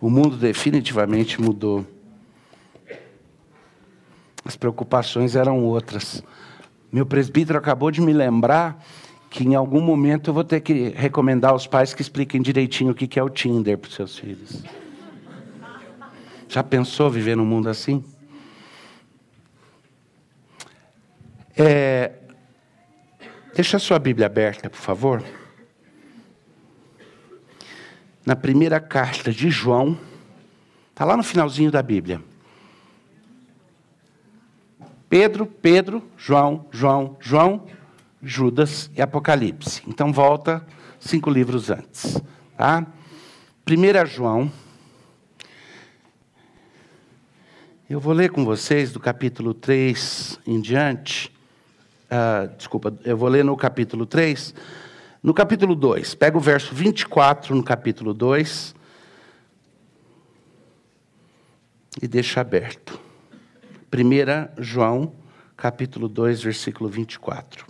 O 0.00 0.10
mundo 0.10 0.36
definitivamente 0.36 1.40
mudou. 1.40 1.86
As 4.44 4.56
preocupações 4.56 5.34
eram 5.34 5.64
outras. 5.64 6.22
Meu 6.92 7.04
presbítero 7.04 7.58
acabou 7.58 7.90
de 7.90 8.00
me 8.00 8.12
lembrar 8.12 8.84
que 9.28 9.44
em 9.44 9.54
algum 9.54 9.80
momento 9.80 10.30
eu 10.30 10.34
vou 10.34 10.44
ter 10.44 10.60
que 10.60 10.90
recomendar 10.90 11.50
aos 11.50 11.66
pais 11.66 11.92
que 11.92 12.00
expliquem 12.00 12.40
direitinho 12.40 12.92
o 12.92 12.94
que 12.94 13.18
é 13.18 13.22
o 13.22 13.28
Tinder 13.28 13.76
para 13.76 13.88
os 13.88 13.94
seus 13.94 14.18
filhos. 14.18 14.62
Já 16.48 16.62
pensou 16.62 17.10
viver 17.10 17.36
num 17.36 17.44
mundo 17.44 17.68
assim? 17.68 18.04
É, 21.56 22.12
deixa 23.54 23.78
a 23.78 23.80
sua 23.80 23.98
Bíblia 23.98 24.26
aberta, 24.26 24.70
por 24.70 24.78
favor. 24.78 25.24
Na 28.26 28.34
primeira 28.34 28.80
carta 28.80 29.30
de 29.30 29.48
João, 29.48 29.96
está 30.90 31.04
lá 31.04 31.16
no 31.16 31.22
finalzinho 31.22 31.70
da 31.70 31.80
Bíblia. 31.80 32.20
Pedro, 35.08 35.46
Pedro, 35.46 36.02
João, 36.16 36.66
João, 36.72 37.16
João, 37.20 37.66
Judas 38.20 38.90
e 38.96 39.00
Apocalipse. 39.00 39.80
Então 39.86 40.12
volta 40.12 40.66
cinco 40.98 41.30
livros 41.30 41.70
antes. 41.70 42.20
Tá? 42.56 42.84
1 43.64 44.06
João. 44.06 44.50
Eu 47.88 48.00
vou 48.00 48.12
ler 48.12 48.32
com 48.32 48.44
vocês 48.44 48.92
do 48.92 48.98
capítulo 48.98 49.54
3 49.54 50.40
em 50.44 50.60
diante. 50.60 51.32
Uh, 52.06 52.56
desculpa, 52.56 52.92
eu 53.04 53.16
vou 53.16 53.28
ler 53.28 53.44
no 53.44 53.56
capítulo 53.56 54.04
3. 54.04 54.52
No 55.26 55.34
capítulo 55.34 55.74
2, 55.74 56.14
pega 56.14 56.38
o 56.38 56.40
verso 56.40 56.72
24 56.72 57.52
no 57.52 57.64
capítulo 57.64 58.14
2 58.14 58.76
e 62.00 62.06
deixa 62.06 62.40
aberto. 62.40 62.96
1 63.92 64.62
João, 64.62 65.12
capítulo 65.56 66.08
2, 66.08 66.42
versículo 66.44 66.88
24. 66.88 67.66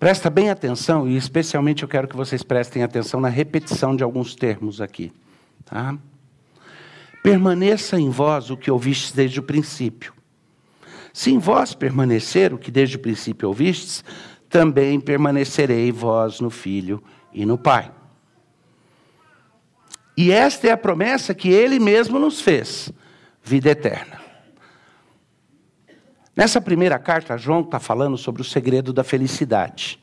Presta 0.00 0.28
bem 0.28 0.50
atenção, 0.50 1.06
e 1.06 1.16
especialmente 1.16 1.84
eu 1.84 1.88
quero 1.88 2.08
que 2.08 2.16
vocês 2.16 2.42
prestem 2.42 2.82
atenção 2.82 3.20
na 3.20 3.28
repetição 3.28 3.94
de 3.94 4.02
alguns 4.02 4.34
termos 4.34 4.80
aqui. 4.80 5.12
Tá? 5.64 5.96
Permaneça 7.24 7.98
em 7.98 8.10
vós 8.10 8.50
o 8.50 8.56
que 8.56 8.70
ouvistes 8.70 9.10
desde 9.10 9.40
o 9.40 9.42
princípio. 9.42 10.12
Se 11.10 11.30
em 11.30 11.38
vós 11.38 11.72
permanecer 11.72 12.52
o 12.52 12.58
que 12.58 12.70
desde 12.70 12.96
o 12.96 12.98
princípio 12.98 13.48
ouvistes, 13.48 14.04
também 14.46 15.00
permanecerei 15.00 15.90
vós 15.90 16.38
no 16.38 16.50
Filho 16.50 17.02
e 17.32 17.46
no 17.46 17.56
Pai. 17.56 17.90
E 20.14 20.30
esta 20.30 20.68
é 20.68 20.70
a 20.70 20.76
promessa 20.76 21.34
que 21.34 21.48
ele 21.48 21.78
mesmo 21.80 22.18
nos 22.18 22.42
fez: 22.42 22.92
vida 23.42 23.70
eterna. 23.70 24.20
Nessa 26.36 26.60
primeira 26.60 26.98
carta, 26.98 27.38
João 27.38 27.62
está 27.62 27.80
falando 27.80 28.18
sobre 28.18 28.42
o 28.42 28.44
segredo 28.44 28.92
da 28.92 29.02
felicidade. 29.02 29.98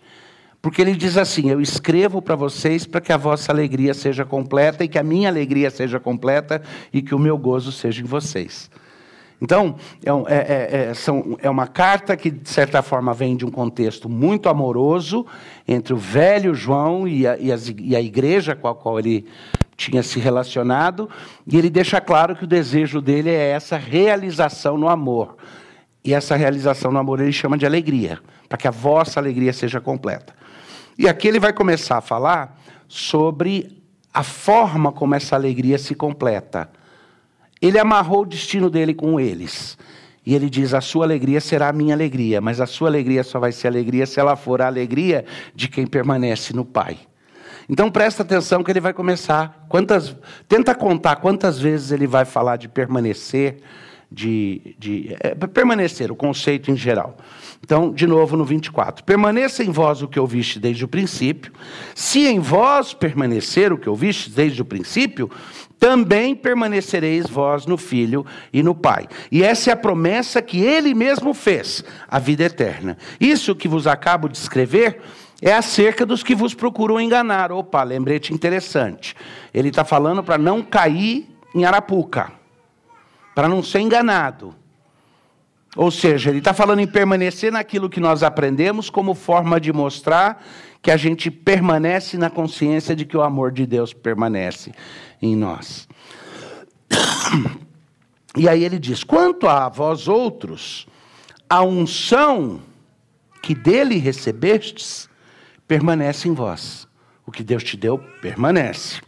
Porque 0.62 0.82
ele 0.82 0.96
diz 0.96 1.18
assim: 1.18 1.50
Eu 1.50 1.60
escrevo 1.60 2.22
para 2.22 2.36
vocês 2.36 2.86
para 2.86 3.02
que 3.02 3.12
a 3.12 3.18
vossa 3.18 3.52
alegria 3.52 3.94
seja 3.94 4.24
completa 4.24 4.84
e 4.84 4.88
que 4.88 5.00
a 5.00 5.04
minha 5.04 5.30
alegria 5.30 5.72
seja 5.72 6.00
completa 6.00 6.62
e 6.94 7.02
que 7.02 7.16
o 7.16 7.20
meu 7.20 7.38
gozo 7.38 7.72
seja 7.72 8.02
em 8.02 8.06
vocês. 8.06 8.70
Então, 9.42 9.76
é, 10.28 10.36
é, 10.36 10.90
é, 10.90 10.94
são, 10.94 11.36
é 11.42 11.50
uma 11.50 11.66
carta 11.66 12.16
que, 12.16 12.30
de 12.30 12.48
certa 12.48 12.84
forma, 12.84 13.12
vem 13.12 13.36
de 13.36 13.44
um 13.44 13.50
contexto 13.50 14.08
muito 14.08 14.48
amoroso 14.48 15.26
entre 15.68 15.96
o 15.96 15.98
velho 15.98 16.54
João 16.54 17.08
e 17.08 17.26
a, 17.26 17.36
e, 17.40 17.52
as, 17.52 17.74
e 17.76 17.96
a 17.96 18.02
igreja 18.02 18.56
com 18.56 18.68
a 18.68 18.76
qual 18.76 19.00
ele 19.00 19.26
tinha 19.76 20.04
se 20.04 20.20
relacionado, 20.20 21.10
e 21.48 21.58
ele 21.58 21.72
deixa 21.72 22.00
claro 22.00 22.36
que 22.36 22.44
o 22.44 22.48
desejo 22.48 23.02
dele 23.02 23.32
é 23.32 23.50
essa 23.50 23.78
realização 23.78 24.78
no 24.78 24.88
amor. 24.88 25.38
E 26.06 26.14
essa 26.14 26.36
realização 26.36 26.92
no 26.92 27.00
amor 27.00 27.20
ele 27.20 27.32
chama 27.32 27.58
de 27.58 27.66
alegria, 27.66 28.20
para 28.48 28.60
que 28.60 28.68
a 28.68 28.72
vossa 28.72 29.20
alegria 29.20 29.52
seja 29.54 29.82
completa. 29.82 30.36
E 30.98 31.08
aqui 31.08 31.28
ele 31.28 31.40
vai 31.40 31.54
começar 31.54 31.98
a 31.98 32.02
falar 32.02 32.60
sobre 32.88 33.82
a 34.14 34.24
forma 34.24 34.92
como 34.92 35.16
essa 35.16 35.36
alegria 35.36 35.78
se 35.78 35.96
completa. 35.96 36.70
Ele 37.62 37.80
amarrou 37.80 38.22
o 38.22 38.26
destino 38.26 38.70
dele 38.70 38.94
com 38.94 39.20
eles. 39.20 39.78
E 40.26 40.36
ele 40.36 40.50
diz: 40.50 40.74
A 40.74 40.82
sua 40.82 41.06
alegria 41.06 41.40
será 41.40 41.70
a 41.70 41.74
minha 41.74 41.94
alegria, 41.94 42.42
mas 42.42 42.60
a 42.60 42.66
sua 42.66 42.90
alegria 42.90 43.24
só 43.24 43.40
vai 43.40 43.52
ser 43.52 43.68
alegria 43.68 44.06
se 44.06 44.20
ela 44.20 44.36
for 44.36 44.62
a 44.62 44.68
alegria 44.68 45.26
de 45.56 45.68
quem 45.68 45.88
permanece 45.88 46.54
no 46.54 46.66
Pai. 46.66 46.98
Então 47.70 47.90
presta 47.90 48.24
atenção 48.24 48.64
que 48.64 48.72
ele 48.72 48.82
vai 48.82 48.94
começar. 48.94 49.66
Quantas, 49.70 50.16
tenta 50.48 50.76
contar 50.76 51.18
quantas 51.18 51.60
vezes 51.60 51.92
ele 51.92 52.06
vai 52.06 52.26
falar 52.26 52.58
de 52.58 52.68
permanecer, 52.68 53.62
de, 54.12 54.76
de 54.78 55.16
é, 55.22 55.34
permanecer, 55.34 56.12
o 56.12 56.16
conceito 56.16 56.70
em 56.70 56.76
geral. 56.76 57.16
Então, 57.64 57.94
de 57.94 58.06
novo 58.06 58.36
no 58.36 58.44
24: 58.44 59.04
Permaneça 59.06 59.64
em 59.64 59.72
vós 59.72 60.02
o 60.02 60.08
que 60.08 60.20
ouviste 60.20 60.60
desde 60.60 60.84
o 60.84 60.88
princípio. 60.88 61.54
Se 61.96 62.28
em 62.28 62.40
vós 62.40 62.94
permanecer 62.94 63.72
o 63.72 63.78
que 63.78 63.88
ouviste 63.88 64.30
desde 64.30 64.62
o 64.62 64.66
princípio, 64.66 65.32
também 65.80 66.36
permanecereis 66.36 67.28
vós 67.28 67.66
no 67.66 67.78
Filho 67.78 68.26
e 68.52 68.62
no 68.62 68.76
Pai. 68.76 69.08
E 69.32 69.44
essa 69.44 69.70
é 69.70 69.74
a 69.74 69.78
promessa 69.78 70.42
que 70.42 70.60
ele 70.60 70.94
mesmo 70.94 71.34
fez, 71.34 71.84
a 72.08 72.20
vida 72.20 72.44
eterna. 72.44 72.98
Isso 73.20 73.56
que 73.56 73.68
vos 73.68 73.88
acabo 73.88 74.28
de 74.28 74.38
escrever 74.38 75.02
é 75.42 75.54
acerca 75.54 76.06
dos 76.06 76.22
que 76.22 76.36
vos 76.36 76.54
procuram 76.54 77.00
enganar. 77.00 77.52
Opa, 77.52 77.82
lembrete 77.82 78.34
interessante. 78.34 79.16
Ele 79.54 79.70
está 79.70 79.84
falando 79.84 80.22
para 80.22 80.38
não 80.38 80.62
cair 80.62 81.28
em 81.56 81.66
Arapuca 81.66 82.41
para 83.36 83.48
não 83.48 83.64
ser 83.64 83.80
enganado. 83.80 84.56
Ou 85.76 85.90
seja, 85.90 86.30
ele 86.30 86.40
está 86.40 86.54
falando 86.54 86.80
em 86.80 86.88
permanecer 86.88 87.52
naquilo 87.52 87.90
que 87.90 88.00
nós 88.00 88.24
aprendemos 88.24 88.90
como 88.90 89.14
forma 89.14 89.60
de 89.60 89.72
mostrar 89.72 90.44
que 90.82 90.92
a 90.92 90.98
gente 90.98 91.32
permanece 91.32 92.18
na 92.18 92.30
consciência 92.30 92.96
de 92.96 93.06
que 93.06 93.16
o 93.16 93.22
amor 93.22 93.52
de 93.52 93.66
Deus 93.66 93.94
permanece 93.94 94.72
em 95.22 95.36
nós. 95.36 95.88
E 98.34 98.48
aí 98.48 98.64
ele 98.64 98.80
diz: 98.80 99.04
quanto 99.04 99.46
a 99.46 99.68
vós 99.68 100.08
outros, 100.08 100.88
a 101.50 101.62
unção 101.62 102.62
que 103.42 103.54
dele 103.54 103.98
recebestes 103.98 105.10
permanece 105.68 106.30
em 106.30 106.34
vós. 106.34 106.88
O 107.26 107.32
que 107.32 107.44
Deus 107.44 107.62
te 107.62 107.76
deu 107.76 107.98
permanece. 108.22 109.02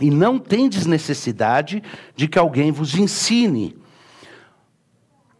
E 0.00 0.10
não 0.10 0.38
tendes 0.38 0.86
necessidade 0.86 1.82
de 2.14 2.28
que 2.28 2.38
alguém 2.38 2.70
vos 2.70 2.94
ensine. 2.94 3.76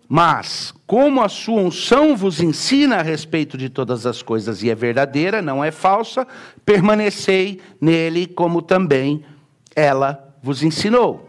Mas, 0.08 0.74
como 0.86 1.22
a 1.22 1.28
sua 1.28 1.60
unção 1.60 2.16
vos 2.16 2.40
ensina 2.40 2.96
a 2.96 3.02
respeito 3.02 3.58
de 3.58 3.68
todas 3.68 4.06
as 4.06 4.22
coisas 4.22 4.62
e 4.62 4.70
é 4.70 4.74
verdadeira, 4.74 5.42
não 5.42 5.62
é 5.62 5.70
falsa, 5.70 6.26
permanecei 6.64 7.60
nele 7.80 8.26
como 8.26 8.62
também 8.62 9.22
ela 9.76 10.34
vos 10.42 10.62
ensinou 10.62 11.27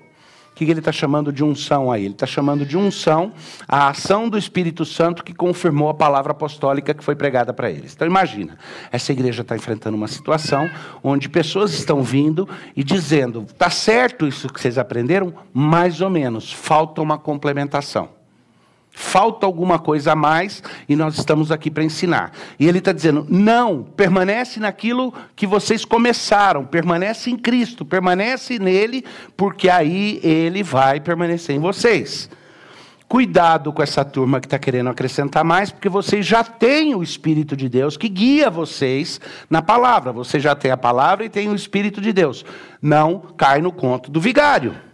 que 0.65 0.71
ele 0.71 0.79
está 0.79 0.91
chamando 0.91 1.31
de 1.31 1.43
unção 1.43 1.91
aí? 1.91 2.05
Ele 2.05 2.13
está 2.13 2.25
chamando 2.25 2.65
de 2.65 2.77
unção 2.77 3.31
a 3.67 3.89
ação 3.89 4.27
do 4.29 4.37
Espírito 4.37 4.85
Santo 4.85 5.23
que 5.23 5.33
confirmou 5.33 5.89
a 5.89 5.93
palavra 5.93 6.31
apostólica 6.31 6.93
que 6.93 7.03
foi 7.03 7.15
pregada 7.15 7.53
para 7.53 7.69
eles. 7.69 7.93
Então 7.93 8.07
imagina, 8.07 8.57
essa 8.91 9.11
igreja 9.11 9.41
está 9.41 9.55
enfrentando 9.55 9.95
uma 9.95 10.07
situação 10.07 10.69
onde 11.03 11.29
pessoas 11.29 11.73
estão 11.73 12.03
vindo 12.03 12.47
e 12.75 12.83
dizendo: 12.83 13.45
está 13.47 13.69
certo 13.69 14.27
isso 14.27 14.49
que 14.49 14.59
vocês 14.59 14.77
aprenderam? 14.77 15.33
Mais 15.53 16.01
ou 16.01 16.09
menos, 16.09 16.51
falta 16.51 17.01
uma 17.01 17.17
complementação. 17.17 18.18
Falta 19.01 19.45
alguma 19.45 19.79
coisa 19.79 20.11
a 20.11 20.15
mais 20.15 20.61
e 20.87 20.93
nós 20.93 21.17
estamos 21.17 21.53
aqui 21.53 21.71
para 21.71 21.85
ensinar. 21.85 22.33
E 22.59 22.67
ele 22.67 22.79
está 22.79 22.91
dizendo: 22.91 23.25
não, 23.29 23.81
permanece 23.81 24.59
naquilo 24.59 25.13
que 25.37 25.47
vocês 25.47 25.85
começaram, 25.85 26.65
permanece 26.65 27.31
em 27.31 27.37
Cristo, 27.37 27.85
permanece 27.85 28.59
nele, 28.59 29.05
porque 29.37 29.69
aí 29.69 30.19
ele 30.21 30.61
vai 30.61 30.99
permanecer 30.99 31.55
em 31.55 31.59
vocês. 31.59 32.29
Cuidado 33.07 33.71
com 33.71 33.81
essa 33.81 34.03
turma 34.03 34.41
que 34.41 34.47
está 34.47 34.59
querendo 34.59 34.89
acrescentar 34.89 35.45
mais, 35.45 35.71
porque 35.71 35.87
vocês 35.87 36.25
já 36.25 36.43
têm 36.43 36.93
o 36.93 37.01
Espírito 37.01 37.55
de 37.55 37.69
Deus 37.69 37.95
que 37.95 38.09
guia 38.09 38.49
vocês 38.49 39.21
na 39.49 39.61
palavra. 39.61 40.11
Você 40.11 40.41
já 40.41 40.53
tem 40.53 40.71
a 40.71 40.77
palavra 40.77 41.23
e 41.23 41.29
tem 41.29 41.47
o 41.47 41.55
Espírito 41.55 42.01
de 42.01 42.11
Deus. 42.11 42.43
Não 42.81 43.17
cai 43.37 43.61
no 43.61 43.71
conto 43.71 44.11
do 44.11 44.19
vigário. 44.19 44.88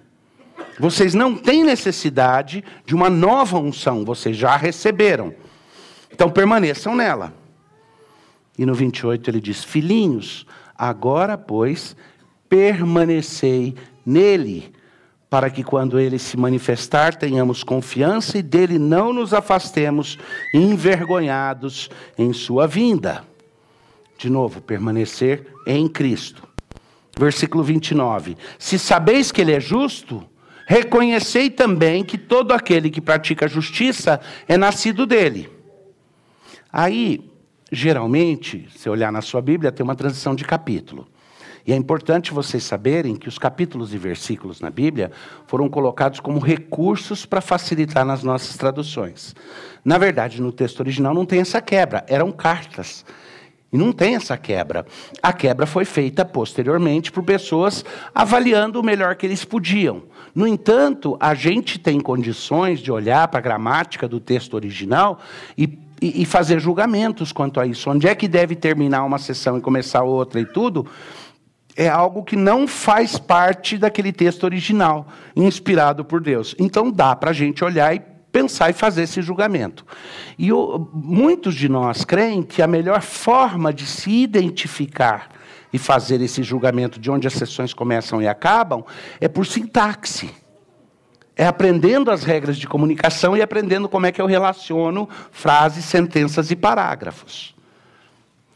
Vocês 0.79 1.13
não 1.13 1.35
têm 1.35 1.63
necessidade 1.63 2.63
de 2.85 2.93
uma 2.93 3.09
nova 3.09 3.57
unção, 3.57 4.03
vocês 4.03 4.35
já 4.35 4.55
receberam. 4.55 5.33
Então 6.11 6.29
permaneçam 6.29 6.95
nela. 6.95 7.33
E 8.57 8.65
no 8.65 8.73
28 8.73 9.29
ele 9.29 9.41
diz: 9.41 9.63
Filhinhos, 9.63 10.45
agora, 10.77 11.37
pois, 11.37 11.95
permanecei 12.49 13.75
nele, 14.05 14.73
para 15.29 15.49
que 15.49 15.63
quando 15.63 15.99
ele 15.99 16.17
se 16.17 16.37
manifestar 16.37 17.15
tenhamos 17.15 17.63
confiança 17.63 18.37
e 18.37 18.41
dele 18.41 18.79
não 18.79 19.11
nos 19.11 19.33
afastemos 19.33 20.17
envergonhados 20.53 21.89
em 22.17 22.31
sua 22.31 22.67
vinda. 22.67 23.23
De 24.17 24.29
novo, 24.29 24.61
permanecer 24.61 25.47
em 25.67 25.87
Cristo. 25.87 26.43
Versículo 27.17 27.63
29. 27.63 28.37
Se 28.57 28.79
sabeis 28.79 29.31
que 29.31 29.41
ele 29.41 29.53
é 29.53 29.59
justo, 29.59 30.25
reconhecei 30.65 31.49
também 31.49 32.03
que 32.03 32.17
todo 32.17 32.53
aquele 32.53 32.89
que 32.89 33.01
pratica 33.01 33.47
justiça 33.47 34.19
é 34.47 34.57
nascido 34.57 35.05
dele. 35.05 35.49
Aí, 36.71 37.31
geralmente, 37.71 38.67
se 38.75 38.89
olhar 38.89 39.11
na 39.11 39.21
sua 39.21 39.41
Bíblia, 39.41 39.71
tem 39.71 39.83
uma 39.83 39.95
transição 39.95 40.35
de 40.35 40.43
capítulo. 40.43 41.07
E 41.67 41.73
é 41.73 41.75
importante 41.75 42.31
vocês 42.31 42.63
saberem 42.63 43.15
que 43.15 43.27
os 43.27 43.39
capítulos 43.39 43.91
e 43.91 43.97
versículos 43.97 44.61
na 44.61 44.69
Bíblia 44.69 45.11
foram 45.47 45.67
colocados 45.67 46.19
como 46.19 46.39
recursos 46.39 47.25
para 47.25 47.41
facilitar 47.41 48.05
nas 48.05 48.21
nossas 48.21 48.55
traduções. 48.55 49.35
Na 49.83 49.97
verdade, 49.97 50.41
no 50.41 50.51
texto 50.51 50.81
original 50.81 51.13
não 51.13 51.25
tem 51.25 51.39
essa 51.39 51.59
quebra, 51.59 52.05
eram 52.07 52.31
cartas. 52.31 53.03
E 53.75 53.77
não 53.77 53.91
tem 53.91 54.15
essa 54.15 54.37
quebra. 54.37 54.85
A 55.21 55.33
quebra 55.33 55.65
foi 55.65 55.83
feita 55.83 56.23
posteriormente 56.23 57.11
por 57.11 57.23
pessoas 57.23 57.83
avaliando 58.13 58.79
o 58.79 58.83
melhor 58.83 59.15
que 59.15 59.25
eles 59.25 59.43
podiam. 59.43 60.03
No 60.33 60.47
entanto, 60.47 61.17
a 61.19 61.33
gente 61.33 61.77
tem 61.77 61.99
condições 61.99 62.79
de 62.79 62.89
olhar 62.89 63.27
para 63.27 63.39
a 63.39 63.43
gramática 63.43 64.07
do 64.07 64.21
texto 64.21 64.53
original 64.53 65.19
e 65.57 65.83
e, 66.01 66.25
fazer 66.25 66.59
julgamentos 66.59 67.31
quanto 67.31 67.57
a 67.57 67.65
isso. 67.65 67.89
Onde 67.89 68.05
é 68.05 68.13
que 68.13 68.27
deve 68.27 68.53
terminar 68.53 69.05
uma 69.05 69.17
sessão 69.17 69.57
e 69.57 69.61
começar 69.61 70.03
outra 70.03 70.41
e 70.41 70.45
tudo? 70.45 70.85
é 71.75 71.89
algo 71.89 72.23
que 72.23 72.35
não 72.37 72.67
faz 72.67 73.17
parte 73.17 73.77
daquele 73.77 74.13
texto 74.13 74.45
original, 74.45 75.07
inspirado 75.35 76.05
por 76.05 76.21
Deus. 76.21 76.55
Então 76.57 76.89
dá 76.89 77.15
para 77.15 77.31
a 77.31 77.33
gente 77.33 77.65
olhar 77.65 77.93
e 77.93 78.01
pensar 78.35 78.69
e 78.69 78.73
fazer 78.73 79.03
esse 79.03 79.21
julgamento. 79.21 79.85
E 80.37 80.51
o, 80.51 80.89
muitos 80.93 81.55
de 81.55 81.69
nós 81.69 82.03
creem 82.03 82.43
que 82.43 82.61
a 82.61 82.67
melhor 82.67 83.01
forma 83.01 83.73
de 83.73 83.85
se 83.85 84.11
identificar 84.11 85.29
e 85.71 85.77
fazer 85.77 86.19
esse 86.19 86.43
julgamento 86.43 86.99
de 86.99 87.09
onde 87.09 87.27
as 87.27 87.33
sessões 87.33 87.73
começam 87.73 88.21
e 88.21 88.27
acabam 88.27 88.83
é 89.21 89.29
por 89.29 89.45
sintaxe. 89.45 90.29
É 91.33 91.47
aprendendo 91.47 92.11
as 92.11 92.25
regras 92.25 92.57
de 92.57 92.67
comunicação 92.67 93.37
e 93.37 93.41
aprendendo 93.41 93.87
como 93.87 94.05
é 94.05 94.11
que 94.11 94.21
eu 94.21 94.25
relaciono 94.25 95.07
frases, 95.31 95.85
sentenças 95.85 96.51
e 96.51 96.57
parágrafos. 96.57 97.55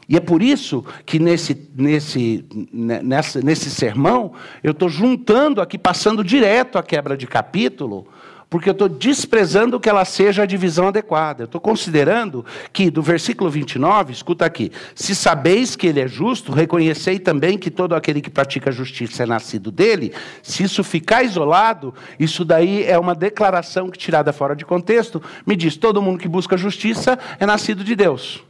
E 0.09 0.17
é 0.17 0.19
por 0.19 0.43
isso 0.43 0.83
que 1.05 1.19
nesse, 1.19 1.69
nesse, 1.73 2.43
né, 2.73 2.99
nessa, 3.01 3.39
nesse 3.41 3.69
sermão 3.69 4.33
eu 4.61 4.71
estou 4.71 4.89
juntando 4.89 5.61
aqui, 5.61 5.77
passando 5.77 6.21
direto 6.21 6.77
a 6.77 6.83
quebra 6.83 7.15
de 7.15 7.25
capítulo, 7.27 8.07
porque 8.49 8.67
eu 8.67 8.73
estou 8.73 8.89
desprezando 8.89 9.79
que 9.79 9.87
ela 9.87 10.03
seja 10.03 10.43
a 10.43 10.45
divisão 10.45 10.87
adequada. 10.87 11.43
Eu 11.43 11.45
estou 11.45 11.61
considerando 11.61 12.43
que, 12.73 12.89
do 12.89 13.01
versículo 13.01 13.49
29, 13.49 14.11
escuta 14.11 14.45
aqui: 14.45 14.71
se 14.95 15.13
sabeis 15.13 15.75
que 15.75 15.85
ele 15.85 15.99
é 15.99 16.07
justo, 16.07 16.51
reconhecei 16.51 17.19
também 17.19 17.57
que 17.57 17.69
todo 17.69 17.93
aquele 17.93 18.21
que 18.21 18.29
pratica 18.29 18.71
justiça 18.71 19.23
é 19.23 19.25
nascido 19.25 19.71
dele. 19.71 20.13
Se 20.41 20.63
isso 20.63 20.83
ficar 20.83 21.23
isolado, 21.23 21.93
isso 22.19 22.43
daí 22.43 22.83
é 22.83 22.97
uma 22.97 23.13
declaração 23.13 23.89
que, 23.89 23.97
tirada 23.97 24.33
fora 24.33 24.55
de 24.55 24.65
contexto, 24.65 25.21
me 25.45 25.55
diz: 25.55 25.77
todo 25.77 26.01
mundo 26.01 26.17
que 26.17 26.27
busca 26.27 26.57
justiça 26.57 27.19
é 27.39 27.45
nascido 27.45 27.83
de 27.83 27.95
Deus. 27.95 28.48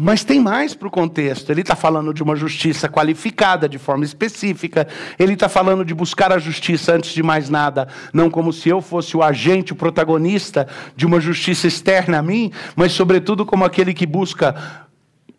Mas 0.00 0.22
tem 0.22 0.38
mais 0.38 0.74
para 0.74 0.86
o 0.86 0.90
contexto. 0.92 1.50
Ele 1.50 1.62
está 1.62 1.74
falando 1.74 2.14
de 2.14 2.22
uma 2.22 2.36
justiça 2.36 2.88
qualificada, 2.88 3.68
de 3.68 3.78
forma 3.78 4.04
específica. 4.04 4.86
Ele 5.18 5.32
está 5.32 5.48
falando 5.48 5.84
de 5.84 5.92
buscar 5.92 6.32
a 6.32 6.38
justiça 6.38 6.94
antes 6.94 7.10
de 7.10 7.20
mais 7.20 7.50
nada, 7.50 7.88
não 8.12 8.30
como 8.30 8.52
se 8.52 8.68
eu 8.68 8.80
fosse 8.80 9.16
o 9.16 9.24
agente, 9.24 9.72
o 9.72 9.76
protagonista 9.76 10.68
de 10.94 11.04
uma 11.04 11.18
justiça 11.18 11.66
externa 11.66 12.20
a 12.20 12.22
mim, 12.22 12.52
mas, 12.76 12.92
sobretudo, 12.92 13.44
como 13.44 13.64
aquele 13.64 13.92
que 13.92 14.06
busca, 14.06 14.54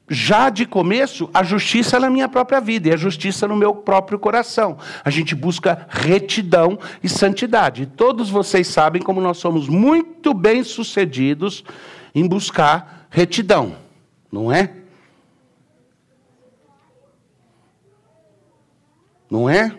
já 0.09 0.49
de 0.49 0.65
começo, 0.65 1.29
a 1.33 1.41
justiça 1.41 1.97
na 1.97 2.09
minha 2.09 2.27
própria 2.27 2.59
vida 2.59 2.89
e 2.89 2.91
a 2.91 2.97
justiça 2.97 3.47
no 3.47 3.55
meu 3.55 3.73
próprio 3.73 4.19
coração. 4.19 4.77
A 5.05 5.09
gente 5.09 5.33
busca 5.33 5.87
retidão 5.87 6.77
e 7.01 7.07
santidade. 7.07 7.83
E 7.83 7.85
todos 7.85 8.29
vocês 8.29 8.67
sabem 8.67 9.01
como 9.01 9.21
nós 9.21 9.37
somos 9.37 9.69
muito 9.69 10.33
bem-sucedidos 10.33 11.63
em 12.13 12.27
buscar 12.27 13.07
retidão 13.09 13.87
não 14.31 14.51
é? 14.51 14.73
Não 19.29 19.49
é? 19.49 19.75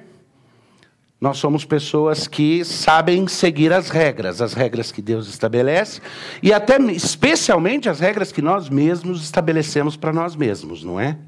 Nós 1.20 1.36
somos 1.36 1.66
pessoas 1.66 2.26
que 2.26 2.64
sabem 2.64 3.28
seguir 3.28 3.72
as 3.72 3.90
regras, 3.90 4.40
as 4.40 4.54
regras 4.54 4.90
que 4.90 5.02
Deus 5.02 5.28
estabelece, 5.28 6.00
e 6.42 6.52
até 6.52 6.80
especialmente 6.92 7.88
as 7.90 8.00
regras 8.00 8.32
que 8.32 8.40
nós 8.40 8.70
mesmos 8.70 9.22
estabelecemos 9.22 9.96
para 9.96 10.12
nós 10.12 10.34
mesmos, 10.34 10.82
não 10.82 10.98
é? 10.98 11.18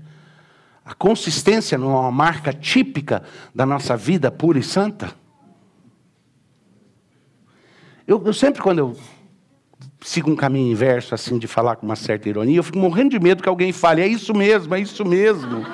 A 0.85 0.95
consistência 0.95 1.77
não 1.77 1.95
é 1.95 2.01
uma 2.01 2.11
marca 2.11 2.53
típica 2.53 3.23
da 3.55 3.67
nossa 3.67 3.97
vida 3.97 4.31
pura 4.31 4.59
e 4.59 4.63
santa? 4.63 5.13
Eu, 8.07 8.21
eu 8.25 8.33
sempre, 8.33 8.63
quando 8.63 8.79
eu 8.79 8.97
sigo 10.03 10.31
um 10.31 10.37
caminho 10.37 10.73
inverso, 10.73 11.15
assim, 11.15 11.39
de 11.39 11.47
falar 11.47 11.77
com 11.77 11.87
uma 11.87 11.97
certa 11.97 12.29
ironia, 12.29 12.59
eu 12.59 12.63
fico 12.63 12.79
morrendo 12.79 13.11
de 13.11 13.21
medo 13.21 13.43
que 13.43 13.49
alguém 13.49 13.73
fale, 13.73 14.03
é 14.03 14.07
isso 14.07 14.35
mesmo, 14.35 14.75
é 14.75 14.81
isso 14.81 15.05
mesmo. 15.05 15.65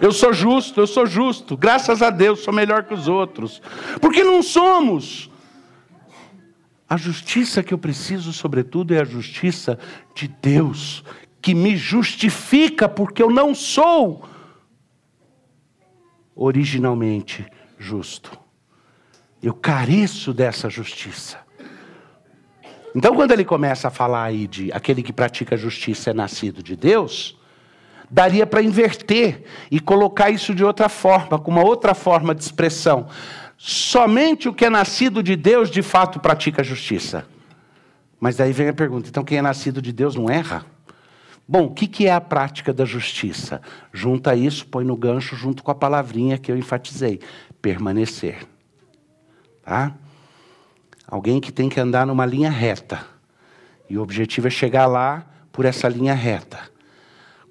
Eu 0.00 0.12
sou 0.12 0.32
justo, 0.32 0.80
eu 0.80 0.86
sou 0.86 1.06
justo, 1.06 1.56
graças 1.56 2.02
a 2.02 2.10
Deus 2.10 2.40
sou 2.40 2.52
melhor 2.52 2.84
que 2.84 2.94
os 2.94 3.08
outros. 3.08 3.60
Porque 4.00 4.22
não 4.22 4.42
somos. 4.42 5.30
A 6.88 6.96
justiça 6.96 7.62
que 7.62 7.74
eu 7.74 7.78
preciso, 7.78 8.32
sobretudo, 8.32 8.94
é 8.94 9.00
a 9.00 9.04
justiça 9.04 9.78
de 10.14 10.28
Deus, 10.28 11.04
que 11.42 11.54
me 11.54 11.76
justifica, 11.76 12.88
porque 12.88 13.22
eu 13.22 13.30
não 13.30 13.54
sou 13.54 14.24
originalmente 16.34 17.44
justo. 17.78 18.38
Eu 19.42 19.52
careço 19.52 20.32
dessa 20.32 20.70
justiça. 20.70 21.47
Então, 22.94 23.14
quando 23.14 23.32
ele 23.32 23.44
começa 23.44 23.88
a 23.88 23.90
falar 23.90 24.24
aí 24.24 24.46
de 24.46 24.72
aquele 24.72 25.02
que 25.02 25.12
pratica 25.12 25.56
justiça 25.56 26.10
é 26.10 26.14
nascido 26.14 26.62
de 26.62 26.74
Deus, 26.74 27.38
daria 28.10 28.46
para 28.46 28.62
inverter 28.62 29.44
e 29.70 29.78
colocar 29.78 30.30
isso 30.30 30.54
de 30.54 30.64
outra 30.64 30.88
forma, 30.88 31.38
com 31.38 31.50
uma 31.50 31.64
outra 31.64 31.94
forma 31.94 32.34
de 32.34 32.42
expressão. 32.42 33.06
Somente 33.56 34.48
o 34.48 34.54
que 34.54 34.64
é 34.64 34.70
nascido 34.70 35.22
de 35.22 35.36
Deus 35.36 35.70
de 35.70 35.82
fato 35.82 36.20
pratica 36.20 36.62
justiça. 36.62 37.26
Mas 38.20 38.36
daí 38.36 38.52
vem 38.52 38.68
a 38.68 38.72
pergunta: 38.72 39.08
então 39.08 39.24
quem 39.24 39.38
é 39.38 39.42
nascido 39.42 39.82
de 39.82 39.92
Deus 39.92 40.14
não 40.14 40.30
erra? 40.30 40.64
Bom, 41.46 41.64
o 41.64 41.70
que 41.70 42.06
é 42.06 42.12
a 42.12 42.20
prática 42.20 42.74
da 42.74 42.84
justiça? 42.84 43.62
Junta 43.92 44.36
isso, 44.36 44.66
põe 44.66 44.84
no 44.84 44.94
gancho 44.94 45.34
junto 45.34 45.62
com 45.62 45.70
a 45.70 45.74
palavrinha 45.74 46.38
que 46.38 46.52
eu 46.52 46.56
enfatizei: 46.56 47.20
permanecer. 47.60 48.46
Tá? 49.62 49.94
Alguém 51.10 51.40
que 51.40 51.50
tem 51.50 51.70
que 51.70 51.80
andar 51.80 52.06
numa 52.06 52.26
linha 52.26 52.50
reta. 52.50 53.00
E 53.88 53.96
o 53.96 54.02
objetivo 54.02 54.46
é 54.46 54.50
chegar 54.50 54.86
lá 54.86 55.24
por 55.50 55.64
essa 55.64 55.88
linha 55.88 56.12
reta. 56.12 56.60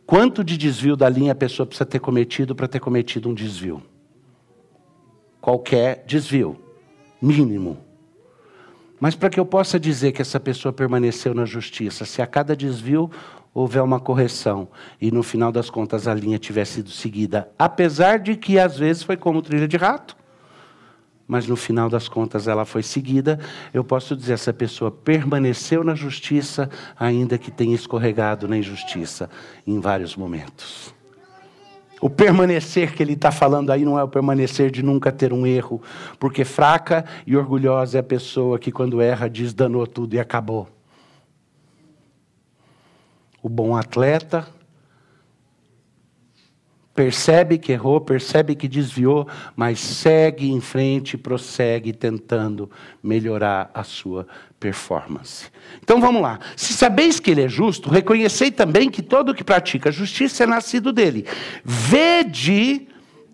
Quanto 0.06 0.44
de 0.44 0.56
desvio 0.56 0.96
da 0.96 1.10
linha 1.10 1.32
a 1.32 1.36
pessoa 1.36 1.66
precisa 1.66 1.86
ter 1.86 2.00
cometido 2.00 2.56
para 2.56 2.68
ter 2.68 2.80
cometido 2.80 3.28
um 3.28 3.34
desvio? 3.34 3.82
Qualquer 5.42 6.06
desvio, 6.06 6.62
mínimo. 7.20 7.80
Mas 9.00 9.16
para 9.16 9.30
que 9.30 9.40
eu 9.40 9.46
possa 9.46 9.80
dizer 9.80 10.12
que 10.12 10.22
essa 10.22 10.40
pessoa 10.40 10.72
permaneceu 10.72 11.34
na 11.34 11.46
justiça, 11.46 12.06
se 12.06 12.22
a 12.22 12.28
cada 12.28 12.56
desvio 12.56 13.10
houver 13.54 13.82
uma 13.82 14.00
correção 14.00 14.68
e 15.02 15.12
no 15.12 15.24
final 15.24 15.52
das 15.52 15.70
contas 15.70 16.08
a 16.08 16.14
linha 16.14 16.38
tiver 16.38 16.66
sido 16.66 16.92
seguida, 16.92 17.50
apesar 17.58 18.20
de 18.20 18.36
que 18.36 18.60
às 18.60 18.78
vezes 18.78 19.02
foi 19.02 19.18
como 19.18 19.42
trilha 19.42 19.68
de 19.68 19.78
rato, 19.78 20.16
mas 21.27 21.48
no 21.48 21.55
final 21.55 21.89
das 21.89 22.07
contas 22.07 22.48
ela 22.48 22.63
foi 22.63 22.81
seguida, 22.81 23.39
eu 23.74 23.84
posso 23.84 24.15
dizer: 24.15 24.34
essa 24.34 24.53
pessoa 24.53 24.89
permaneceu 24.89 25.84
na 25.84 25.93
justiça, 25.93 26.69
ainda 26.98 27.38
que 27.38 27.51
tenha 27.51 27.75
escorregado 27.75 28.48
na 28.48 28.57
injustiça 28.57 29.29
em 29.65 29.79
vários 29.79 30.15
momentos. 30.15 30.96
O 32.00 32.10
permanecer 32.10 32.93
que 32.93 33.01
ele 33.01 33.13
está 33.13 33.31
falando 33.31 33.72
aí 33.72 33.84
não 33.84 33.98
é 33.98 34.03
o 34.03 34.07
permanecer 34.07 34.69
de 34.69 34.84
nunca 34.84 35.12
ter 35.12 35.34
um 35.34 35.48
erro, 35.48 35.81
porque 36.19 36.46
fraca 36.46 37.03
e 37.25 37.36
orgulhosa 37.36 37.98
é 37.98 38.01
a 38.01 38.03
pessoa 38.03 38.60
que, 38.60 38.72
quando 38.72 39.01
erra, 39.01 39.27
diz 39.27 39.51
danou 39.51 39.88
tudo 39.88 40.13
e 40.13 40.19
acabou. 40.19 40.67
O 43.41 43.50
bom 43.50 43.75
atleta 43.75 44.48
percebe 46.98 47.60
que 47.60 47.74
errou, 47.74 48.01
percebe 48.01 48.56
que 48.56 48.68
desviou, 48.68 49.27
mas 49.56 49.80
segue 49.80 50.50
em 50.50 50.60
frente, 50.60 51.16
prossegue 51.16 51.94
tentando 51.94 52.72
melhorar 53.04 53.70
a 53.72 53.84
sua 53.84 54.25
performance. 54.60 55.46
Então 55.80 56.01
vamos 56.01 56.24
lá. 56.24 56.39
Se 56.56 56.74
sabeis 56.74 57.20
que 57.20 57.30
ele 57.30 57.44
é 57.44 57.48
justo, 57.48 57.88
reconhecei 57.88 58.50
também 58.50 58.89
que 58.89 59.04
todo 59.04 59.36
que 59.36 59.44
pratica 59.44 59.92
justiça 59.92 60.44
é 60.44 60.48
nascido 60.48 60.92
dele. 60.92 61.27
Vede 61.63 62.88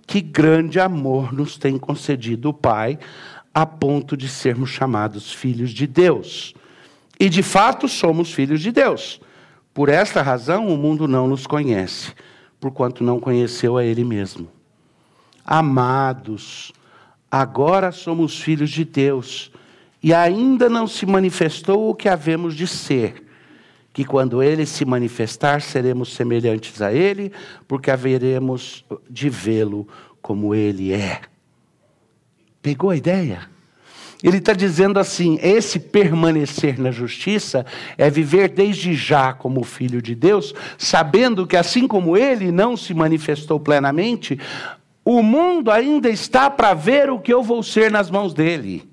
que 0.05 0.19
grande 0.19 0.77
amor 0.77 1.31
nos 1.31 1.55
tem 1.57 1.77
concedido 1.77 2.49
o 2.49 2.53
Pai, 2.53 2.99
a 3.53 3.65
ponto 3.65 4.17
de 4.17 4.27
sermos 4.27 4.71
chamados 4.71 5.31
filhos 5.31 5.71
de 5.71 5.87
Deus. 5.87 6.53
E 7.17 7.29
de 7.29 7.41
fato 7.41 7.87
somos 7.87 8.33
filhos 8.33 8.59
de 8.59 8.73
Deus. 8.73 9.21
Por 9.73 9.87
esta 9.87 10.21
razão 10.21 10.67
o 10.67 10.75
mundo 10.75 11.07
não 11.07 11.29
nos 11.29 11.47
conhece, 11.47 12.11
porquanto 12.63 13.03
não 13.03 13.19
conheceu 13.19 13.75
a 13.75 13.83
Ele 13.83 14.05
mesmo. 14.05 14.47
Amados, 15.43 16.71
agora 17.29 17.91
somos 17.91 18.39
filhos 18.39 18.69
de 18.69 18.85
Deus, 18.85 19.51
e 20.01 20.13
ainda 20.13 20.69
não 20.69 20.87
se 20.87 21.05
manifestou 21.05 21.89
o 21.89 21.95
que 21.95 22.07
havemos 22.07 22.55
de 22.55 22.65
ser 22.65 23.21
que 23.91 24.05
quando 24.05 24.41
ele 24.41 24.65
se 24.65 24.83
manifestar, 24.85 25.61
seremos 25.61 26.13
semelhantes 26.15 26.81
a 26.81 26.91
ele, 26.91 27.31
porque 27.67 27.91
haveremos 27.91 28.83
de 29.07 29.29
vê-lo 29.29 29.87
como 30.19 30.55
ele 30.55 30.91
é. 30.91 31.21
Pegou 32.59 32.89
a 32.89 32.95
ideia? 32.95 33.47
Ele 34.23 34.37
está 34.37 34.53
dizendo 34.53 34.99
assim: 34.99 35.37
esse 35.41 35.77
permanecer 35.79 36.79
na 36.79 36.89
justiça 36.89 37.65
é 37.97 38.09
viver 38.09 38.49
desde 38.49 38.95
já 38.95 39.33
como 39.33 39.63
filho 39.63 40.01
de 40.01 40.15
Deus, 40.15 40.55
sabendo 40.77 41.45
que 41.45 41.57
assim 41.57 41.87
como 41.87 42.17
ele 42.17 42.51
não 42.51 42.77
se 42.77 42.93
manifestou 42.93 43.59
plenamente, 43.59 44.39
o 45.03 45.21
mundo 45.21 45.69
ainda 45.69 46.09
está 46.09 46.49
para 46.49 46.73
ver 46.73 47.09
o 47.09 47.19
que 47.19 47.33
eu 47.33 47.43
vou 47.43 47.61
ser 47.61 47.91
nas 47.91 48.09
mãos 48.09 48.33
dele. 48.33 48.89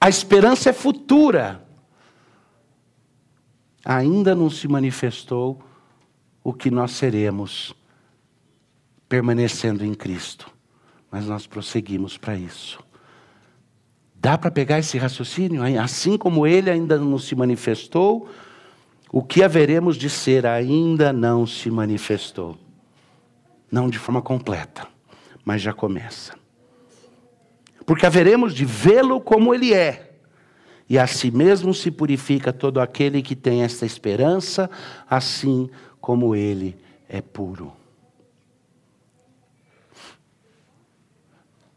A 0.00 0.08
esperança 0.08 0.70
é 0.70 0.72
futura 0.72 1.66
ainda 3.88 4.34
não 4.34 4.50
se 4.50 4.68
manifestou 4.68 5.62
o 6.44 6.52
que 6.52 6.70
nós 6.70 6.90
seremos 6.92 7.74
permanecendo 9.08 9.82
em 9.82 9.94
Cristo. 9.94 10.50
Mas 11.10 11.26
nós 11.26 11.46
prosseguimos 11.46 12.18
para 12.18 12.36
isso. 12.36 12.78
Dá 14.20 14.36
para 14.36 14.50
pegar 14.50 14.78
esse 14.78 14.98
raciocínio? 14.98 15.62
Assim 15.80 16.18
como 16.18 16.46
ele 16.46 16.70
ainda 16.70 16.98
não 16.98 17.18
se 17.18 17.34
manifestou, 17.34 18.28
o 19.12 19.22
que 19.22 19.42
haveremos 19.42 19.96
de 19.96 20.10
ser 20.10 20.44
ainda 20.44 21.12
não 21.12 21.46
se 21.46 21.70
manifestou. 21.70 22.58
Não 23.70 23.88
de 23.88 23.98
forma 23.98 24.20
completa, 24.20 24.86
mas 25.44 25.62
já 25.62 25.72
começa. 25.72 26.34
Porque 27.86 28.04
haveremos 28.04 28.54
de 28.54 28.64
vê-lo 28.64 29.20
como 29.20 29.54
ele 29.54 29.72
é 29.72 30.08
e 30.88 30.98
a 30.98 31.06
si 31.06 31.30
mesmo 31.30 31.74
se 31.74 31.90
purifica 31.90 32.52
todo 32.52 32.80
aquele 32.80 33.20
que 33.20 33.36
tem 33.36 33.62
esta 33.62 33.84
esperança, 33.84 34.70
assim 35.08 35.68
como 36.00 36.34
ele 36.34 36.76
é 37.08 37.20
puro. 37.20 37.72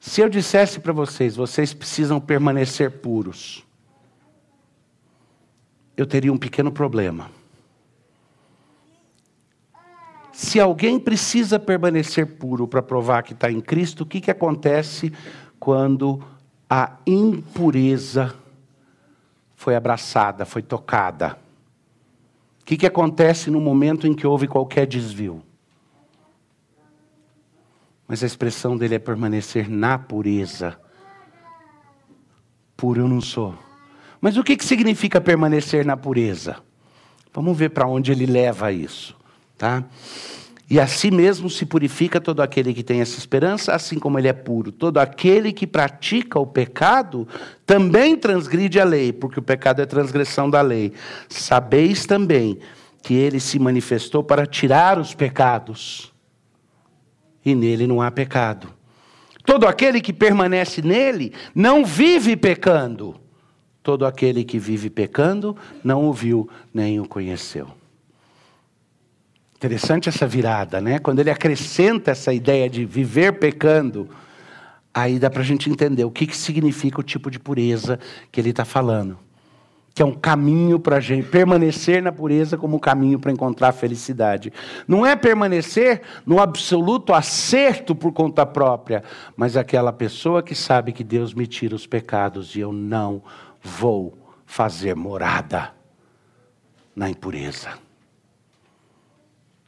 Se 0.02 0.20
eu 0.20 0.28
dissesse 0.28 0.80
para 0.80 0.92
vocês, 0.92 1.36
vocês 1.36 1.76
precisam 1.76 2.20
permanecer 2.20 2.90
puros, 2.90 3.64
eu 5.96 6.08
teria 6.08 6.34
um 6.34 6.38
pequeno 6.40 6.72
problema. 6.72 7.30
Se 10.34 10.60
alguém 10.60 11.00
precisa 11.00 11.60
permanecer 11.60 12.26
puro 12.26 12.68
para 12.68 12.82
provar 12.82 13.22
que 13.22 13.34
está 13.34 13.52
em 13.52 13.62
Cristo, 13.62 14.02
o 14.02 14.06
que, 14.08 14.20
que 14.20 14.32
acontece 14.32 15.14
quando 15.60 16.20
a 16.68 16.98
impureza 17.06 18.34
foi 19.56 19.76
abraçada, 19.76 20.46
foi 20.46 20.64
tocada. 20.64 21.38
O 22.60 22.66
que, 22.66 22.76
que 22.76 22.88
acontece 22.88 23.52
no 23.52 23.62
momento 23.62 24.08
em 24.08 24.16
que 24.16 24.26
houve 24.26 24.48
qualquer 24.48 24.88
desvio? 24.88 25.44
Mas 28.12 28.26
a 28.26 28.28
expressão 28.28 28.76
dele 28.76 28.96
é 28.96 29.00
permanecer 29.00 29.70
na 29.70 29.98
pureza. 29.98 30.78
Puro 32.76 33.00
eu 33.00 33.08
não 33.08 33.22
sou. 33.22 33.58
Mas 34.20 34.36
o 34.36 34.44
que, 34.44 34.58
que 34.58 34.66
significa 34.66 35.22
permanecer 35.22 35.86
na 35.86 35.96
pureza? 35.96 36.58
Vamos 37.34 37.58
ver 37.58 37.70
para 37.70 37.88
onde 37.88 38.12
ele 38.12 38.26
leva 38.26 38.70
isso. 38.70 39.16
Tá? 39.58 39.86
E 40.70 40.78
assim 40.78 41.10
mesmo 41.10 41.50
se 41.50 41.66
purifica 41.66 42.20
todo 42.20 42.42
aquele 42.42 42.74
que 42.74 42.84
tem 42.84 43.00
essa 43.00 43.18
esperança, 43.18 43.74
assim 43.74 43.98
como 43.98 44.20
ele 44.20 44.28
é 44.28 44.34
puro. 44.34 44.74
Todo 44.74 44.98
aquele 44.98 45.54
que 45.54 45.66
pratica 45.66 46.38
o 46.38 46.46
pecado 46.46 47.26
também 47.66 48.18
transgride 48.18 48.78
a 48.78 48.84
lei, 48.84 49.14
porque 49.14 49.40
o 49.40 49.42
pecado 49.42 49.82
é 49.82 49.86
transgressão 49.86 50.50
da 50.50 50.60
lei. 50.60 50.92
Sabeis 51.30 52.06
também 52.06 52.60
que 53.02 53.14
ele 53.14 53.40
se 53.40 53.58
manifestou 53.58 54.22
para 54.22 54.46
tirar 54.46 55.00
os 55.00 55.16
pecados, 55.16 56.12
e 57.44 57.56
nele 57.56 57.88
não 57.88 58.02
há 58.02 58.12
pecado. 58.12 58.68
Todo 59.46 59.68
aquele 59.68 60.02
que 60.02 60.14
permanece 60.14 60.82
nele 60.82 61.34
não 61.54 61.84
vive 61.84 62.36
pecando. 62.36 63.16
Todo 63.84 64.06
aquele 64.06 64.44
que 64.44 64.60
vive 64.60 64.90
pecando 64.90 65.58
não 65.84 66.06
o 66.06 66.14
viu 66.14 66.48
nem 66.74 67.00
o 67.00 67.08
conheceu. 67.08 67.68
Interessante 69.56 70.10
essa 70.10 70.28
virada, 70.28 70.82
né? 70.82 71.00
Quando 71.00 71.20
ele 71.20 71.30
acrescenta 71.30 72.12
essa 72.12 72.34
ideia 72.34 72.70
de 72.70 72.86
viver 72.86 73.34
pecando, 73.34 74.10
aí 74.94 75.20
dá 75.20 75.30
para 75.30 75.42
a 75.42 75.46
gente 75.46 75.70
entender 75.70 76.04
o 76.04 76.12
que, 76.12 76.28
que 76.28 76.36
significa 76.36 77.00
o 77.00 77.04
tipo 77.04 77.30
de 77.30 77.40
pureza 77.40 78.00
que 78.32 78.40
ele 78.40 78.50
está 78.50 78.66
falando. 78.66 79.18
Que 79.94 80.02
é 80.02 80.06
um 80.06 80.14
caminho 80.14 80.80
para 80.80 80.98
a 80.98 81.00
gente 81.00 81.28
permanecer 81.28 82.02
na 82.02 82.12
pureza 82.12 82.58
como 82.58 82.78
um 82.78 82.80
caminho 82.80 83.20
para 83.20 83.32
encontrar 83.32 83.70
a 83.70 83.74
felicidade. 83.74 84.54
Não 84.88 85.06
é 85.06 85.16
permanecer 85.16 86.02
no 86.26 86.40
absoluto 86.40 87.14
acerto 87.14 87.94
por 87.94 88.14
conta 88.14 88.46
própria, 88.46 89.04
mas 89.36 89.58
aquela 89.58 89.92
pessoa 89.92 90.42
que 90.42 90.56
sabe 90.56 90.94
que 90.94 91.04
Deus 91.04 91.34
me 91.34 91.46
tira 91.46 91.76
os 91.76 91.86
pecados 91.86 92.56
e 92.56 92.62
eu 92.62 92.72
não 92.72 93.22
vou 93.62 94.18
fazer 94.46 94.96
morada 94.96 95.74
na 96.96 97.10
impureza 97.10 97.70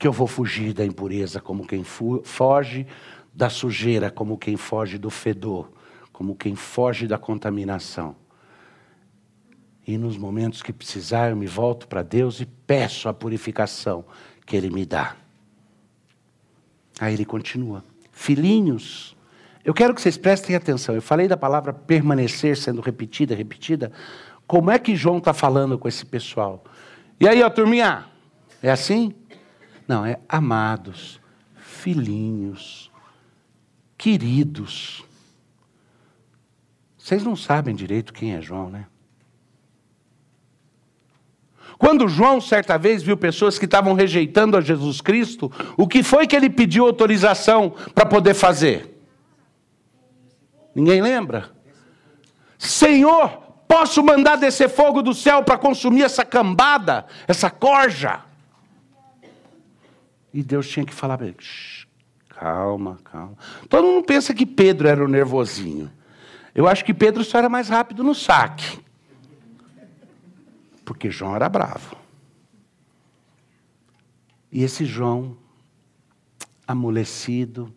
que 0.04 0.08
eu 0.08 0.12
vou 0.12 0.28
fugir 0.28 0.74
da 0.74 0.86
impureza 0.86 1.40
como 1.40 1.66
quem 1.66 1.82
foge 1.82 2.86
da 3.34 3.50
sujeira, 3.50 4.12
como 4.12 4.38
quem 4.38 4.58
foge 4.58 4.98
do 4.98 5.10
fedor, 5.10 5.72
como 6.12 6.36
quem 6.36 6.58
foge 6.58 7.08
da 7.08 7.18
contaminação. 7.18 8.14
E 9.86 9.98
nos 9.98 10.18
momentos 10.18 10.62
que 10.62 10.72
precisar, 10.72 11.30
eu 11.30 11.36
me 11.36 11.48
volto 11.48 11.88
para 11.88 12.02
Deus 12.02 12.40
e 12.40 12.46
peço 12.46 13.10
a 13.10 13.14
purificação 13.14 14.06
que 14.46 14.56
Ele 14.56 14.70
me 14.70 14.86
dá. 14.86 15.16
Aí 17.00 17.14
ele 17.14 17.26
continua: 17.26 17.84
Filhinhos, 18.12 19.16
eu 19.64 19.74
quero 19.74 19.94
que 19.94 20.02
vocês 20.02 20.18
prestem 20.18 20.56
atenção. 20.56 20.96
Eu 20.96 21.02
falei 21.02 21.28
da 21.28 21.38
palavra 21.38 21.74
permanecer 21.74 22.58
sendo 22.58 22.82
repetida, 22.82 23.36
repetida. 23.36 23.92
Como 24.46 24.70
é 24.70 24.78
que 24.78 24.96
João 24.96 25.18
está 25.18 25.34
falando 25.34 25.78
com 25.78 25.88
esse 25.88 26.06
pessoal? 26.06 26.64
E 27.20 27.28
aí, 27.28 27.42
ó, 27.42 27.50
turminha? 27.50 28.06
É 28.62 28.72
assim? 28.72 29.14
Não, 29.88 30.06
é 30.06 30.20
amados, 30.28 31.20
filhinhos, 31.56 32.92
queridos. 33.98 35.04
Vocês 36.98 37.24
não 37.24 37.36
sabem 37.36 37.76
direito 37.76 38.14
quem 38.14 38.34
é 38.34 38.42
João, 38.42 38.70
né? 38.70 38.88
Quando 41.78 42.08
João, 42.08 42.40
certa 42.40 42.78
vez, 42.78 43.04
viu 43.04 43.18
pessoas 43.18 43.58
que 43.58 43.66
estavam 43.66 43.94
rejeitando 43.94 44.58
a 44.58 44.62
Jesus 44.62 45.02
Cristo, 45.02 45.52
o 45.78 45.88
que 45.88 46.04
foi 46.04 46.28
que 46.28 46.36
ele 46.36 46.50
pediu 46.50 46.86
autorização 46.86 47.74
para 47.94 48.06
poder 48.06 48.34
fazer? 48.34 49.02
Ninguém 50.76 51.02
lembra? 51.02 51.52
Senhor, 52.58 53.30
posso 53.68 54.04
mandar 54.04 54.38
descer 54.38 54.70
fogo 54.70 55.02
do 55.02 55.14
céu 55.14 55.44
para 55.44 55.58
consumir 55.58 56.04
essa 56.04 56.24
cambada, 56.24 57.06
essa 57.28 57.50
corja? 57.50 58.22
E 60.34 60.42
Deus 60.42 60.68
tinha 60.68 60.86
que 60.86 60.94
falar 60.94 61.18
para 61.18 61.28
ele: 61.28 61.38
calma, 62.30 62.98
calma. 63.04 63.38
Todo 63.70 63.88
mundo 63.88 64.06
pensa 64.06 64.34
que 64.34 64.46
Pedro 64.46 64.88
era 64.88 65.04
o 65.04 65.08
nervosinho. 65.08 65.92
Eu 66.56 66.68
acho 66.68 66.86
que 66.86 66.94
Pedro 66.94 67.24
só 67.24 67.40
era 67.40 67.50
mais 67.50 67.70
rápido 67.70 68.04
no 68.04 68.14
saque. 68.14 68.83
Porque 70.86 71.10
João 71.10 71.36
era 71.36 71.48
bravo. 71.48 71.96
E 74.52 74.64
esse 74.64 74.86
João, 74.86 75.36
amolecido, 76.68 77.74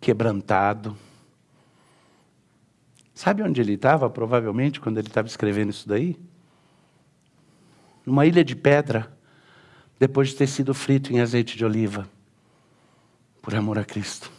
quebrantado, 0.00 0.94
sabe 3.14 3.42
onde 3.42 3.60
ele 3.60 3.74
estava, 3.74 4.10
provavelmente, 4.10 4.80
quando 4.80 4.98
ele 4.98 5.08
estava 5.08 5.26
escrevendo 5.26 5.70
isso 5.70 5.88
daí? 5.88 6.20
Numa 8.04 8.26
ilha 8.26 8.44
de 8.44 8.54
pedra 8.54 9.10
depois 9.98 10.28
de 10.28 10.36
ter 10.36 10.46
sido 10.46 10.74
frito 10.74 11.12
em 11.12 11.20
azeite 11.20 11.56
de 11.56 11.64
oliva, 11.64 12.06
por 13.40 13.54
amor 13.54 13.78
a 13.78 13.84
Cristo. 13.84 14.30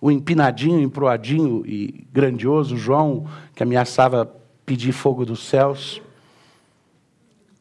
O 0.00 0.12
empinadinho, 0.12 0.80
emproadinho 0.80 1.66
e 1.66 2.06
grandioso 2.12 2.76
João, 2.76 3.28
que 3.56 3.64
ameaçava 3.64 4.32
pedir 4.68 4.92
fogo 4.92 5.24
dos 5.24 5.48
céus, 5.48 6.02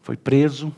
foi 0.02 0.18
preso 0.18 0.76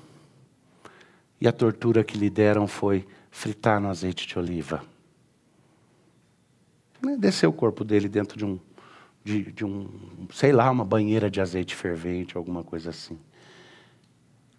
E 1.42 1.48
a 1.48 1.52
tortura 1.52 2.04
que 2.04 2.18
lhe 2.18 2.30
deram 2.30 2.68
foi 2.68 3.08
fritar 3.32 3.80
no 3.80 3.90
azeite 3.90 4.28
de 4.28 4.38
oliva. 4.38 4.84
Descer 7.18 7.48
o 7.48 7.54
corpo 7.54 7.84
dele 7.84 8.08
dentro 8.08 8.38
de 8.38 8.46
um, 8.46 8.60
de, 9.24 9.52
de 9.52 9.66
um, 9.66 9.90
sei 10.32 10.52
lá, 10.52 10.70
uma 10.70 10.86
banheira 10.86 11.32
de 11.32 11.42
azeite 11.42 11.76
fervente, 11.76 12.38
alguma 12.38 12.64
coisa 12.64 12.90
assim. 12.92 13.18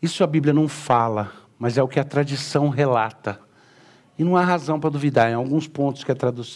Isso 0.00 0.24
a 0.24 0.26
Bíblia 0.26 0.54
não 0.54 0.66
fala, 0.66 1.30
mas 1.58 1.78
é 1.78 1.82
o 1.82 1.88
que 1.88 2.00
a 2.00 2.04
tradição 2.04 2.68
relata. 2.70 3.38
E 4.20 4.24
não 4.24 4.36
há 4.36 4.44
razão 4.44 4.78
para 4.78 4.90
duvidar. 4.90 5.30
Em 5.30 5.34
alguns 5.34 5.66
pontos 5.66 6.04
que 6.04 6.12
a, 6.12 6.14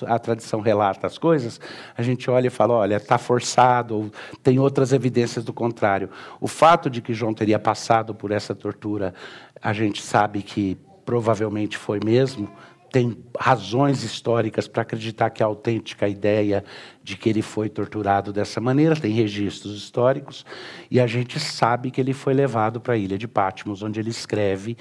a, 0.09 0.19
tradição 0.19 0.61
relata 0.61 1.07
as 1.07 1.17
coisas, 1.17 1.59
a 1.97 2.03
gente 2.03 2.31
olha 2.31 2.49
e 2.49 2.51
fala: 2.51 2.75
olha, 2.75 2.97
está 2.97 3.17
forçado, 3.17 3.97
ou 3.97 4.11
tem 4.43 4.59
outras 4.59 4.93
evidências 4.93 5.43
do 5.43 5.51
contrário. 5.51 6.11
O 6.43 6.47
fato 6.47 6.91
de 6.91 7.01
que 7.01 7.15
João 7.15 7.33
teria 7.33 7.59
passado 7.59 8.15
por 8.15 8.33
essa 8.33 8.55
tortura, 8.55 9.15
a 9.63 9.73
gente 9.73 10.03
sabe 10.03 10.43
que 10.43 10.77
provavelmente 11.07 11.79
foi 11.79 12.01
mesmo, 12.05 12.51
tem 12.93 13.17
razões 13.41 14.03
históricas 14.03 14.69
para 14.69 14.83
acreditar 14.83 15.31
que 15.31 15.43
é 15.43 15.47
autêntica 15.47 16.05
a 16.05 16.09
ideia 16.09 16.63
de 17.03 17.17
que 17.17 17.31
ele 17.31 17.41
foi 17.41 17.71
torturado 17.71 18.31
dessa 18.31 18.61
maneira, 18.61 18.95
tem 18.95 19.11
registros 19.11 19.75
históricos, 19.75 20.45
e 20.91 21.01
a 21.01 21.07
gente 21.07 21.41
sabe 21.41 21.91
que 21.91 21.99
ele 21.99 22.13
foi 22.13 22.35
levado 22.35 22.79
para 22.79 22.93
a 22.93 22.97
ilha 22.99 23.17
de 23.17 23.27
Patmos, 23.27 23.83
onde 23.83 23.99
ele 23.99 24.11
escreve 24.11 24.77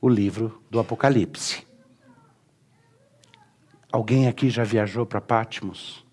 o 0.00 0.08
livro 0.08 0.62
do 0.70 0.78
Apocalipse. 0.78 1.66
Alguém 3.90 4.28
aqui 4.28 4.50
já 4.50 4.64
viajou 4.64 5.06
para 5.06 5.20
Patmos? 5.20 6.04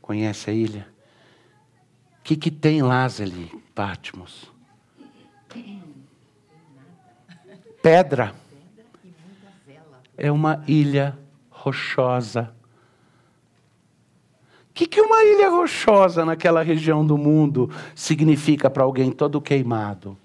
Conhece 0.00 0.50
a 0.50 0.52
ilha? 0.52 0.88
O 2.18 2.22
que, 2.22 2.36
que 2.36 2.50
tem 2.50 2.82
lá, 2.82 3.04
ali, 3.04 3.50
Patmos? 3.74 4.50
Pedra 7.82 8.34
é 10.16 10.30
uma 10.30 10.62
ilha 10.66 11.18
rochosa. 11.50 12.54
O 14.70 14.74
que, 14.74 14.86
que 14.86 15.00
uma 15.00 15.22
ilha 15.24 15.50
rochosa 15.50 16.24
naquela 16.24 16.62
região 16.62 17.04
do 17.04 17.18
mundo 17.18 17.70
significa 17.94 18.70
para 18.70 18.84
alguém 18.84 19.10
todo 19.10 19.40
queimado? 19.40 20.16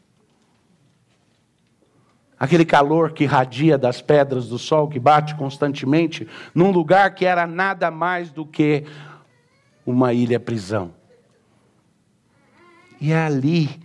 Aquele 2.39 2.65
calor 2.65 3.13
que 3.13 3.24
irradia 3.24 3.77
das 3.77 4.01
pedras 4.01 4.48
do 4.48 4.60
sol, 4.60 4.88
que 4.88 5.00
bate 5.00 5.34
constantemente, 5.36 6.27
num 6.53 6.72
lugar 6.72 7.15
que 7.15 7.25
era 7.25 7.48
nada 7.48 7.89
mais 7.89 8.29
do 8.29 8.46
que 8.46 8.84
uma 9.86 10.13
ilha 10.13 10.39
prisão. 10.39 10.94
E 13.01 13.12
é 13.12 13.17
ali 13.17 13.79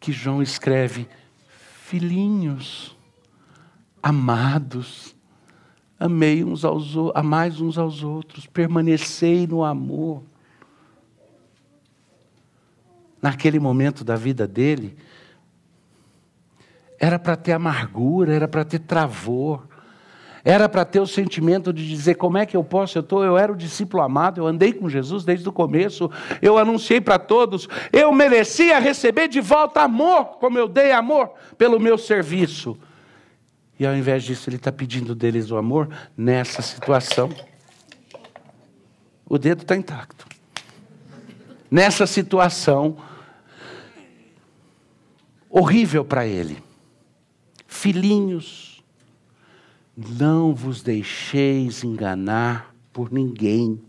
que 0.00 0.10
João 0.10 0.42
escreve: 0.42 1.08
Filhinhos, 1.48 2.96
amados, 4.02 5.14
amei 5.98 6.42
uns 6.42 6.64
aos 6.64 6.94
amais 7.14 7.60
uns 7.60 7.78
aos 7.78 8.02
outros, 8.02 8.46
permanecei 8.46 9.46
no 9.46 9.62
amor. 9.62 10.22
Naquele 13.22 13.58
momento 13.58 14.04
da 14.04 14.14
vida 14.14 14.46
dele, 14.46 14.96
era 16.98 17.18
para 17.18 17.36
ter 17.36 17.52
amargura, 17.52 18.34
era 18.34 18.48
para 18.48 18.64
ter 18.64 18.78
travor, 18.80 19.62
era 20.44 20.68
para 20.68 20.84
ter 20.84 21.00
o 21.00 21.06
sentimento 21.06 21.72
de 21.72 21.88
dizer 21.88 22.14
como 22.14 22.38
é 22.38 22.46
que 22.46 22.56
eu 22.56 22.62
posso, 22.62 22.96
eu, 22.96 23.02
tô, 23.02 23.24
eu 23.24 23.36
era 23.36 23.52
o 23.52 23.56
discípulo 23.56 24.02
amado, 24.02 24.40
eu 24.40 24.46
andei 24.46 24.72
com 24.72 24.88
Jesus 24.88 25.24
desde 25.24 25.48
o 25.48 25.52
começo, 25.52 26.08
eu 26.40 26.56
anunciei 26.56 27.00
para 27.00 27.18
todos, 27.18 27.68
eu 27.92 28.12
merecia 28.12 28.78
receber 28.78 29.26
de 29.26 29.40
volta 29.40 29.82
amor, 29.82 30.38
como 30.38 30.56
eu 30.56 30.68
dei 30.68 30.92
amor 30.92 31.32
pelo 31.58 31.80
meu 31.80 31.98
serviço. 31.98 32.78
E 33.78 33.84
ao 33.84 33.94
invés 33.94 34.22
disso, 34.22 34.48
ele 34.48 34.56
está 34.56 34.70
pedindo 34.70 35.14
deles 35.14 35.50
o 35.50 35.56
amor 35.56 35.88
nessa 36.16 36.62
situação. 36.62 37.28
O 39.28 39.36
dedo 39.38 39.62
está 39.62 39.74
intacto. 39.74 40.26
Nessa 41.68 42.06
situação 42.06 42.96
horrível 45.50 46.04
para 46.04 46.24
ele. 46.24 46.65
Filhinhos, 47.86 48.82
não 49.96 50.52
vos 50.52 50.82
deixeis 50.82 51.84
enganar 51.84 52.74
por 52.92 53.12
ninguém. 53.12 53.80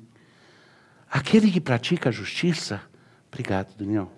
Aquele 1.09 1.49
que 1.49 1.59
pratica 1.59 2.09
a 2.09 2.11
justiça, 2.11 2.79
obrigado, 3.27 3.75
Daniel, 3.75 4.11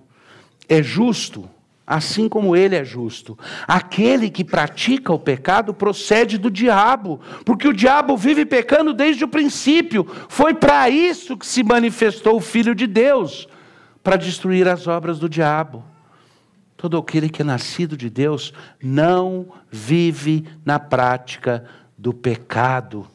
é 0.67 0.83
justo 0.83 1.49
assim 1.87 2.27
como 2.27 2.57
ele 2.57 2.75
é 2.75 2.83
justo. 2.83 3.39
Aquele 3.65 4.29
que 4.29 4.43
pratica 4.43 5.13
o 5.13 5.17
pecado 5.17 5.73
procede 5.73 6.37
do 6.37 6.51
diabo, 6.51 7.21
porque 7.45 7.65
o 7.65 7.73
diabo 7.73 8.17
vive 8.17 8.45
pecando 8.45 8.93
desde 8.93 9.23
o 9.23 9.29
princípio. 9.29 10.05
Foi 10.27 10.53
para 10.53 10.89
isso 10.89 11.37
que 11.37 11.47
se 11.47 11.63
manifestou 11.63 12.35
o 12.35 12.41
Filho 12.41 12.75
de 12.75 12.85
Deus 12.85 13.47
para 14.03 14.17
destruir 14.17 14.67
as 14.67 14.87
obras 14.87 15.19
do 15.19 15.29
diabo. 15.29 15.85
Todo 16.79 16.97
aquele 16.97 17.27
que 17.27 17.41
é 17.41 17.45
nascido 17.45 17.97
de 17.97 18.09
Deus 18.09 18.53
não 18.81 19.51
vive 19.69 20.47
na 20.63 20.79
prática 20.79 21.65
do 21.97 22.13
pecado, 22.13 23.05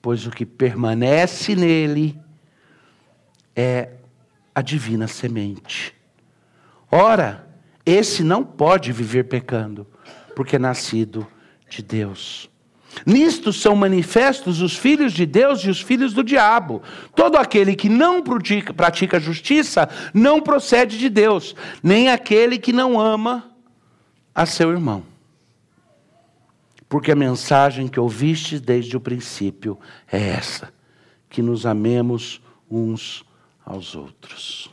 pois 0.00 0.28
o 0.28 0.30
que 0.30 0.46
permanece 0.46 1.56
nele 1.56 2.16
é 3.56 3.94
a 4.54 4.62
divina 4.62 5.08
semente. 5.08 5.92
Ora, 6.88 7.48
esse 7.84 8.22
não 8.22 8.44
pode 8.44 8.92
viver 8.92 9.24
pecando, 9.24 9.84
porque 10.36 10.54
é 10.54 10.58
nascido 10.60 11.26
de 11.68 11.82
Deus. 11.82 12.48
Nisto 13.06 13.52
são 13.52 13.74
manifestos 13.74 14.60
os 14.60 14.76
filhos 14.76 15.12
de 15.12 15.24
Deus 15.26 15.60
e 15.60 15.70
os 15.70 15.80
filhos 15.80 16.12
do 16.12 16.22
diabo. 16.22 16.82
Todo 17.14 17.36
aquele 17.36 17.74
que 17.74 17.88
não 17.88 18.22
pratica, 18.22 19.18
justiça 19.18 19.88
não 20.12 20.40
procede 20.40 20.98
de 20.98 21.08
Deus, 21.08 21.54
nem 21.82 22.10
aquele 22.10 22.58
que 22.58 22.72
não 22.72 23.00
ama 23.00 23.50
a 24.34 24.46
seu 24.46 24.70
irmão. 24.70 25.02
Porque 26.88 27.10
a 27.10 27.16
mensagem 27.16 27.88
que 27.88 27.98
ouviste 27.98 28.60
desde 28.60 28.96
o 28.96 29.00
princípio 29.00 29.78
é 30.10 30.28
essa: 30.28 30.72
que 31.28 31.40
nos 31.40 31.64
amemos 31.64 32.40
uns 32.70 33.24
aos 33.64 33.94
outros. 33.94 34.70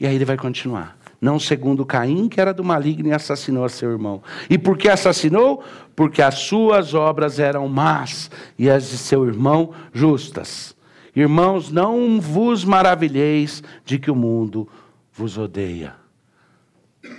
E 0.00 0.06
aí 0.06 0.14
ele 0.14 0.24
vai 0.24 0.36
continuar 0.36 1.03
não 1.24 1.40
segundo 1.40 1.86
Caim, 1.86 2.28
que 2.28 2.38
era 2.38 2.52
do 2.52 2.62
maligno 2.62 3.08
e 3.08 3.12
assassinou 3.12 3.64
a 3.64 3.68
seu 3.70 3.90
irmão. 3.90 4.22
E 4.50 4.58
por 4.58 4.76
que 4.76 4.90
assassinou? 4.90 5.64
Porque 5.96 6.20
as 6.20 6.34
suas 6.34 6.92
obras 6.92 7.38
eram 7.38 7.66
más 7.66 8.30
e 8.58 8.68
as 8.68 8.90
de 8.90 8.98
seu 8.98 9.26
irmão 9.26 9.72
justas. 9.90 10.76
Irmãos, 11.16 11.70
não 11.70 12.20
vos 12.20 12.62
maravilheis 12.62 13.62
de 13.86 13.98
que 13.98 14.10
o 14.10 14.14
mundo 14.14 14.68
vos 15.14 15.38
odeia. 15.38 15.94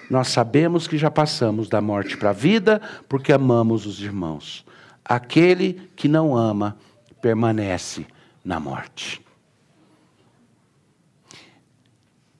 Nós 0.08 0.28
sabemos 0.28 0.88
que 0.88 1.00
já 1.00 1.10
passamos 1.10 1.68
da 1.68 1.82
morte 1.82 2.15
para 2.15 2.30
a 2.30 2.34
vida 2.34 2.80
porque 3.10 3.34
amamos 3.34 3.88
os 3.88 4.00
irmãos. 4.00 4.63
Aquele 5.04 5.89
que 5.96 6.08
não 6.08 6.38
ama 6.38 6.78
permanece 7.20 8.06
na 8.44 8.60
morte. 8.60 9.25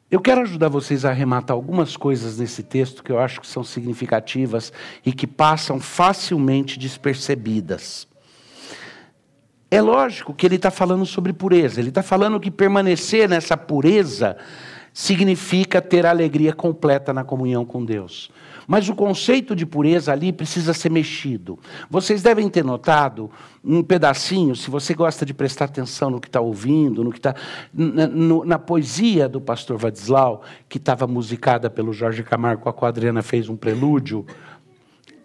Eu 0.10 0.22
quero 0.22 0.42
ajudar 0.42 0.70
vocês 0.70 1.04
a 1.04 1.10
arrematar 1.10 1.56
algumas 1.56 1.98
coisas 1.98 2.38
nesse 2.38 2.62
texto 2.62 3.04
que 3.04 3.12
eu 3.12 3.20
acho 3.20 3.42
que 3.42 3.48
são 3.48 3.64
significativas 3.64 4.72
e 5.04 5.12
que 5.12 5.26
passam 5.26 5.80
facilmente 5.80 6.78
despercebidas. 6.78 8.08
É 9.72 9.82
lógico 9.82 10.34
que 10.34 10.46
ele 10.46 10.58
está 10.58 10.70
falando 10.70 11.06
sobre 11.06 11.34
pureza, 11.34 11.80
ele 11.80 11.90
está 11.90 12.04
falando 12.04 12.40
que 12.40 12.52
permanecer 12.52 13.28
nessa 13.28 13.58
pureza 13.58 14.38
significa 14.94 15.82
ter 15.82 16.06
alegria 16.06 16.54
completa 16.54 17.12
na 17.12 17.24
comunhão 17.24 17.66
com 17.66 17.84
Deus. 17.84 18.32
Mas 18.68 18.90
o 18.90 18.96
conceito 18.96 19.56
de 19.56 19.66
pureza 19.66 20.12
ali 20.12 20.32
precisa 20.32 20.74
ser 20.74 20.90
mexido. 20.90 21.60
Vocês 21.90 22.22
devem 22.22 22.50
ter 22.50 22.64
notado 22.64 23.30
um 23.64 23.84
pedacinho, 23.84 24.56
se 24.56 24.70
você 24.70 24.94
gosta 24.94 25.26
de 25.26 25.34
prestar 25.34 25.66
atenção 25.66 26.10
no 26.10 26.20
que 26.20 26.28
está 26.28 26.40
ouvindo, 26.40 27.04
no 27.04 27.12
que 27.12 27.20
está 27.20 27.36
na, 27.74 28.08
na, 28.46 28.60
poesia 28.60 29.28
do 29.28 29.42
pastor 29.42 29.78
Vadislau, 29.78 30.44
que 30.70 30.78
estava 30.78 31.08
musicada 31.08 31.70
pelo 31.70 31.94
Jorge 31.94 32.24
Camargo, 32.24 32.70
a 32.70 32.74
quadriana 32.74 33.22
fez 33.22 33.50
um 33.50 33.56
prelúdio. 33.56 34.26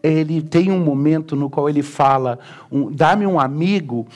Ele 0.03 0.43
tem 0.43 0.71
um 0.71 0.81
momento 0.81 1.37
no 1.37 1.51
qual 1.51 1.69
ele 1.69 1.83
fala: 1.83 2.39
um, 2.71 2.91
dá-me 2.91 3.27
um 3.27 3.39
amigo 3.39 4.07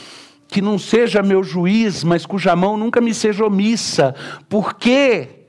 que 0.49 0.63
não 0.63 0.79
seja 0.79 1.23
meu 1.23 1.43
juiz, 1.43 2.05
mas 2.05 2.25
cuja 2.25 2.55
mão 2.55 2.77
nunca 2.77 3.01
me 3.01 3.13
seja 3.13 3.45
omissa, 3.45 4.15
porque 4.49 5.45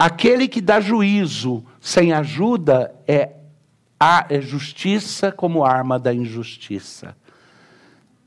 Aquele 0.00 0.48
que 0.48 0.62
dá 0.62 0.80
juízo 0.80 1.62
sem 1.80 2.12
ajuda 2.12 2.94
é 3.08 3.30
a 3.98 4.26
é 4.28 4.40
justiça 4.40 5.32
como 5.32 5.64
arma 5.64 5.98
da 5.98 6.12
injustiça. 6.12 7.16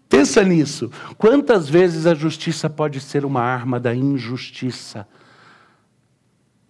Pensa 0.10 0.44
nisso. 0.44 0.92
Quantas 1.18 1.68
vezes 1.68 2.06
a 2.06 2.13
justiça 2.13 2.70
pode 2.70 3.00
ser 3.00 3.26
uma 3.26 3.42
arma 3.42 3.80
da 3.80 3.96
injustiça? 3.96 5.08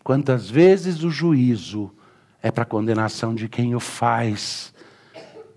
Quantas 0.01 0.49
vezes 0.49 1.03
o 1.03 1.09
juízo 1.09 1.91
é 2.41 2.51
para 2.51 2.65
condenação 2.65 3.33
de 3.35 3.47
quem 3.49 3.75
o 3.75 3.79
faz, 3.79 4.73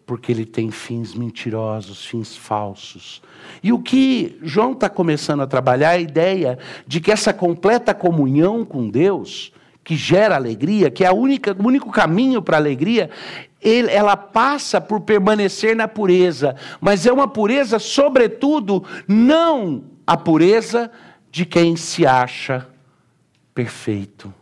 porque 0.05 0.31
ele 0.31 0.47
tem 0.47 0.71
fins 0.71 1.15
mentirosos, 1.15 2.05
fins 2.05 2.37
falsos. 2.37 3.21
E 3.63 3.73
o 3.73 3.81
que 3.81 4.39
João 4.43 4.73
está 4.73 4.89
começando 4.89 5.43
a 5.43 5.47
trabalhar 5.47 5.95
é 5.95 5.97
a 5.97 6.01
ideia 6.01 6.59
de 6.87 7.01
que 7.01 7.11
essa 7.11 7.33
completa 7.33 7.93
comunhão 7.93 8.65
com 8.65 8.89
Deus, 8.89 9.53
que 9.87 9.95
gera 9.95 10.35
alegria, 10.35 10.91
que 10.91 11.05
é 11.05 11.07
a 11.07 11.13
única, 11.13 11.57
o 11.57 11.65
único 11.65 11.93
caminho 11.93 12.43
para 12.43 12.57
a 12.57 12.61
alegria, 12.61 13.09
ele, 13.63 13.89
ela 13.89 14.17
passa 14.17 14.81
por 14.81 15.03
permanecer 15.03 15.77
na 15.77 15.87
pureza, 15.87 16.57
mas 16.81 17.07
é 17.07 17.13
uma 17.13 17.29
pureza, 17.29 17.79
sobretudo, 17.79 18.85
não 19.07 19.85
a 20.05 20.17
pureza 20.17 20.91
de 21.31 21.47
quem 21.47 21.77
se 21.77 22.05
acha 22.05 22.67
perfeito, 23.55 24.35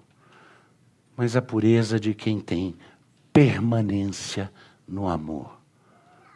mas 1.14 1.36
a 1.36 1.42
pureza 1.42 2.00
de 2.00 2.14
quem 2.14 2.40
tem 2.40 2.74
permanência 3.30 4.50
no 4.88 5.06
amor. 5.06 5.60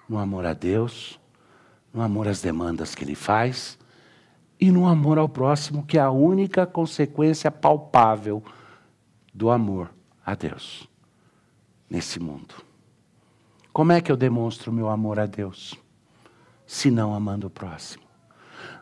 No 0.07 0.18
amor 0.18 0.44
a 0.44 0.53
Deus, 0.53 1.18
no 1.94 2.03
amor 2.03 2.29
às 2.29 2.42
demandas 2.42 2.94
que 2.94 3.05
Ele 3.05 3.14
faz 3.14 3.79
e 4.61 4.71
no 4.71 4.87
amor 4.87 5.16
ao 5.16 5.31
próximo, 5.31 5.83
que 5.87 5.97
é 5.97 6.03
a 6.03 6.11
única 6.11 6.66
consequência 6.66 7.51
palpável 7.51 8.42
do 9.38 9.51
amor 9.51 9.88
a 10.27 10.35
Deus 10.35 10.88
nesse 11.88 12.18
mundo. 12.18 12.57
Como 13.72 13.92
é 13.92 14.01
que 14.01 14.11
eu 14.11 14.16
demonstro 14.16 14.72
meu 14.72 14.88
amor 14.88 15.20
a 15.20 15.27
Deus? 15.27 15.77
Se 16.66 16.90
não 16.90 17.14
amando 17.14 17.46
o 17.46 17.51
próximo. 17.51 18.03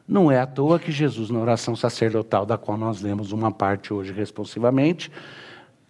Não 0.09 0.33
é 0.33 0.41
à 0.41 0.47
toa 0.47 0.79
que 0.79 0.91
Jesus, 0.91 1.29
na 1.29 1.39
oração 1.39 1.77
sacerdotal, 1.77 2.47
da 2.47 2.57
qual 2.57 2.79
nós 2.79 3.03
lemos 3.03 3.33
uma 3.33 3.53
parte 3.53 3.93
hoje 3.93 4.13
responsivamente, 4.13 5.13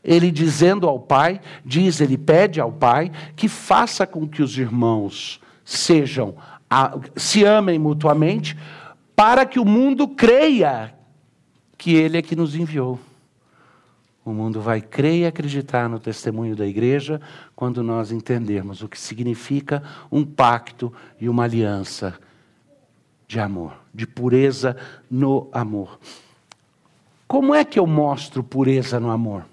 ele 0.02 0.33
dizendo 0.33 0.88
ao 0.88 0.98
Pai, 0.98 1.40
diz, 1.64 2.00
ele 2.00 2.18
pede 2.18 2.61
ao 2.61 2.72
Pai 2.72 3.12
que 3.37 3.48
faça 3.48 4.05
com 4.05 4.26
que 4.26 4.42
os 4.42 4.59
irmãos 4.59 5.40
sejam, 5.64 6.35
se 7.14 7.44
amem 7.44 7.79
mutuamente, 7.79 8.57
para 9.14 9.46
que 9.46 9.61
o 9.61 9.64
mundo 9.64 10.09
creia 10.09 10.92
que 11.79 11.94
Ele 11.94 12.18
é 12.18 12.22
que 12.22 12.35
nos 12.35 12.57
enviou. 12.57 12.98
O 14.27 14.33
mundo 14.33 14.61
vai 14.61 14.81
crer 14.81 15.21
e 15.21 15.25
acreditar 15.25 15.89
no 15.89 16.01
testemunho 16.01 16.57
da 16.57 16.67
igreja 16.67 17.21
quando 17.55 17.81
nós 17.81 18.11
entendermos 18.11 18.83
o 18.83 18.89
que 18.89 18.99
significa 18.99 19.85
um 20.11 20.25
pacto 20.25 20.93
e 21.21 21.29
uma 21.29 21.45
aliança 21.45 22.12
de 23.29 23.39
amor, 23.39 23.75
de 23.95 24.05
pureza 24.05 24.77
no 25.09 25.49
amor. 25.53 26.01
Como 27.29 27.55
é 27.55 27.65
que 27.65 27.79
eu 27.79 27.87
mostro 27.87 28.43
pureza 28.43 28.99
no 28.99 29.12
amor? 29.12 29.47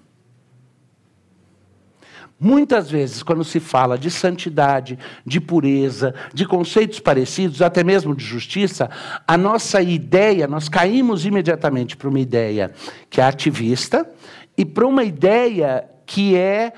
Muitas 2.39 2.89
vezes, 2.89 3.21
quando 3.21 3.43
se 3.43 3.59
fala 3.59 3.95
de 3.95 4.09
santidade, 4.09 4.97
de 5.23 5.39
pureza, 5.39 6.15
de 6.33 6.47
conceitos 6.47 6.99
parecidos, 6.99 7.61
até 7.61 7.83
mesmo 7.83 8.15
de 8.15 8.25
justiça, 8.25 8.89
a 9.27 9.37
nossa 9.37 9.83
ideia, 9.83 10.47
nós 10.47 10.67
caímos 10.67 11.27
imediatamente 11.27 11.95
para 11.95 12.09
uma 12.09 12.19
ideia 12.19 12.73
que 13.07 13.21
é 13.21 13.23
ativista 13.23 14.09
e 14.57 14.65
para 14.65 14.87
uma 14.87 15.03
ideia 15.03 15.89
que 16.05 16.35
é 16.35 16.73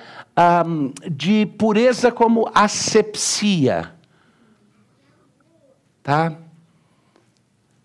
um, 0.66 0.92
de 1.10 1.46
pureza 1.46 2.12
como 2.12 2.50
asepsia. 2.54 3.92
Tá? 6.04 6.38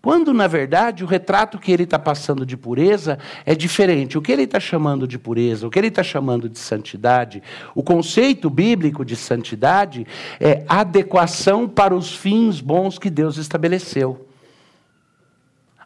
Quando, 0.01 0.33
na 0.33 0.47
verdade, 0.47 1.03
o 1.03 1.07
retrato 1.07 1.59
que 1.59 1.71
ele 1.71 1.83
está 1.83 1.99
passando 1.99 2.43
de 2.43 2.57
pureza 2.57 3.19
é 3.45 3.53
diferente. 3.53 4.17
O 4.17 4.21
que 4.21 4.31
ele 4.31 4.43
está 4.43 4.59
chamando 4.59 5.07
de 5.07 5.19
pureza, 5.19 5.67
o 5.67 5.69
que 5.69 5.77
ele 5.77 5.89
está 5.89 6.01
chamando 6.01 6.49
de 6.49 6.57
santidade, 6.57 7.43
o 7.75 7.83
conceito 7.83 8.49
bíblico 8.49 9.05
de 9.05 9.15
santidade 9.15 10.07
é 10.39 10.63
adequação 10.67 11.67
para 11.67 11.93
os 11.93 12.15
fins 12.15 12.59
bons 12.61 12.97
que 12.97 13.11
Deus 13.11 13.37
estabeleceu. 13.37 14.27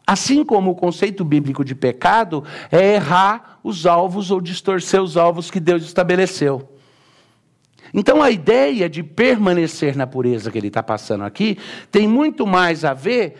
Assim 0.06 0.44
como 0.44 0.70
o 0.70 0.74
conceito 0.76 1.24
bíblico 1.24 1.64
de 1.64 1.74
pecado 1.74 2.44
é 2.70 2.94
errar 2.94 3.58
os 3.64 3.86
alvos 3.86 4.30
ou 4.30 4.40
distorcer 4.40 5.02
os 5.02 5.16
alvos 5.16 5.50
que 5.50 5.58
Deus 5.58 5.82
estabeleceu. 5.82 6.68
Então 7.92 8.22
a 8.22 8.30
ideia 8.30 8.88
de 8.88 9.02
permanecer 9.02 9.96
na 9.96 10.06
pureza 10.06 10.50
que 10.50 10.58
ele 10.58 10.68
está 10.68 10.82
passando 10.82 11.24
aqui 11.24 11.58
tem 11.90 12.06
muito 12.06 12.46
mais 12.46 12.84
a 12.84 12.94
ver 12.94 13.36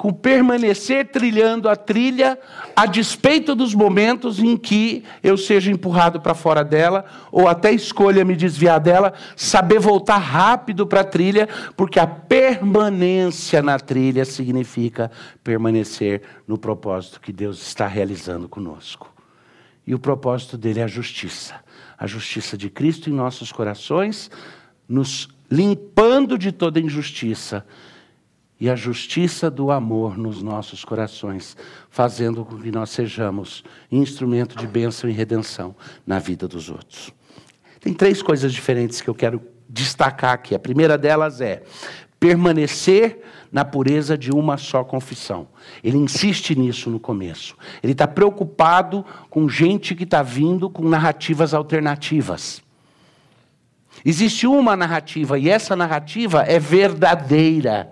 com 0.00 0.14
permanecer 0.14 1.10
trilhando 1.10 1.68
a 1.68 1.76
trilha 1.76 2.38
a 2.74 2.86
despeito 2.86 3.54
dos 3.54 3.74
momentos 3.74 4.38
em 4.38 4.56
que 4.56 5.04
eu 5.22 5.36
seja 5.36 5.70
empurrado 5.70 6.22
para 6.22 6.32
fora 6.32 6.64
dela 6.64 7.04
ou 7.30 7.46
até 7.46 7.70
escolha 7.70 8.24
me 8.24 8.34
desviar 8.34 8.80
dela, 8.80 9.12
saber 9.36 9.78
voltar 9.78 10.16
rápido 10.16 10.86
para 10.86 11.02
a 11.02 11.04
trilha, 11.04 11.46
porque 11.76 12.00
a 12.00 12.06
permanência 12.06 13.60
na 13.60 13.78
trilha 13.78 14.24
significa 14.24 15.10
permanecer 15.44 16.22
no 16.48 16.56
propósito 16.56 17.20
que 17.20 17.30
Deus 17.30 17.60
está 17.60 17.86
realizando 17.86 18.48
conosco. 18.48 19.12
E 19.86 19.94
o 19.94 19.98
propósito 19.98 20.56
dele 20.56 20.80
é 20.80 20.84
a 20.84 20.86
justiça, 20.86 21.56
a 21.98 22.06
justiça 22.06 22.56
de 22.56 22.70
Cristo 22.70 23.10
em 23.10 23.12
nossos 23.12 23.52
corações, 23.52 24.30
nos 24.88 25.28
limpando 25.50 26.38
de 26.38 26.52
toda 26.52 26.80
injustiça 26.80 27.66
e 28.60 28.68
a 28.68 28.76
justiça 28.76 29.50
do 29.50 29.70
amor 29.70 30.18
nos 30.18 30.42
nossos 30.42 30.84
corações, 30.84 31.56
fazendo 31.88 32.44
com 32.44 32.58
que 32.58 32.70
nós 32.70 32.90
sejamos 32.90 33.64
instrumento 33.90 34.56
de 34.56 34.66
bênção 34.66 35.08
e 35.08 35.12
redenção 35.12 35.74
na 36.06 36.18
vida 36.18 36.46
dos 36.46 36.68
outros. 36.68 37.10
Tem 37.80 37.94
três 37.94 38.22
coisas 38.22 38.52
diferentes 38.52 39.00
que 39.00 39.08
eu 39.08 39.14
quero 39.14 39.40
destacar 39.66 40.34
aqui. 40.34 40.54
A 40.54 40.58
primeira 40.58 40.98
delas 40.98 41.40
é 41.40 41.62
permanecer 42.18 43.22
na 43.50 43.64
pureza 43.64 44.16
de 44.18 44.30
uma 44.30 44.58
só 44.58 44.84
confissão. 44.84 45.48
Ele 45.82 45.96
insiste 45.96 46.54
nisso 46.54 46.90
no 46.90 47.00
começo. 47.00 47.56
Ele 47.82 47.92
está 47.92 48.06
preocupado 48.06 49.04
com 49.30 49.48
gente 49.48 49.94
que 49.94 50.04
está 50.04 50.22
vindo 50.22 50.68
com 50.68 50.86
narrativas 50.86 51.54
alternativas. 51.54 52.62
Existe 54.04 54.46
uma 54.46 54.76
narrativa 54.76 55.38
e 55.38 55.48
essa 55.48 55.74
narrativa 55.74 56.42
é 56.42 56.58
verdadeira. 56.58 57.90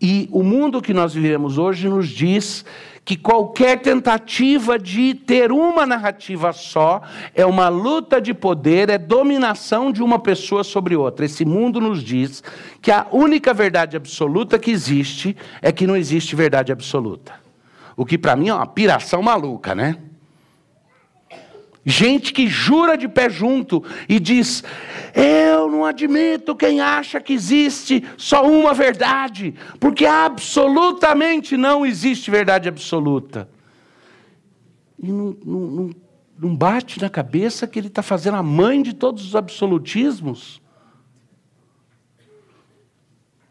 E 0.00 0.28
o 0.32 0.42
mundo 0.42 0.80
que 0.80 0.94
nós 0.94 1.12
vivemos 1.12 1.58
hoje 1.58 1.88
nos 1.88 2.08
diz 2.08 2.64
que 3.04 3.16
qualquer 3.16 3.80
tentativa 3.80 4.78
de 4.78 5.14
ter 5.14 5.52
uma 5.52 5.84
narrativa 5.84 6.52
só 6.52 7.02
é 7.34 7.44
uma 7.44 7.68
luta 7.68 8.20
de 8.20 8.32
poder, 8.32 8.88
é 8.88 8.96
dominação 8.96 9.92
de 9.92 10.02
uma 10.02 10.18
pessoa 10.18 10.64
sobre 10.64 10.96
outra. 10.96 11.26
Esse 11.26 11.44
mundo 11.44 11.80
nos 11.80 12.02
diz 12.02 12.42
que 12.80 12.90
a 12.90 13.06
única 13.10 13.52
verdade 13.52 13.96
absoluta 13.96 14.58
que 14.58 14.70
existe 14.70 15.36
é 15.60 15.72
que 15.72 15.86
não 15.86 15.96
existe 15.96 16.34
verdade 16.34 16.72
absoluta. 16.72 17.34
O 17.96 18.06
que 18.06 18.16
para 18.16 18.36
mim 18.36 18.48
é 18.48 18.54
uma 18.54 18.66
piração 18.66 19.22
maluca, 19.22 19.74
né? 19.74 19.96
Gente 21.84 22.34
que 22.34 22.46
jura 22.46 22.96
de 22.96 23.08
pé 23.08 23.30
junto 23.30 23.82
e 24.06 24.20
diz: 24.20 24.62
Eu 25.14 25.70
não 25.70 25.84
admito 25.84 26.54
quem 26.54 26.80
acha 26.80 27.20
que 27.20 27.32
existe 27.32 28.04
só 28.18 28.46
uma 28.46 28.74
verdade, 28.74 29.54
porque 29.78 30.04
absolutamente 30.04 31.56
não 31.56 31.86
existe 31.86 32.30
verdade 32.30 32.68
absoluta. 32.68 33.48
E 35.02 35.10
não, 35.10 35.34
não, 35.42 35.90
não, 36.38 36.54
bate 36.54 37.00
na 37.00 37.08
cabeça 37.08 37.66
que 37.66 37.78
ele 37.78 37.88
está 37.88 38.02
fazendo 38.02 38.36
a 38.36 38.42
mãe 38.42 38.82
de 38.82 38.92
todos 38.92 39.24
os 39.24 39.34
absolutismos. 39.34 40.60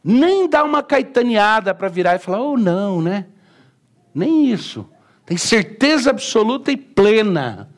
Nem 0.04 0.48
dá 0.48 0.63
uma 0.63 0.84
caetaneada 0.84 1.74
para 1.74 1.88
virar 1.88 2.15
e 2.15 2.20
falar: 2.20 2.44
Oh, 2.44 2.56
não, 2.56 3.02
né? 3.02 3.26
Nem 4.13 4.52
isso. 4.52 4.88
Tem 5.26 5.36
certeza 5.36 6.12
absoluta 6.12 6.72
e 6.72 6.78
plena 6.78 7.68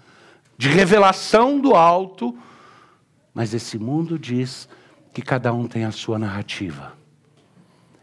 de 0.61 0.69
revelação 0.69 1.59
do 1.59 1.73
alto, 1.73 2.37
mas 3.33 3.51
esse 3.51 3.79
mundo 3.79 4.19
diz 4.19 4.69
que 5.11 5.19
cada 5.19 5.51
um 5.51 5.67
tem 5.67 5.85
a 5.85 5.91
sua 5.91 6.19
narrativa. 6.19 6.93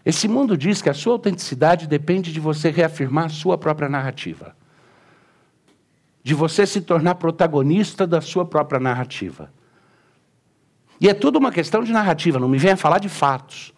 Esse 0.05 0.27
mundo 0.27 0.57
diz 0.57 0.83
que 0.83 0.91
a 0.91 0.93
sua 0.93 1.13
autenticidade 1.13 1.87
depende 1.87 2.33
de 2.33 2.41
você 2.41 2.69
reafirmar 2.69 3.27
a 3.27 3.29
sua 3.29 3.57
própria 3.57 3.89
narrativa. 3.89 4.57
De 6.21 6.35
você 6.35 6.67
se 6.67 6.81
tornar 6.81 7.15
protagonista 7.15 8.05
da 8.09 8.21
sua 8.21 8.45
própria 8.45 8.81
narrativa. 8.81 9.53
E 11.01 11.09
é 11.09 11.15
tudo 11.15 11.39
uma 11.39 11.53
questão 11.53 11.85
de 11.85 11.93
narrativa, 11.93 12.41
não 12.41 12.49
me 12.49 12.59
venha 12.59 12.77
falar 12.77 12.99
de 12.99 13.09
fatos. 13.09 13.73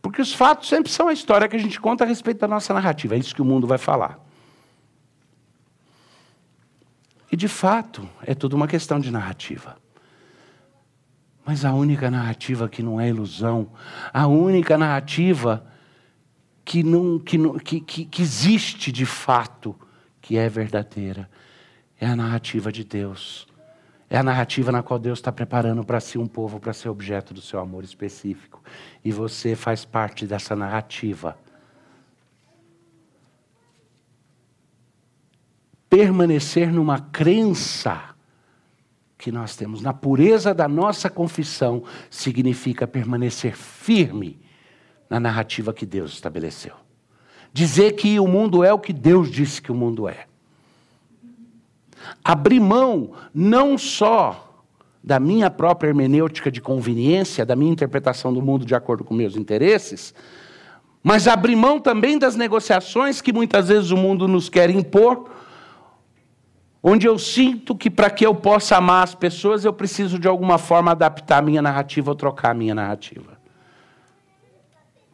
Porque 0.00 0.22
os 0.22 0.32
fatos 0.32 0.66
sempre 0.66 0.90
são 0.90 1.08
a 1.08 1.12
história 1.12 1.46
que 1.46 1.56
a 1.56 1.60
gente 1.60 1.78
conta 1.78 2.04
a 2.04 2.06
respeito 2.06 2.40
da 2.40 2.48
nossa 2.48 2.72
narrativa, 2.72 3.16
é 3.16 3.18
isso 3.18 3.34
que 3.34 3.42
o 3.42 3.44
mundo 3.44 3.66
vai 3.66 3.76
falar. 3.76 4.31
E 7.32 7.36
de 7.36 7.48
fato, 7.48 8.06
é 8.26 8.34
tudo 8.34 8.54
uma 8.54 8.68
questão 8.68 9.00
de 9.00 9.10
narrativa. 9.10 9.78
Mas 11.44 11.64
a 11.64 11.72
única 11.72 12.10
narrativa 12.10 12.68
que 12.68 12.82
não 12.82 13.00
é 13.00 13.08
ilusão, 13.08 13.72
a 14.12 14.26
única 14.26 14.76
narrativa 14.76 15.66
que, 16.64 16.82
não, 16.82 17.18
que, 17.18 17.38
que, 17.60 17.80
que, 17.80 18.04
que 18.04 18.22
existe 18.22 18.92
de 18.92 19.06
fato, 19.06 19.74
que 20.20 20.36
é 20.36 20.46
verdadeira, 20.48 21.28
é 21.98 22.06
a 22.06 22.14
narrativa 22.14 22.70
de 22.70 22.84
Deus, 22.84 23.48
É 24.10 24.18
a 24.18 24.22
narrativa 24.22 24.70
na 24.70 24.82
qual 24.82 24.98
Deus 24.98 25.20
está 25.20 25.32
preparando 25.32 25.82
para 25.82 25.98
si 25.98 26.18
um 26.18 26.26
povo 26.26 26.60
para 26.60 26.74
ser 26.74 26.90
objeto 26.90 27.32
do 27.32 27.40
seu 27.40 27.58
amor 27.58 27.82
específico. 27.82 28.62
E 29.02 29.10
você 29.10 29.56
faz 29.56 29.86
parte 29.86 30.26
dessa 30.26 30.54
narrativa. 30.54 31.34
Permanecer 35.92 36.72
numa 36.72 36.98
crença 36.98 38.14
que 39.18 39.30
nós 39.30 39.54
temos, 39.54 39.82
na 39.82 39.92
pureza 39.92 40.54
da 40.54 40.66
nossa 40.66 41.10
confissão, 41.10 41.84
significa 42.08 42.86
permanecer 42.86 43.54
firme 43.54 44.40
na 45.10 45.20
narrativa 45.20 45.70
que 45.70 45.84
Deus 45.84 46.14
estabeleceu. 46.14 46.72
Dizer 47.52 47.92
que 47.92 48.18
o 48.18 48.26
mundo 48.26 48.64
é 48.64 48.72
o 48.72 48.78
que 48.78 48.90
Deus 48.90 49.30
disse 49.30 49.60
que 49.60 49.70
o 49.70 49.74
mundo 49.74 50.08
é 50.08 50.24
abrir 52.24 52.58
mão 52.58 53.12
não 53.34 53.76
só 53.76 54.64
da 55.04 55.20
minha 55.20 55.50
própria 55.50 55.90
hermenêutica 55.90 56.50
de 56.50 56.62
conveniência, 56.62 57.44
da 57.44 57.54
minha 57.54 57.70
interpretação 57.70 58.32
do 58.32 58.40
mundo 58.40 58.64
de 58.64 58.74
acordo 58.74 59.04
com 59.04 59.12
meus 59.12 59.36
interesses, 59.36 60.14
mas 61.02 61.28
abrir 61.28 61.54
mão 61.54 61.78
também 61.78 62.18
das 62.18 62.34
negociações 62.34 63.20
que 63.20 63.30
muitas 63.30 63.68
vezes 63.68 63.90
o 63.90 63.96
mundo 63.98 64.26
nos 64.26 64.48
quer 64.48 64.70
impor, 64.70 65.41
onde 66.82 67.06
eu 67.06 67.18
sinto 67.18 67.76
que 67.76 67.88
para 67.88 68.10
que 68.10 68.26
eu 68.26 68.34
possa 68.34 68.76
amar 68.76 69.04
as 69.04 69.14
pessoas 69.14 69.64
eu 69.64 69.72
preciso 69.72 70.18
de 70.18 70.26
alguma 70.26 70.58
forma 70.58 70.90
adaptar 70.90 71.38
a 71.38 71.42
minha 71.42 71.62
narrativa 71.62 72.10
ou 72.10 72.16
trocar 72.16 72.50
a 72.50 72.54
minha 72.54 72.74
narrativa. 72.74 73.40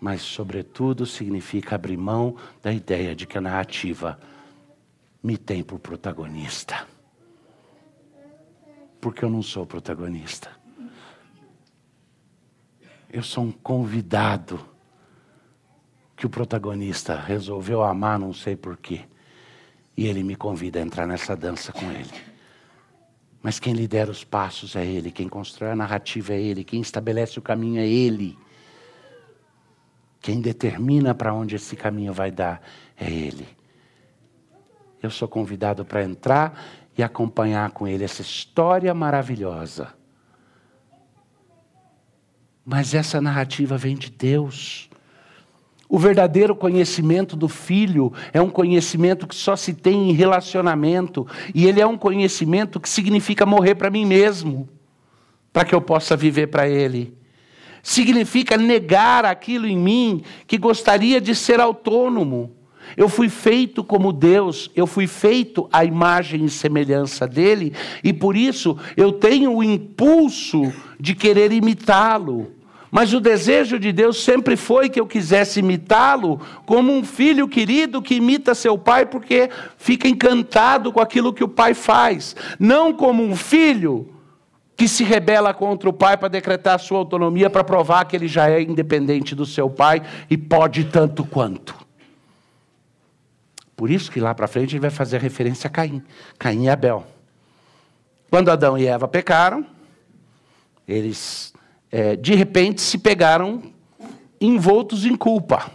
Mas, 0.00 0.22
sobretudo, 0.22 1.04
significa 1.04 1.74
abrir 1.74 1.96
mão 1.96 2.36
da 2.62 2.72
ideia 2.72 3.14
de 3.16 3.26
que 3.26 3.36
a 3.36 3.40
narrativa 3.40 4.18
me 5.22 5.36
tem 5.36 5.62
por 5.62 5.80
protagonista. 5.80 6.86
Porque 9.00 9.24
eu 9.24 9.30
não 9.30 9.42
sou 9.42 9.66
protagonista. 9.66 10.50
Eu 13.10 13.22
sou 13.22 13.44
um 13.44 13.50
convidado 13.50 14.60
que 16.16 16.26
o 16.26 16.30
protagonista 16.30 17.16
resolveu 17.16 17.82
amar, 17.82 18.18
não 18.18 18.32
sei 18.32 18.54
porquê. 18.54 19.04
E 19.98 20.06
ele 20.06 20.22
me 20.22 20.36
convida 20.36 20.78
a 20.78 20.82
entrar 20.82 21.06
nessa 21.06 21.34
dança 21.34 21.72
com 21.72 21.90
ele. 21.90 22.14
Mas 23.42 23.58
quem 23.58 23.72
lidera 23.72 24.10
os 24.10 24.22
passos 24.22 24.76
é 24.76 24.86
ele, 24.86 25.10
quem 25.10 25.28
constrói 25.28 25.72
a 25.72 25.76
narrativa 25.76 26.32
é 26.34 26.40
ele, 26.40 26.62
quem 26.62 26.80
estabelece 26.80 27.38
o 27.38 27.42
caminho 27.42 27.80
é 27.80 27.86
ele. 27.86 28.38
Quem 30.20 30.40
determina 30.40 31.14
para 31.14 31.34
onde 31.34 31.56
esse 31.56 31.74
caminho 31.74 32.12
vai 32.12 32.30
dar 32.30 32.62
é 32.96 33.10
ele 33.10 33.58
eu 35.02 35.10
sou 35.10 35.28
convidado 35.28 35.84
para 35.84 36.02
entrar 36.02 36.60
e 36.96 37.02
acompanhar 37.02 37.70
com 37.70 37.86
ele 37.86 38.04
essa 38.04 38.22
história 38.22 38.92
maravilhosa. 38.92 39.94
Mas 42.64 42.92
essa 42.94 43.20
narrativa 43.20 43.78
vem 43.78 43.96
de 43.96 44.10
Deus. 44.10 44.87
O 45.88 45.98
verdadeiro 45.98 46.54
conhecimento 46.54 47.34
do 47.34 47.48
filho 47.48 48.12
é 48.32 48.42
um 48.42 48.50
conhecimento 48.50 49.26
que 49.26 49.34
só 49.34 49.56
se 49.56 49.72
tem 49.72 50.10
em 50.10 50.12
relacionamento, 50.12 51.26
e 51.54 51.66
ele 51.66 51.80
é 51.80 51.86
um 51.86 51.96
conhecimento 51.96 52.78
que 52.78 52.88
significa 52.88 53.46
morrer 53.46 53.74
para 53.74 53.88
mim 53.88 54.04
mesmo, 54.04 54.68
para 55.50 55.64
que 55.64 55.74
eu 55.74 55.80
possa 55.80 56.14
viver 56.14 56.48
para 56.48 56.68
ele. 56.68 57.16
Significa 57.82 58.58
negar 58.58 59.24
aquilo 59.24 59.66
em 59.66 59.78
mim 59.78 60.22
que 60.46 60.58
gostaria 60.58 61.22
de 61.22 61.34
ser 61.34 61.58
autônomo. 61.58 62.52
Eu 62.94 63.08
fui 63.08 63.30
feito 63.30 63.82
como 63.82 64.12
Deus, 64.12 64.70
eu 64.76 64.86
fui 64.86 65.06
feito 65.06 65.68
à 65.72 65.86
imagem 65.86 66.44
e 66.44 66.50
semelhança 66.50 67.26
dele, 67.26 67.72
e 68.04 68.12
por 68.12 68.36
isso 68.36 68.76
eu 68.94 69.12
tenho 69.12 69.54
o 69.54 69.64
impulso 69.64 70.70
de 71.00 71.14
querer 71.14 71.50
imitá-lo. 71.50 72.57
Mas 72.90 73.12
o 73.12 73.20
desejo 73.20 73.78
de 73.78 73.92
Deus 73.92 74.22
sempre 74.22 74.56
foi 74.56 74.88
que 74.88 74.98
eu 74.98 75.06
quisesse 75.06 75.60
imitá-lo 75.60 76.40
como 76.64 76.92
um 76.92 77.04
filho 77.04 77.46
querido 77.46 78.00
que 78.00 78.14
imita 78.14 78.54
seu 78.54 78.78
pai 78.78 79.04
porque 79.04 79.50
fica 79.76 80.08
encantado 80.08 80.92
com 80.92 81.00
aquilo 81.00 81.32
que 81.32 81.44
o 81.44 81.48
pai 81.48 81.74
faz, 81.74 82.34
não 82.58 82.92
como 82.92 83.22
um 83.22 83.36
filho 83.36 84.14
que 84.76 84.86
se 84.86 85.02
rebela 85.02 85.52
contra 85.52 85.90
o 85.90 85.92
pai 85.92 86.16
para 86.16 86.28
decretar 86.28 86.78
sua 86.78 86.98
autonomia 86.98 87.50
para 87.50 87.64
provar 87.64 88.04
que 88.04 88.14
ele 88.14 88.28
já 88.28 88.48
é 88.48 88.62
independente 88.62 89.34
do 89.34 89.44
seu 89.44 89.68
pai 89.68 90.02
e 90.30 90.38
pode 90.38 90.84
tanto 90.84 91.24
quanto. 91.24 91.74
Por 93.76 93.90
isso 93.90 94.10
que 94.10 94.20
lá 94.20 94.34
para 94.34 94.48
frente 94.48 94.70
gente 94.70 94.80
vai 94.80 94.90
fazer 94.90 95.20
referência 95.20 95.68
a 95.68 95.70
Caim. 95.70 96.02
Caim 96.38 96.64
e 96.64 96.68
Abel. 96.68 97.06
Quando 98.30 98.50
Adão 98.50 98.78
e 98.78 98.86
Eva 98.86 99.08
pecaram, 99.08 99.64
eles 100.86 101.52
é, 101.90 102.16
de 102.16 102.34
repente 102.34 102.80
se 102.80 102.98
pegaram 102.98 103.62
envoltos 104.40 105.04
em 105.04 105.16
culpa. 105.16 105.70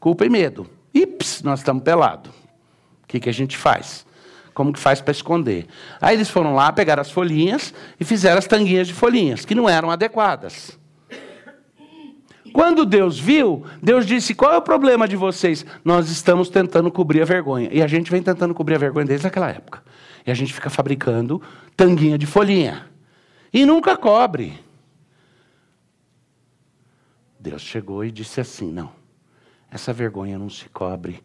Culpa 0.00 0.24
e 0.24 0.28
medo. 0.28 0.68
Ips, 0.92 1.42
nós 1.42 1.60
estamos 1.60 1.82
pelados. 1.82 2.30
O 2.30 3.06
que, 3.06 3.20
que 3.20 3.28
a 3.28 3.32
gente 3.32 3.56
faz? 3.56 4.06
Como 4.54 4.72
que 4.72 4.78
faz 4.78 5.00
para 5.00 5.12
esconder? 5.12 5.66
Aí 6.00 6.16
eles 6.16 6.30
foram 6.30 6.54
lá, 6.54 6.72
pegaram 6.72 7.00
as 7.00 7.10
folhinhas 7.10 7.74
e 8.00 8.04
fizeram 8.04 8.38
as 8.38 8.46
tanguinhas 8.46 8.88
de 8.88 8.94
folhinhas, 8.94 9.44
que 9.44 9.54
não 9.54 9.68
eram 9.68 9.90
adequadas. 9.90 10.78
Quando 12.52 12.86
Deus 12.86 13.18
viu, 13.18 13.64
Deus 13.82 14.06
disse: 14.06 14.34
Qual 14.34 14.50
é 14.50 14.56
o 14.56 14.62
problema 14.62 15.06
de 15.06 15.14
vocês? 15.14 15.66
Nós 15.84 16.08
estamos 16.10 16.48
tentando 16.48 16.90
cobrir 16.90 17.20
a 17.20 17.26
vergonha. 17.26 17.68
E 17.70 17.82
a 17.82 17.86
gente 17.86 18.10
vem 18.10 18.22
tentando 18.22 18.54
cobrir 18.54 18.76
a 18.76 18.78
vergonha 18.78 19.04
desde 19.04 19.26
aquela 19.26 19.50
época. 19.50 19.82
E 20.26 20.30
a 20.30 20.34
gente 20.34 20.54
fica 20.54 20.70
fabricando 20.70 21.42
tanguinha 21.76 22.16
de 22.16 22.24
folhinha. 22.24 22.86
E 23.52 23.66
nunca 23.66 23.94
cobre. 23.94 24.58
Deus 27.50 27.62
chegou 27.62 28.04
e 28.04 28.10
disse 28.10 28.40
assim: 28.40 28.72
Não, 28.72 28.90
essa 29.70 29.92
vergonha 29.92 30.36
não 30.36 30.50
se 30.50 30.68
cobre. 30.68 31.22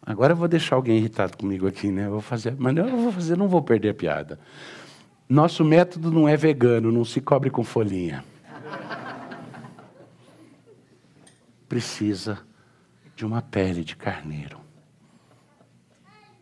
Agora 0.00 0.32
eu 0.32 0.36
vou 0.36 0.46
deixar 0.46 0.76
alguém 0.76 0.96
irritado 0.98 1.36
comigo 1.36 1.66
aqui, 1.66 1.90
né? 1.90 2.06
Eu 2.06 2.12
vou 2.12 2.20
fazer, 2.20 2.54
mas 2.56 2.76
eu 2.76 2.96
vou 2.96 3.12
fazer, 3.12 3.36
não 3.36 3.48
vou 3.48 3.62
perder 3.62 3.90
a 3.90 3.94
piada. 3.94 4.38
Nosso 5.28 5.64
método 5.64 6.10
não 6.10 6.28
é 6.28 6.36
vegano, 6.36 6.92
não 6.92 7.04
se 7.04 7.20
cobre 7.20 7.50
com 7.50 7.64
folhinha. 7.64 8.24
precisa 11.68 12.38
de 13.14 13.24
uma 13.24 13.42
pele 13.42 13.84
de 13.84 13.96
carneiro. 13.96 14.60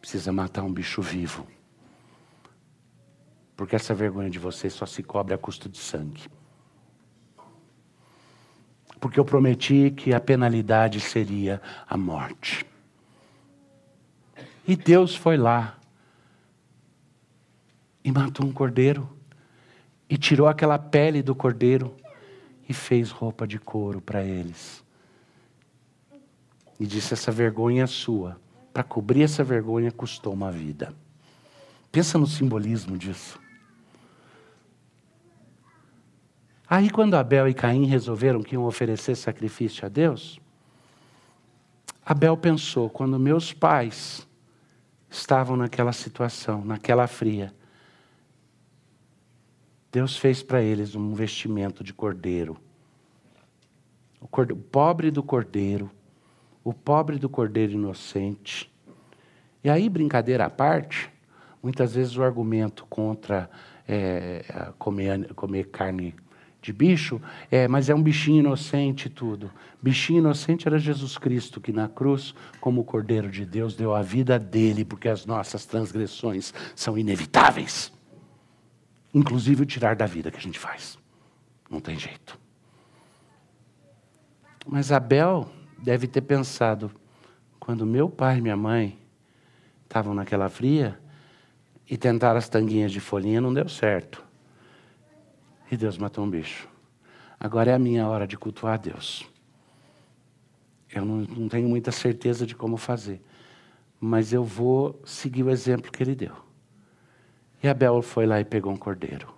Precisa 0.01 0.33
matar 0.33 0.63
um 0.63 0.73
bicho 0.73 1.03
vivo. 1.03 1.47
Porque 3.57 3.75
essa 3.75 3.95
vergonha 3.95 4.31
de 4.31 4.39
vocês 4.39 4.73
só 4.73 4.87
se 4.87 5.03
cobre 5.03 5.35
a 5.35 5.39
custo 5.39 5.69
de 5.69 5.79
sangue. 5.79 6.29
Porque 9.01 9.19
eu 9.19 9.25
prometi 9.25 9.91
que 9.91 10.13
a 10.13 10.21
penalidade 10.21 11.01
seria 11.01 11.61
a 11.89 11.97
morte. 11.97 12.67
E 14.67 14.77
Deus 14.77 15.15
foi 15.15 15.37
lá 15.37 15.79
e 18.05 18.13
matou 18.13 18.45
um 18.47 18.53
cordeiro 18.53 19.09
e 20.09 20.17
tirou 20.19 20.49
aquela 20.49 20.79
pele 20.79 21.23
do 21.23 21.35
cordeiro 21.35 21.95
e 22.69 22.73
fez 22.75 23.11
roupa 23.11 23.47
de 23.47 23.59
couro 23.59 24.01
para 24.01 24.23
eles 24.23 24.83
e 26.79 26.87
disse: 26.87 27.15
Essa 27.15 27.33
vergonha 27.33 27.85
é 27.85 27.87
sua. 27.87 28.41
Para 28.73 28.83
cobrir 28.83 29.23
essa 29.23 29.43
vergonha 29.43 29.91
custou 29.91 30.33
uma 30.33 30.53
vida. 30.53 30.95
Pensa 31.91 32.19
no 32.19 32.27
simbolismo 32.27 32.97
disso. 32.97 33.41
Aí, 36.69 36.91
quando 36.91 37.15
Abel 37.15 37.49
e 37.49 37.55
Caim 37.55 37.87
resolveram 37.87 38.43
que 38.43 38.55
iam 38.55 38.65
oferecer 38.65 39.15
sacrifício 39.17 39.87
a 39.87 39.89
Deus, 39.89 40.41
Abel 42.05 42.37
pensou: 42.37 42.91
quando 42.91 43.19
meus 43.19 43.53
pais 43.53 44.27
estavam 45.09 45.57
naquela 45.57 45.93
situação, 45.93 46.65
naquela 46.65 47.07
fria, 47.07 47.55
Deus 49.91 50.17
fez 50.17 50.43
para 50.43 50.63
eles 50.63 50.95
um 50.95 51.15
vestimento 51.15 51.83
de 51.83 51.95
cordeiro. 51.95 52.57
O, 54.21 54.29
cordeiro, 54.29 54.63
pobre 54.63 55.11
do 55.11 55.23
cordeiro 55.23 55.91
o 56.69 56.75
pobre 56.75 57.19
do 57.19 57.31
cordeiro 57.31 57.73
inocente. 57.73 58.71
E 59.65 59.71
aí, 59.71 59.89
brincadeira 59.89 60.45
à 60.45 60.51
parte, 60.51 61.11
muitas 61.63 61.95
vezes 61.95 62.15
o 62.19 62.23
argumento 62.23 62.85
contra 62.87 63.49
é, 63.89 64.45
comer, 64.79 65.33
comer 65.33 65.71
carne 65.71 66.15
de 66.61 66.73
bicho 66.73 67.21
é, 67.51 67.69
mas 67.69 67.89
é 67.89 67.95
um 67.95 68.03
bichinho 68.03 68.41
inocente 68.41 69.09
tudo. 69.09 69.51
Bichinho 69.81 70.19
inocente 70.19 70.67
era 70.67 70.79
Jesus 70.79 71.17
Cristo, 71.17 71.61
que 71.61 71.73
na 71.73 71.89
cruz, 71.89 72.35
como 72.61 72.85
Cordeiro 72.85 73.31
de 73.31 73.47
Deus, 73.47 73.77
deu 73.77 73.95
a 73.95 74.03
vida 74.03 74.39
dele, 74.39 74.85
porque 74.85 75.09
as 75.09 75.25
nossas 75.25 75.65
transgressões 75.65 76.53
são 76.75 76.99
inevitáveis. 76.99 77.93
Inclusive 79.15 79.63
o 79.63 79.67
tirar 79.67 79.97
da 79.97 80.07
vida 80.07 80.31
que 80.31 80.37
a 80.37 80.43
gente 80.43 80.59
faz. 80.59 80.99
Não 81.71 81.81
tem 81.81 81.99
jeito. 81.99 82.39
Mas 84.67 84.93
Abel 84.93 85.49
deve 85.79 86.07
ter 86.07 86.23
pensado: 86.23 86.91
quando 87.59 87.87
meu 87.87 88.11
pai 88.11 88.39
e 88.39 88.43
minha 88.43 88.57
mãe 88.57 88.99
estavam 89.85 90.13
naquela 90.13 90.49
fria, 90.49 90.99
e 91.91 91.97
tentaram 91.97 92.39
as 92.39 92.49
tanguinhas 92.49 92.93
de 92.93 93.01
folhinha, 93.01 93.41
não 93.41 93.55
deu 93.55 93.69
certo. 93.69 94.28
E 95.71 95.77
Deus 95.77 95.99
matou 95.99 96.25
um 96.25 96.31
bicho. 96.31 96.69
Agora 97.39 97.71
é 97.71 97.75
a 97.75 97.79
minha 97.79 98.09
hora 98.09 98.27
de 98.27 98.37
cultuar 98.37 98.75
a 98.75 98.77
Deus. 98.77 99.29
Eu 100.91 101.05
não, 101.05 101.17
não 101.19 101.49
tenho 101.49 101.69
muita 101.69 101.93
certeza 101.93 102.47
de 102.47 102.55
como 102.55 102.77
fazer, 102.77 103.21
mas 104.01 104.33
eu 104.33 104.43
vou 104.43 105.01
seguir 105.05 105.43
o 105.43 105.51
exemplo 105.51 105.93
que 105.93 106.03
ele 106.03 106.15
deu. 106.15 106.35
E 107.63 107.69
Abel 107.69 108.01
foi 108.03 108.27
lá 108.27 108.41
e 108.41 108.45
pegou 108.45 108.73
um 108.73 108.77
cordeiro. 108.77 109.33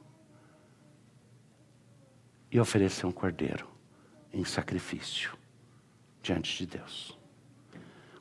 E 2.51 2.59
ofereceu 2.61 3.09
um 3.09 3.13
cordeiro 3.13 3.67
em 4.33 4.45
sacrifício 4.45 5.37
diante 6.23 6.57
de 6.59 6.79
Deus. 6.79 7.19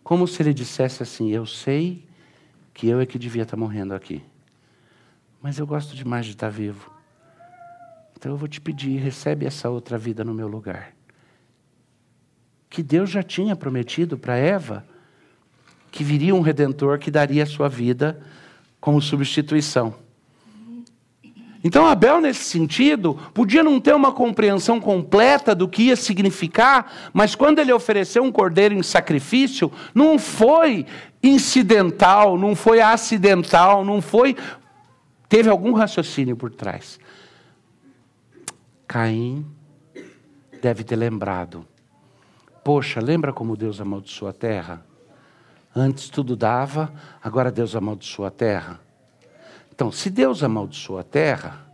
Como 0.04 0.28
se 0.28 0.42
ele 0.42 0.54
dissesse 0.54 1.04
assim: 1.04 1.30
Eu 1.30 1.46
sei 1.46 2.08
que 2.74 2.88
eu 2.88 3.00
é 3.00 3.06
que 3.06 3.20
devia 3.20 3.44
estar 3.44 3.58
morrendo 3.58 3.94
aqui, 3.94 4.24
mas 5.42 5.60
eu 5.60 5.68
gosto 5.68 5.96
demais 5.96 6.26
de 6.26 6.32
estar 6.32 6.50
vivo. 6.50 6.99
Então 8.20 8.34
eu 8.34 8.38
vou 8.38 8.50
te 8.50 8.60
pedir, 8.60 8.98
recebe 8.98 9.46
essa 9.46 9.70
outra 9.70 9.98
vida 9.98 10.26
no 10.26 10.34
meu 10.34 10.50
lugar. 10.50 10.92
Que 12.70 12.84
Deus 12.84 13.10
já 13.10 13.24
tinha 13.24 13.56
prometido 13.56 14.18
para 14.18 14.36
Eva 14.36 14.86
que 15.90 16.04
viria 16.04 16.36
um 16.36 16.42
redentor 16.42 17.00
que 17.00 17.10
daria 17.10 17.44
a 17.44 17.46
sua 17.46 17.70
vida 17.70 18.22
como 18.82 19.02
substituição. 19.02 19.96
Então, 21.64 21.88
Abel, 21.88 22.20
nesse 22.20 22.44
sentido, 22.44 23.18
podia 23.34 23.64
não 23.64 23.80
ter 23.80 23.96
uma 23.96 24.12
compreensão 24.12 24.82
completa 24.82 25.56
do 25.56 25.68
que 25.68 25.84
ia 25.84 25.96
significar, 25.96 27.12
mas 27.14 27.36
quando 27.36 27.60
ele 27.60 27.72
ofereceu 27.72 28.22
um 28.22 28.32
cordeiro 28.32 28.76
em 28.76 28.84
sacrifício, 28.84 29.72
não 29.96 30.20
foi 30.20 30.86
incidental, 31.24 32.38
não 32.38 32.54
foi 32.54 32.82
acidental, 32.82 33.84
não 33.86 34.02
foi. 34.02 34.36
Teve 35.30 35.50
algum 35.50 35.72
raciocínio 35.72 36.36
por 36.36 36.52
trás. 36.52 37.00
Caim 38.90 39.46
deve 40.60 40.84
ter 40.84 40.96
lembrado. 40.96 41.64
Poxa, 42.64 43.00
lembra 43.00 43.32
como 43.32 43.56
Deus 43.56 43.80
amaldiçoou 43.80 44.28
a 44.28 44.34
terra? 44.34 44.84
Antes 45.76 46.10
tudo 46.10 46.36
dava, 46.36 46.92
agora 47.24 47.52
Deus 47.52 47.76
amaldiçoou 47.76 48.28
a 48.28 48.32
terra. 48.32 48.80
Então, 49.72 49.92
se 49.92 50.10
Deus 50.10 50.44
amaldiçoou 50.44 50.98
a 50.98 51.04
terra, 51.04 51.68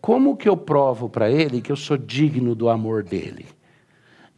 como 0.00 0.34
que 0.34 0.48
eu 0.48 0.56
provo 0.56 1.10
para 1.10 1.30
ele 1.30 1.60
que 1.60 1.70
eu 1.70 1.76
sou 1.76 1.98
digno 1.98 2.54
do 2.54 2.70
amor 2.70 3.02
dele? 3.02 3.44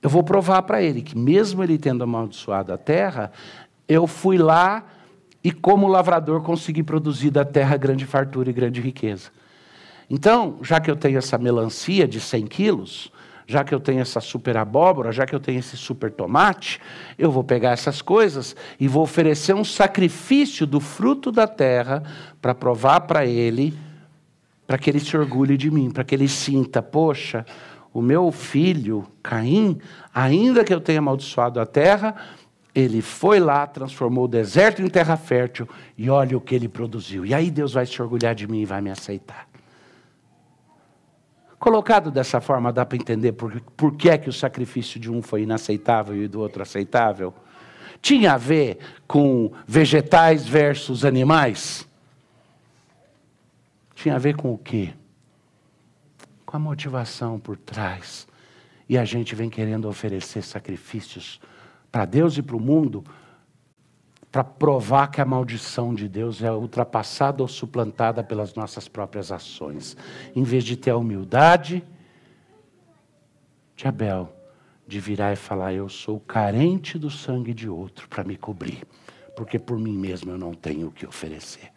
Eu 0.02 0.10
vou 0.10 0.24
provar 0.24 0.62
para 0.62 0.82
ele 0.82 1.02
que, 1.02 1.16
mesmo 1.16 1.62
ele 1.62 1.78
tendo 1.78 2.02
amaldiçoado 2.02 2.72
a 2.72 2.76
terra, 2.76 3.30
eu 3.86 4.08
fui 4.08 4.36
lá 4.36 4.84
e, 5.44 5.52
como 5.52 5.86
lavrador, 5.86 6.42
consegui 6.42 6.82
produzir 6.82 7.30
da 7.30 7.44
terra 7.44 7.76
grande 7.76 8.04
fartura 8.04 8.50
e 8.50 8.52
grande 8.52 8.80
riqueza. 8.80 9.30
Então, 10.10 10.58
já 10.60 10.80
que 10.80 10.90
eu 10.90 10.96
tenho 10.96 11.18
essa 11.18 11.38
melancia 11.38 12.08
de 12.08 12.20
100 12.20 12.46
quilos, 12.48 13.12
já 13.46 13.62
que 13.62 13.72
eu 13.72 13.78
tenho 13.78 14.00
essa 14.00 14.20
super 14.20 14.56
abóbora, 14.56 15.12
já 15.12 15.24
que 15.24 15.34
eu 15.34 15.40
tenho 15.40 15.60
esse 15.60 15.76
super 15.76 16.10
tomate, 16.10 16.80
eu 17.16 17.30
vou 17.30 17.44
pegar 17.44 17.70
essas 17.70 18.02
coisas 18.02 18.56
e 18.78 18.88
vou 18.88 19.04
oferecer 19.04 19.54
um 19.54 19.64
sacrifício 19.64 20.66
do 20.66 20.80
fruto 20.80 21.30
da 21.30 21.46
terra 21.46 22.02
para 22.42 22.54
provar 22.54 23.02
para 23.02 23.24
ele, 23.24 23.72
para 24.66 24.78
que 24.78 24.90
ele 24.90 25.00
se 25.00 25.16
orgulhe 25.16 25.56
de 25.56 25.70
mim, 25.70 25.90
para 25.90 26.04
que 26.04 26.14
ele 26.14 26.28
sinta, 26.28 26.82
poxa, 26.82 27.44
o 27.92 28.00
meu 28.00 28.30
filho 28.30 29.04
Caim, 29.22 29.78
ainda 30.14 30.64
que 30.64 30.72
eu 30.72 30.80
tenha 30.80 31.00
amaldiçoado 31.00 31.60
a 31.60 31.66
terra, 31.66 32.14
ele 32.72 33.02
foi 33.02 33.40
lá, 33.40 33.66
transformou 33.66 34.24
o 34.24 34.28
deserto 34.28 34.80
em 34.80 34.88
terra 34.88 35.16
fértil 35.16 35.68
e 35.98 36.08
olha 36.08 36.36
o 36.36 36.40
que 36.40 36.54
ele 36.54 36.68
produziu. 36.68 37.26
E 37.26 37.34
aí 37.34 37.50
Deus 37.50 37.72
vai 37.72 37.84
se 37.84 38.00
orgulhar 38.00 38.34
de 38.34 38.46
mim 38.46 38.60
e 38.60 38.64
vai 38.64 38.80
me 38.80 38.90
aceitar. 38.90 39.49
Colocado 41.60 42.10
dessa 42.10 42.40
forma, 42.40 42.72
dá 42.72 42.86
para 42.86 42.96
entender 42.96 43.32
por, 43.32 43.60
por 43.76 43.94
que 43.94 44.08
é 44.08 44.16
que 44.16 44.30
o 44.30 44.32
sacrifício 44.32 44.98
de 44.98 45.10
um 45.10 45.20
foi 45.20 45.42
inaceitável 45.42 46.16
e 46.16 46.26
do 46.26 46.40
outro 46.40 46.62
aceitável? 46.62 47.34
Tinha 48.00 48.32
a 48.32 48.38
ver 48.38 48.78
com 49.06 49.52
vegetais 49.66 50.48
versus 50.48 51.04
animais? 51.04 51.86
Tinha 53.94 54.14
a 54.14 54.18
ver 54.18 54.36
com 54.36 54.54
o 54.54 54.56
quê? 54.56 54.94
Com 56.46 56.56
a 56.56 56.60
motivação 56.60 57.38
por 57.38 57.58
trás. 57.58 58.26
E 58.88 58.96
a 58.96 59.04
gente 59.04 59.34
vem 59.34 59.50
querendo 59.50 59.86
oferecer 59.86 60.42
sacrifícios 60.42 61.38
para 61.92 62.06
Deus 62.06 62.38
e 62.38 62.42
para 62.42 62.56
o 62.56 62.60
mundo 62.60 63.04
para 64.30 64.44
provar 64.44 65.08
que 65.08 65.20
a 65.20 65.24
maldição 65.24 65.92
de 65.92 66.08
Deus 66.08 66.42
é 66.42 66.52
ultrapassada 66.52 67.42
ou 67.42 67.48
suplantada 67.48 68.22
pelas 68.22 68.54
nossas 68.54 68.86
próprias 68.86 69.32
ações. 69.32 69.96
Em 70.34 70.44
vez 70.44 70.62
de 70.62 70.76
ter 70.76 70.90
a 70.90 70.96
humildade 70.96 71.82
de 73.74 73.88
Abel, 73.88 74.32
de 74.86 75.00
virar 75.00 75.32
e 75.32 75.36
falar: 75.36 75.72
Eu 75.72 75.88
sou 75.88 76.20
carente 76.20 76.98
do 76.98 77.10
sangue 77.10 77.52
de 77.52 77.68
outro 77.68 78.08
para 78.08 78.22
me 78.22 78.36
cobrir, 78.36 78.86
porque 79.34 79.58
por 79.58 79.78
mim 79.78 79.96
mesmo 79.96 80.30
eu 80.30 80.38
não 80.38 80.54
tenho 80.54 80.88
o 80.88 80.92
que 80.92 81.06
oferecer. 81.06 81.70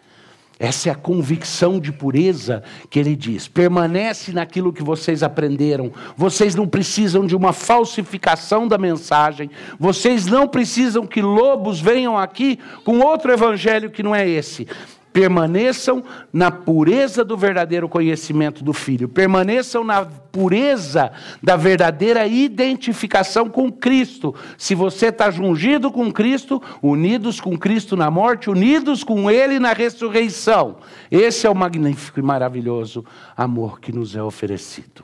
Essa 0.60 0.90
é 0.90 0.92
a 0.92 0.96
convicção 0.96 1.80
de 1.80 1.92
pureza 1.92 2.64
que 2.90 3.00
ele 3.00 3.16
diz. 3.16 3.48
Permanece 3.48 4.32
naquilo 4.32 4.72
que 4.72 4.84
vocês 4.84 5.24
aprenderam. 5.24 5.92
Vocês 6.16 6.56
não 6.56 6.68
precisam 6.68 7.26
de 7.26 7.36
uma 7.36 7.52
falsificação 7.52 8.68
da 8.68 8.78
mensagem. 8.78 9.50
Vocês 9.80 10.26
não 10.26 10.48
precisam 10.48 11.06
que 11.08 11.22
lobos 11.22 11.82
venham 11.82 12.18
aqui 12.18 12.60
com 12.84 13.00
outro 13.00 13.32
evangelho 13.32 13.90
que 13.90 14.04
não 14.04 14.16
é 14.16 14.28
esse 14.28 14.68
permaneçam 15.14 16.04
na 16.34 16.50
pureza 16.50 17.24
do 17.24 17.38
verdadeiro 17.38 17.88
conhecimento 17.88 18.64
do 18.64 18.74
Filho, 18.74 19.08
permaneçam 19.08 19.84
na 19.84 20.04
pureza 20.04 21.12
da 21.42 21.56
verdadeira 21.56 22.26
identificação 22.26 23.48
com 23.48 23.72
Cristo. 23.72 24.34
Se 24.58 24.74
você 24.74 25.08
está 25.08 25.30
jungido 25.30 25.92
com 25.92 26.12
Cristo, 26.12 26.60
unidos 26.82 27.40
com 27.40 27.56
Cristo 27.56 27.96
na 27.96 28.10
morte, 28.10 28.50
unidos 28.50 29.04
com 29.04 29.30
Ele 29.30 29.60
na 29.60 29.72
ressurreição, 29.72 30.78
esse 31.12 31.46
é 31.46 31.50
o 31.50 31.56
magnífico 31.56 32.20
e 32.20 32.24
maravilhoso 32.24 33.06
amor 33.38 33.80
que 33.80 33.92
nos 33.92 34.16
é 34.16 34.24
oferecido. 34.24 35.04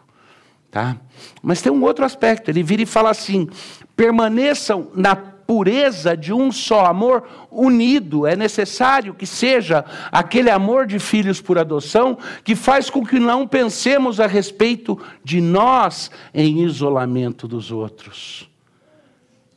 Tá? 0.71 0.97
Mas 1.41 1.61
tem 1.61 1.71
um 1.71 1.83
outro 1.83 2.03
aspecto, 2.03 2.49
ele 2.49 2.61
vira 2.61 2.81
e 2.81 2.85
fala 2.85 3.09
assim: 3.09 3.47
permaneçam 3.95 4.89
na 4.95 5.15
pureza 5.49 6.15
de 6.15 6.31
um 6.31 6.51
só 6.51 6.85
amor 6.85 7.27
unido. 7.49 8.27
É 8.27 8.35
necessário 8.35 9.15
que 9.15 9.25
seja 9.25 9.83
aquele 10.11 10.51
amor 10.51 10.85
de 10.85 10.99
filhos 10.99 11.41
por 11.41 11.57
adoção 11.57 12.15
que 12.43 12.55
faz 12.55 12.87
com 12.87 13.03
que 13.03 13.19
não 13.19 13.47
pensemos 13.47 14.19
a 14.19 14.27
respeito 14.27 15.01
de 15.23 15.41
nós 15.41 16.11
em 16.35 16.63
isolamento 16.63 17.47
dos 17.47 17.71
outros. 17.71 18.47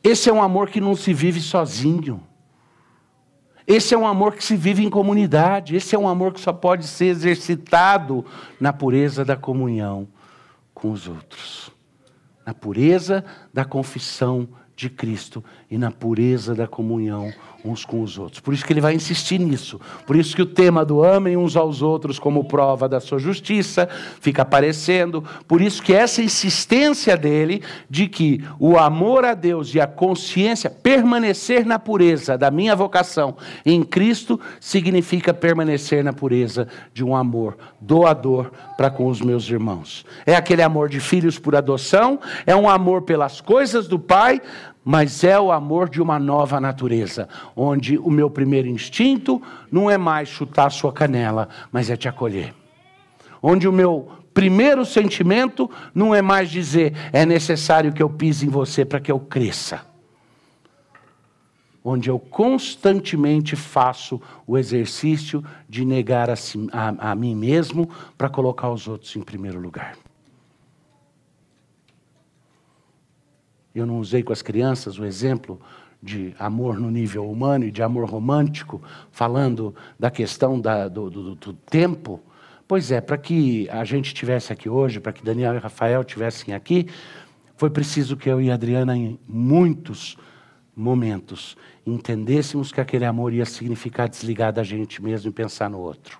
Esse 0.03 0.31
é 0.31 0.33
um 0.33 0.41
amor 0.41 0.71
que 0.71 0.81
não 0.81 0.95
se 0.95 1.13
vive 1.13 1.39
sozinho. 1.39 2.23
Esse 3.67 3.93
é 3.93 3.97
um 3.97 4.07
amor 4.07 4.33
que 4.33 4.43
se 4.43 4.55
vive 4.55 4.83
em 4.83 4.89
comunidade. 4.89 5.75
Esse 5.75 5.95
é 5.95 5.99
um 5.99 6.07
amor 6.07 6.33
que 6.33 6.41
só 6.41 6.51
pode 6.51 6.87
ser 6.87 7.05
exercitado 7.05 8.25
na 8.59 8.73
pureza 8.73 9.23
da 9.23 9.35
comunhão 9.35 10.07
com 10.73 10.89
os 10.89 11.07
outros, 11.07 11.69
na 12.43 12.51
pureza 12.51 13.23
da 13.53 13.63
confissão 13.63 14.49
de 14.75 14.89
Cristo 14.89 15.43
e 15.73 15.77
na 15.79 15.89
pureza 15.89 16.53
da 16.53 16.67
comunhão 16.67 17.33
uns 17.65 17.85
com 17.85 18.01
os 18.01 18.17
outros. 18.17 18.39
Por 18.39 18.53
isso 18.53 18.63
que 18.63 18.73
ele 18.73 18.81
vai 18.81 18.93
insistir 18.93 19.39
nisso. 19.39 19.79
Por 20.05 20.15
isso 20.15 20.35
que 20.35 20.41
o 20.41 20.45
tema 20.45 20.83
do 20.85 21.03
amem 21.03 21.37
uns 21.37 21.55
aos 21.55 21.81
outros 21.81 22.19
como 22.19 22.43
prova 22.43 22.87
da 22.89 22.99
sua 22.99 23.17
justiça 23.17 23.89
fica 24.19 24.41
aparecendo. 24.41 25.23
Por 25.47 25.61
isso 25.61 25.81
que 25.81 25.93
essa 25.93 26.21
insistência 26.21 27.17
dele 27.17 27.63
de 27.89 28.07
que 28.07 28.43
o 28.59 28.77
amor 28.77 29.25
a 29.25 29.33
Deus 29.33 29.73
e 29.73 29.79
a 29.79 29.87
consciência, 29.87 30.69
permanecer 30.69 31.65
na 31.65 31.79
pureza 31.79 32.37
da 32.37 32.51
minha 32.51 32.75
vocação 32.75 33.35
em 33.65 33.81
Cristo, 33.81 34.39
significa 34.59 35.33
permanecer 35.33 36.03
na 36.03 36.13
pureza 36.13 36.67
de 36.93 37.03
um 37.03 37.15
amor 37.15 37.57
doador 37.79 38.51
para 38.77 38.89
com 38.89 39.07
os 39.07 39.21
meus 39.21 39.49
irmãos. 39.49 40.05
É 40.25 40.35
aquele 40.35 40.61
amor 40.61 40.89
de 40.89 40.99
filhos 40.99 41.39
por 41.39 41.55
adoção, 41.55 42.19
é 42.45 42.55
um 42.55 42.69
amor 42.69 43.03
pelas 43.03 43.41
coisas 43.41 43.87
do 43.87 43.97
Pai, 43.97 44.41
mas 44.83 45.23
é 45.23 45.39
o 45.39 45.51
amor 45.51 45.89
de 45.89 46.01
uma 46.01 46.19
nova 46.19 46.59
natureza, 46.59 47.29
onde 47.55 47.97
o 47.97 48.09
meu 48.09 48.29
primeiro 48.29 48.67
instinto 48.67 49.41
não 49.71 49.89
é 49.89 49.97
mais 49.97 50.27
chutar 50.27 50.69
sua 50.69 50.91
canela, 50.91 51.47
mas 51.71 51.89
é 51.89 51.95
te 51.95 52.07
acolher. 52.07 52.53
Onde 53.41 53.67
o 53.67 53.71
meu 53.71 54.09
primeiro 54.33 54.85
sentimento 54.85 55.69
não 55.93 56.13
é 56.13 56.21
mais 56.21 56.49
dizer 56.49 56.93
é 57.13 57.25
necessário 57.25 57.93
que 57.93 58.01
eu 58.01 58.09
pise 58.09 58.45
em 58.45 58.49
você 58.49 58.83
para 58.83 58.99
que 58.99 59.11
eu 59.11 59.19
cresça. 59.19 59.85
Onde 61.85 62.09
eu 62.09 62.17
constantemente 62.17 63.57
faço 63.57 64.21
o 64.47 64.57
exercício 64.57 65.43
de 65.67 65.83
negar 65.83 66.29
a, 66.29 66.35
si, 66.35 66.67
a, 66.71 67.11
a 67.11 67.15
mim 67.15 67.35
mesmo 67.35 67.89
para 68.17 68.29
colocar 68.29 68.69
os 68.71 68.87
outros 68.87 69.15
em 69.17 69.21
primeiro 69.21 69.59
lugar. 69.59 69.95
Eu 73.73 73.85
não 73.85 73.99
usei 73.99 74.21
com 74.21 74.31
as 74.31 74.41
crianças 74.41 74.99
o 74.99 75.05
exemplo 75.05 75.59
de 76.01 76.35
amor 76.37 76.77
no 76.77 76.91
nível 76.91 77.29
humano 77.29 77.65
e 77.65 77.71
de 77.71 77.81
amor 77.81 78.09
romântico, 78.09 78.81
falando 79.09 79.73
da 79.97 80.11
questão 80.11 80.59
da, 80.59 80.87
do, 80.87 81.09
do, 81.09 81.35
do 81.35 81.53
tempo. 81.53 82.21
Pois 82.67 82.91
é, 82.91 82.99
para 82.99 83.17
que 83.17 83.69
a 83.69 83.83
gente 83.83 84.07
estivesse 84.07 84.51
aqui 84.51 84.67
hoje, 84.67 84.99
para 84.99 85.13
que 85.13 85.23
Daniel 85.23 85.55
e 85.55 85.59
Rafael 85.59 86.01
estivessem 86.01 86.53
aqui, 86.53 86.87
foi 87.55 87.69
preciso 87.69 88.17
que 88.17 88.29
eu 88.29 88.41
e 88.41 88.51
Adriana, 88.51 88.97
em 88.97 89.17
muitos 89.27 90.17
momentos, 90.75 91.55
entendêssemos 91.85 92.71
que 92.71 92.81
aquele 92.81 93.05
amor 93.05 93.31
ia 93.33 93.45
significar 93.45 94.09
desligar 94.09 94.51
da 94.51 94.63
gente 94.63 95.01
mesmo 95.01 95.29
e 95.29 95.33
pensar 95.33 95.69
no 95.69 95.79
outro. 95.79 96.19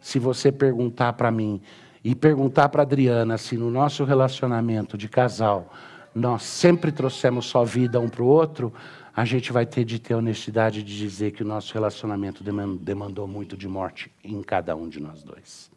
Se 0.00 0.18
você 0.18 0.52
perguntar 0.52 1.14
para 1.14 1.30
mim 1.30 1.60
e 2.06 2.14
perguntar 2.14 2.68
para 2.68 2.82
Adriana 2.82 3.36
se 3.36 3.56
no 3.56 3.68
nosso 3.68 4.04
relacionamento 4.04 4.96
de 4.96 5.08
casal 5.08 5.72
nós 6.14 6.44
sempre 6.44 6.92
trouxemos 6.92 7.46
só 7.46 7.64
vida 7.64 7.98
um 7.98 8.08
para 8.08 8.22
o 8.22 8.26
outro, 8.26 8.72
a 9.12 9.24
gente 9.24 9.52
vai 9.52 9.66
ter 9.66 9.84
de 9.84 9.98
ter 9.98 10.14
honestidade 10.14 10.84
de 10.84 10.96
dizer 10.96 11.32
que 11.32 11.42
o 11.42 11.46
nosso 11.46 11.74
relacionamento 11.74 12.44
demandou 12.80 13.26
muito 13.26 13.56
de 13.56 13.66
morte 13.66 14.08
em 14.22 14.40
cada 14.40 14.76
um 14.76 14.88
de 14.88 15.00
nós 15.00 15.24
dois. 15.24 15.68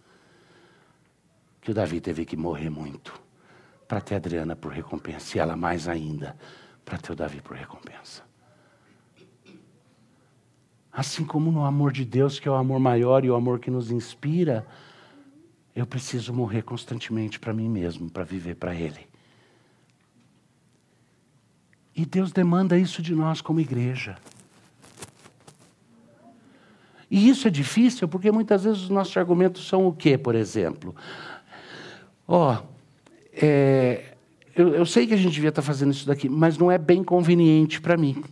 Que 1.61 1.71
o 1.71 1.73
Davi 1.73 1.99
teve 1.99 2.23
que 2.25 2.37
morrer 2.37 2.69
muito 2.69 3.19
para 3.87 3.99
ter 3.99 4.13
a 4.13 4.17
Adriana 4.17 4.55
por 4.55 4.71
recompensa, 4.71 5.35
e 5.35 5.39
ela 5.41 5.55
mais 5.55 5.87
ainda 5.87 6.37
para 6.85 6.99
ter 6.99 7.11
o 7.11 7.15
Davi 7.15 7.41
por 7.41 7.57
recompensa. 7.57 8.21
Assim 10.91 11.25
como 11.25 11.51
no 11.51 11.65
amor 11.65 11.91
de 11.91 12.05
Deus, 12.05 12.39
que 12.39 12.47
é 12.47 12.51
o 12.51 12.55
amor 12.55 12.79
maior 12.79 13.25
e 13.25 13.31
o 13.31 13.35
amor 13.35 13.59
que 13.59 13.71
nos 13.71 13.89
inspira, 13.89 14.63
eu 15.79 15.87
preciso 15.87 16.33
morrer 16.33 16.61
constantemente 16.61 17.39
para 17.39 17.53
mim 17.53 17.69
mesmo, 17.69 18.09
para 18.09 18.23
viver 18.23 18.55
para 18.55 18.75
Ele. 18.75 19.07
E 21.95 22.05
Deus 22.05 22.31
demanda 22.31 22.77
isso 22.77 23.01
de 23.01 23.13
nós 23.13 23.41
como 23.41 23.59
igreja. 23.59 24.17
E 27.11 27.27
isso 27.27 27.47
é 27.47 27.51
difícil 27.51 28.07
porque 28.07 28.31
muitas 28.31 28.63
vezes 28.63 28.83
os 28.83 28.89
nossos 28.89 29.15
argumentos 29.17 29.67
são 29.67 29.87
o 29.87 29.93
quê, 29.93 30.17
por 30.17 30.35
exemplo? 30.35 30.95
Ó, 32.27 32.55
oh, 32.55 32.63
é, 33.33 34.13
eu, 34.55 34.75
eu, 34.75 34.85
sei 34.85 35.07
que 35.07 35.13
a 35.13 35.17
gente 35.17 35.33
devia 35.33 35.49
estar 35.49 35.61
fazendo 35.61 35.91
isso 35.91 36.05
daqui, 36.05 36.29
mas 36.29 36.57
não 36.57 36.71
é 36.71 36.77
bem 36.77 37.03
conveniente 37.03 37.81
para 37.81 37.97
mim. 37.97 38.23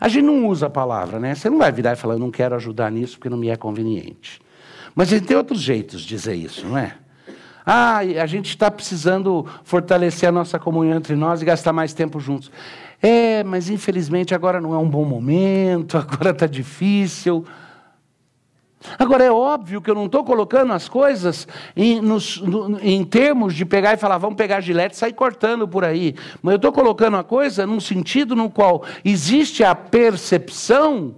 A 0.00 0.08
gente 0.08 0.24
não 0.24 0.46
usa 0.46 0.66
a 0.66 0.70
palavra, 0.70 1.20
né? 1.20 1.34
Você 1.34 1.50
não 1.50 1.58
vai 1.58 1.70
virar 1.70 1.92
e 1.92 1.96
falar, 1.96 2.14
eu 2.14 2.18
não 2.18 2.30
quero 2.30 2.54
ajudar 2.54 2.90
nisso 2.90 3.18
porque 3.18 3.28
não 3.28 3.36
me 3.36 3.48
é 3.48 3.56
conveniente. 3.56 4.40
Mas 4.94 5.08
gente 5.08 5.26
tem 5.26 5.36
outros 5.36 5.60
jeitos 5.60 6.02
de 6.02 6.08
dizer 6.08 6.34
isso, 6.34 6.66
não 6.66 6.76
é? 6.76 6.94
Ah, 7.64 7.98
a 7.98 8.26
gente 8.26 8.48
está 8.48 8.70
precisando 8.70 9.46
fortalecer 9.62 10.28
a 10.28 10.32
nossa 10.32 10.58
comunhão 10.58 10.96
entre 10.96 11.14
nós 11.14 11.40
e 11.40 11.44
gastar 11.44 11.72
mais 11.72 11.94
tempo 11.94 12.18
juntos. 12.18 12.50
É, 13.00 13.42
mas 13.44 13.68
infelizmente 13.70 14.34
agora 14.34 14.60
não 14.60 14.74
é 14.74 14.78
um 14.78 14.88
bom 14.88 15.04
momento, 15.04 15.96
agora 15.98 16.30
está 16.30 16.46
difícil. 16.46 17.44
Agora, 18.98 19.22
é 19.22 19.30
óbvio 19.30 19.80
que 19.80 19.88
eu 19.88 19.94
não 19.94 20.06
estou 20.06 20.24
colocando 20.24 20.72
as 20.72 20.88
coisas 20.88 21.46
em, 21.76 22.00
nos, 22.00 22.40
no, 22.40 22.80
em, 22.80 23.04
termos 23.04 23.54
de 23.54 23.64
pegar 23.64 23.94
e 23.94 23.96
falar, 23.96 24.18
vamos 24.18 24.36
pegar 24.36 24.60
gilete 24.60 24.96
e 24.96 24.98
sair 24.98 25.12
cortando 25.12 25.68
por 25.68 25.84
aí. 25.84 26.16
Mas 26.42 26.52
eu 26.52 26.56
estou 26.56 26.72
colocando 26.72 27.16
a 27.16 27.22
coisa 27.22 27.64
num 27.64 27.78
sentido 27.78 28.34
no 28.34 28.50
qual 28.50 28.82
existe 29.04 29.62
a 29.62 29.72
percepção 29.72 31.14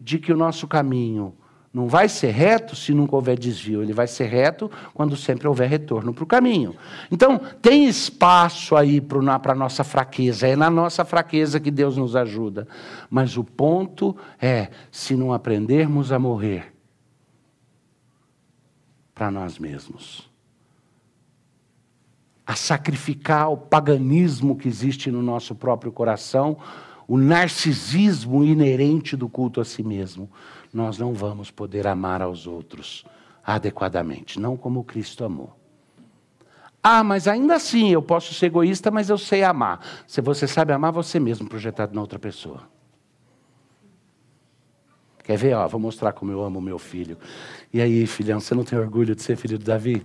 de 0.00 0.18
que 0.18 0.32
o 0.32 0.36
nosso 0.36 0.66
caminho 0.66 1.34
não 1.72 1.88
vai 1.88 2.06
ser 2.06 2.32
reto 2.32 2.76
se 2.76 2.92
nunca 2.92 3.16
houver 3.16 3.38
desvio, 3.38 3.82
ele 3.82 3.94
vai 3.94 4.06
ser 4.06 4.26
reto 4.26 4.70
quando 4.92 5.16
sempre 5.16 5.48
houver 5.48 5.68
retorno 5.70 6.12
para 6.12 6.22
o 6.22 6.26
caminho. 6.26 6.76
Então, 7.10 7.40
tem 7.62 7.86
espaço 7.86 8.76
aí 8.76 9.00
para 9.00 9.52
a 9.52 9.54
nossa 9.54 9.82
fraqueza, 9.82 10.46
é 10.46 10.54
na 10.54 10.68
nossa 10.68 11.02
fraqueza 11.02 11.58
que 11.58 11.70
Deus 11.70 11.96
nos 11.96 12.14
ajuda. 12.14 12.68
Mas 13.08 13.38
o 13.38 13.44
ponto 13.44 14.14
é: 14.38 14.68
se 14.90 15.16
não 15.16 15.32
aprendermos 15.32 16.12
a 16.12 16.18
morrer 16.18 16.74
para 19.14 19.30
nós 19.30 19.58
mesmos, 19.58 20.30
a 22.46 22.54
sacrificar 22.54 23.50
o 23.50 23.56
paganismo 23.56 24.56
que 24.56 24.68
existe 24.68 25.10
no 25.10 25.22
nosso 25.22 25.54
próprio 25.54 25.90
coração, 25.90 26.58
o 27.08 27.16
narcisismo 27.16 28.44
inerente 28.44 29.16
do 29.16 29.28
culto 29.28 29.58
a 29.58 29.64
si 29.64 29.82
mesmo 29.82 30.28
nós 30.72 30.98
não 30.98 31.12
vamos 31.12 31.50
poder 31.50 31.86
amar 31.86 32.22
aos 32.22 32.46
outros 32.46 33.04
adequadamente, 33.44 34.40
não 34.40 34.56
como 34.56 34.84
Cristo 34.84 35.24
amou. 35.24 35.56
Ah, 36.82 37.04
mas 37.04 37.28
ainda 37.28 37.54
assim 37.54 37.90
eu 37.90 38.02
posso 38.02 38.34
ser 38.34 38.46
egoísta, 38.46 38.90
mas 38.90 39.08
eu 39.08 39.16
sei 39.16 39.44
amar. 39.44 39.80
Se 40.06 40.20
você 40.20 40.48
sabe 40.48 40.72
amar 40.72 40.90
você 40.90 41.20
mesmo 41.20 41.48
projetado 41.48 41.94
na 41.94 42.00
outra 42.00 42.18
pessoa. 42.18 42.62
Quer 45.22 45.36
ver? 45.36 45.54
Ó, 45.54 45.68
vou 45.68 45.80
mostrar 45.80 46.12
como 46.12 46.32
eu 46.32 46.42
amo 46.42 46.60
meu 46.60 46.78
filho. 46.80 47.16
E 47.72 47.80
aí, 47.80 48.04
filhão, 48.06 48.40
você 48.40 48.54
não 48.54 48.64
tem 48.64 48.76
orgulho 48.76 49.14
de 49.14 49.22
ser 49.22 49.36
filho 49.36 49.56
de 49.56 49.64
Davi? 49.64 50.02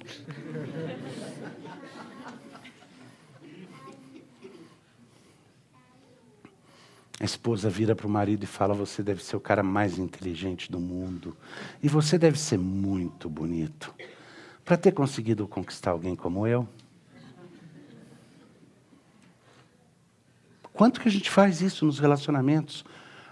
A 7.20 7.26
esposa 7.26 7.70
vira 7.70 7.96
para 7.96 8.06
o 8.06 8.10
marido 8.10 8.44
e 8.44 8.48
fala: 8.48 8.74
Você 8.74 9.02
deve 9.02 9.24
ser 9.24 9.36
o 9.36 9.40
cara 9.40 9.64
mais 9.64 9.98
inteligente 9.98 10.72
do 10.72 10.80
mundo. 10.80 11.36
E 11.82 11.90
você 11.90 12.18
deve 12.18 12.40
ser 12.40 12.60
muito 12.60 13.28
bonito. 13.28 13.94
Para 14.64 14.78
ter 14.78 14.92
conseguido 14.92 15.48
conquistar 15.48 15.92
alguém 15.92 16.16
como 16.16 16.46
eu. 16.46 16.68
Quanto 20.74 21.02
que 21.02 21.08
a 21.08 21.12
gente 21.12 21.32
faz 21.32 21.60
isso 21.60 21.86
nos 21.88 21.98
relacionamentos? 21.98 22.86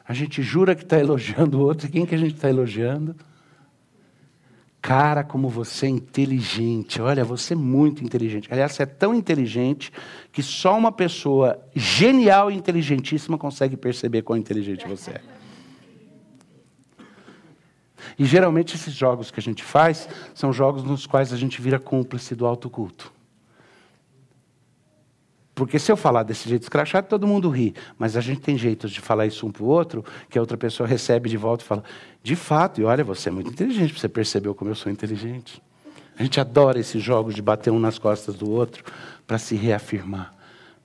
A 0.08 0.14
gente 0.14 0.42
jura 0.42 0.74
que 0.74 0.82
está 0.82 0.98
elogiando 1.00 1.60
o 1.60 1.62
outro, 1.62 1.88
e 1.88 1.92
quem 1.92 2.06
que 2.06 2.16
a 2.16 2.18
gente 2.18 2.36
está 2.36 2.50
elogiando? 2.50 3.16
Cara, 4.86 5.24
como 5.24 5.50
você 5.50 5.88
é 5.88 5.90
inteligente. 5.90 7.02
Olha, 7.02 7.26
você 7.26 7.54
é 7.54 7.58
muito 7.58 8.04
inteligente. 8.04 8.48
Aliás, 8.52 8.74
você 8.74 8.84
é 8.84 8.86
tão 8.86 9.16
inteligente 9.16 9.92
que 10.32 10.44
só 10.44 10.78
uma 10.78 10.92
pessoa 10.92 11.60
genial 11.74 12.52
e 12.52 12.54
inteligentíssima 12.54 13.36
consegue 13.36 13.76
perceber 13.76 14.22
quão 14.22 14.38
inteligente 14.38 14.88
você 14.88 15.10
é. 15.10 15.22
E 18.20 18.26
geralmente 18.26 18.76
esses 18.76 18.94
jogos 18.94 19.32
que 19.32 19.40
a 19.40 19.44
gente 19.44 19.64
faz 19.64 20.08
são 20.36 20.54
jogos 20.54 20.84
nos 20.84 21.08
quais 21.08 21.34
a 21.34 21.36
gente 21.36 21.60
vira 21.60 21.80
cúmplice 21.80 22.36
do 22.36 22.46
autoculto. 22.46 23.12
Porque 25.56 25.80
se 25.80 25.90
eu 25.90 25.96
falar 25.96 26.24
desse 26.24 26.50
jeito 26.50 26.64
escrachado, 26.64 27.08
todo 27.08 27.26
mundo 27.26 27.50
ri. 27.50 27.74
Mas 27.98 28.18
a 28.18 28.22
gente 28.22 28.42
tem 28.42 28.58
jeitos 28.58 28.92
de 28.92 29.00
falar 29.00 29.26
isso 29.26 29.48
um 29.48 29.52
para 29.52 29.64
o 29.64 29.68
outro, 29.68 30.04
que 30.30 30.38
a 30.38 30.42
outra 30.42 30.58
pessoa 30.58 30.86
recebe 30.86 31.30
de 31.30 31.38
volta 31.38 31.64
e 31.64 31.68
fala: 31.68 31.84
de 32.22 32.36
fato, 32.36 32.82
e 32.82 32.84
olha, 32.84 33.06
você 33.06 33.30
é 33.30 33.32
muito 33.32 33.50
inteligente, 33.50 33.98
você 33.98 34.10
percebeu 34.10 34.54
como 34.54 34.70
eu 34.70 34.76
sou 34.76 34.92
inteligente. 34.92 35.64
A 36.20 36.24
gente 36.24 36.40
adora 36.40 36.78
esses 36.78 37.02
jogos 37.02 37.34
de 37.34 37.42
bater 37.42 37.72
um 37.72 37.80
nas 37.80 37.98
costas 37.98 38.36
do 38.36 38.50
outro 38.50 38.84
para 39.26 39.38
se 39.38 39.56
reafirmar 39.56 40.34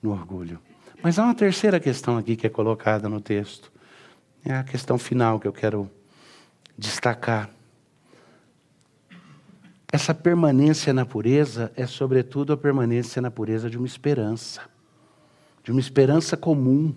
no 0.01 0.11
orgulho. 0.11 0.59
Mas 1.03 1.19
há 1.19 1.23
uma 1.23 1.35
terceira 1.35 1.79
questão 1.79 2.17
aqui 2.17 2.35
que 2.35 2.47
é 2.47 2.49
colocada 2.49 3.09
no 3.09 3.19
texto. 3.19 3.71
É 4.45 4.53
a 4.53 4.63
questão 4.63 4.97
final 4.97 5.39
que 5.39 5.47
eu 5.47 5.53
quero 5.53 5.89
destacar. 6.77 7.49
Essa 9.91 10.13
permanência 10.13 10.93
na 10.93 11.05
pureza 11.05 11.71
é, 11.75 11.85
sobretudo, 11.85 12.53
a 12.53 12.57
permanência 12.57 13.21
na 13.21 13.29
pureza 13.29 13.69
de 13.69 13.77
uma 13.77 13.85
esperança, 13.85 14.61
de 15.63 15.71
uma 15.71 15.81
esperança 15.81 16.37
comum. 16.37 16.95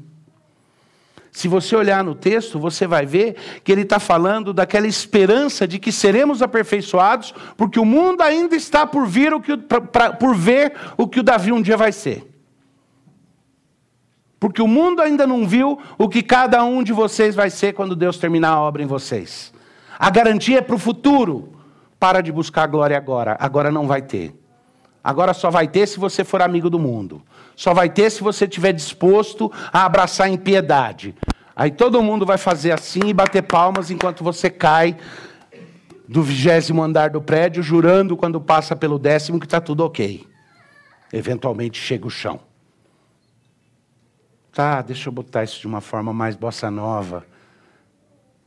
Se 1.32 1.48
você 1.48 1.74
olhar 1.74 2.04
no 2.04 2.14
texto, 2.14 2.60
você 2.60 2.86
vai 2.86 3.04
ver 3.04 3.34
que 3.64 3.72
ele 3.72 3.82
está 3.82 3.98
falando 3.98 4.52
daquela 4.52 4.86
esperança 4.86 5.66
de 5.66 5.80
que 5.80 5.90
seremos 5.90 6.40
aperfeiçoados, 6.40 7.34
porque 7.56 7.80
o 7.80 7.84
mundo 7.84 8.22
ainda 8.22 8.54
está 8.54 8.86
por, 8.86 9.04
vir 9.06 9.34
o 9.34 9.40
que, 9.40 9.56
pra, 9.56 9.80
pra, 9.80 10.12
por 10.12 10.36
ver 10.36 10.72
o 10.96 11.08
que 11.08 11.18
o 11.18 11.24
Davi 11.24 11.50
um 11.50 11.60
dia 11.60 11.76
vai 11.76 11.90
ser. 11.90 12.30
Porque 14.38 14.62
o 14.62 14.68
mundo 14.68 15.02
ainda 15.02 15.26
não 15.26 15.44
viu 15.48 15.80
o 15.98 16.08
que 16.08 16.22
cada 16.22 16.62
um 16.62 16.84
de 16.84 16.92
vocês 16.92 17.34
vai 17.34 17.50
ser 17.50 17.72
quando 17.72 17.96
Deus 17.96 18.18
terminar 18.18 18.50
a 18.50 18.60
obra 18.60 18.84
em 18.84 18.86
vocês. 18.86 19.52
A 19.98 20.10
garantia 20.10 20.58
é 20.58 20.62
para 20.62 20.76
o 20.76 20.78
futuro. 20.78 21.53
Para 21.98 22.20
de 22.20 22.32
buscar 22.32 22.66
glória 22.66 22.96
agora. 22.96 23.36
Agora 23.40 23.70
não 23.70 23.86
vai 23.86 24.02
ter. 24.02 24.34
Agora 25.02 25.34
só 25.34 25.50
vai 25.50 25.68
ter 25.68 25.86
se 25.86 25.98
você 25.98 26.24
for 26.24 26.40
amigo 26.40 26.70
do 26.70 26.78
mundo. 26.78 27.22
Só 27.54 27.74
vai 27.74 27.90
ter 27.90 28.10
se 28.10 28.22
você 28.22 28.46
estiver 28.46 28.72
disposto 28.72 29.52
a 29.72 29.84
abraçar 29.84 30.28
em 30.28 30.36
piedade. 30.36 31.14
Aí 31.54 31.70
todo 31.70 32.02
mundo 32.02 32.24
vai 32.24 32.38
fazer 32.38 32.72
assim 32.72 33.08
e 33.08 33.12
bater 33.12 33.42
palmas 33.42 33.90
enquanto 33.90 34.24
você 34.24 34.48
cai 34.50 34.96
do 36.08 36.22
vigésimo 36.22 36.82
andar 36.82 37.10
do 37.10 37.20
prédio, 37.20 37.62
jurando 37.62 38.16
quando 38.16 38.40
passa 38.40 38.74
pelo 38.74 38.98
décimo 38.98 39.38
que 39.38 39.46
está 39.46 39.60
tudo 39.60 39.84
ok. 39.84 40.26
Eventualmente 41.12 41.80
chega 41.80 42.06
o 42.06 42.10
chão. 42.10 42.40
Tá, 44.52 44.82
deixa 44.82 45.08
eu 45.08 45.12
botar 45.12 45.44
isso 45.44 45.60
de 45.60 45.66
uma 45.66 45.80
forma 45.80 46.12
mais 46.12 46.36
bossa 46.36 46.70
nova. 46.70 47.26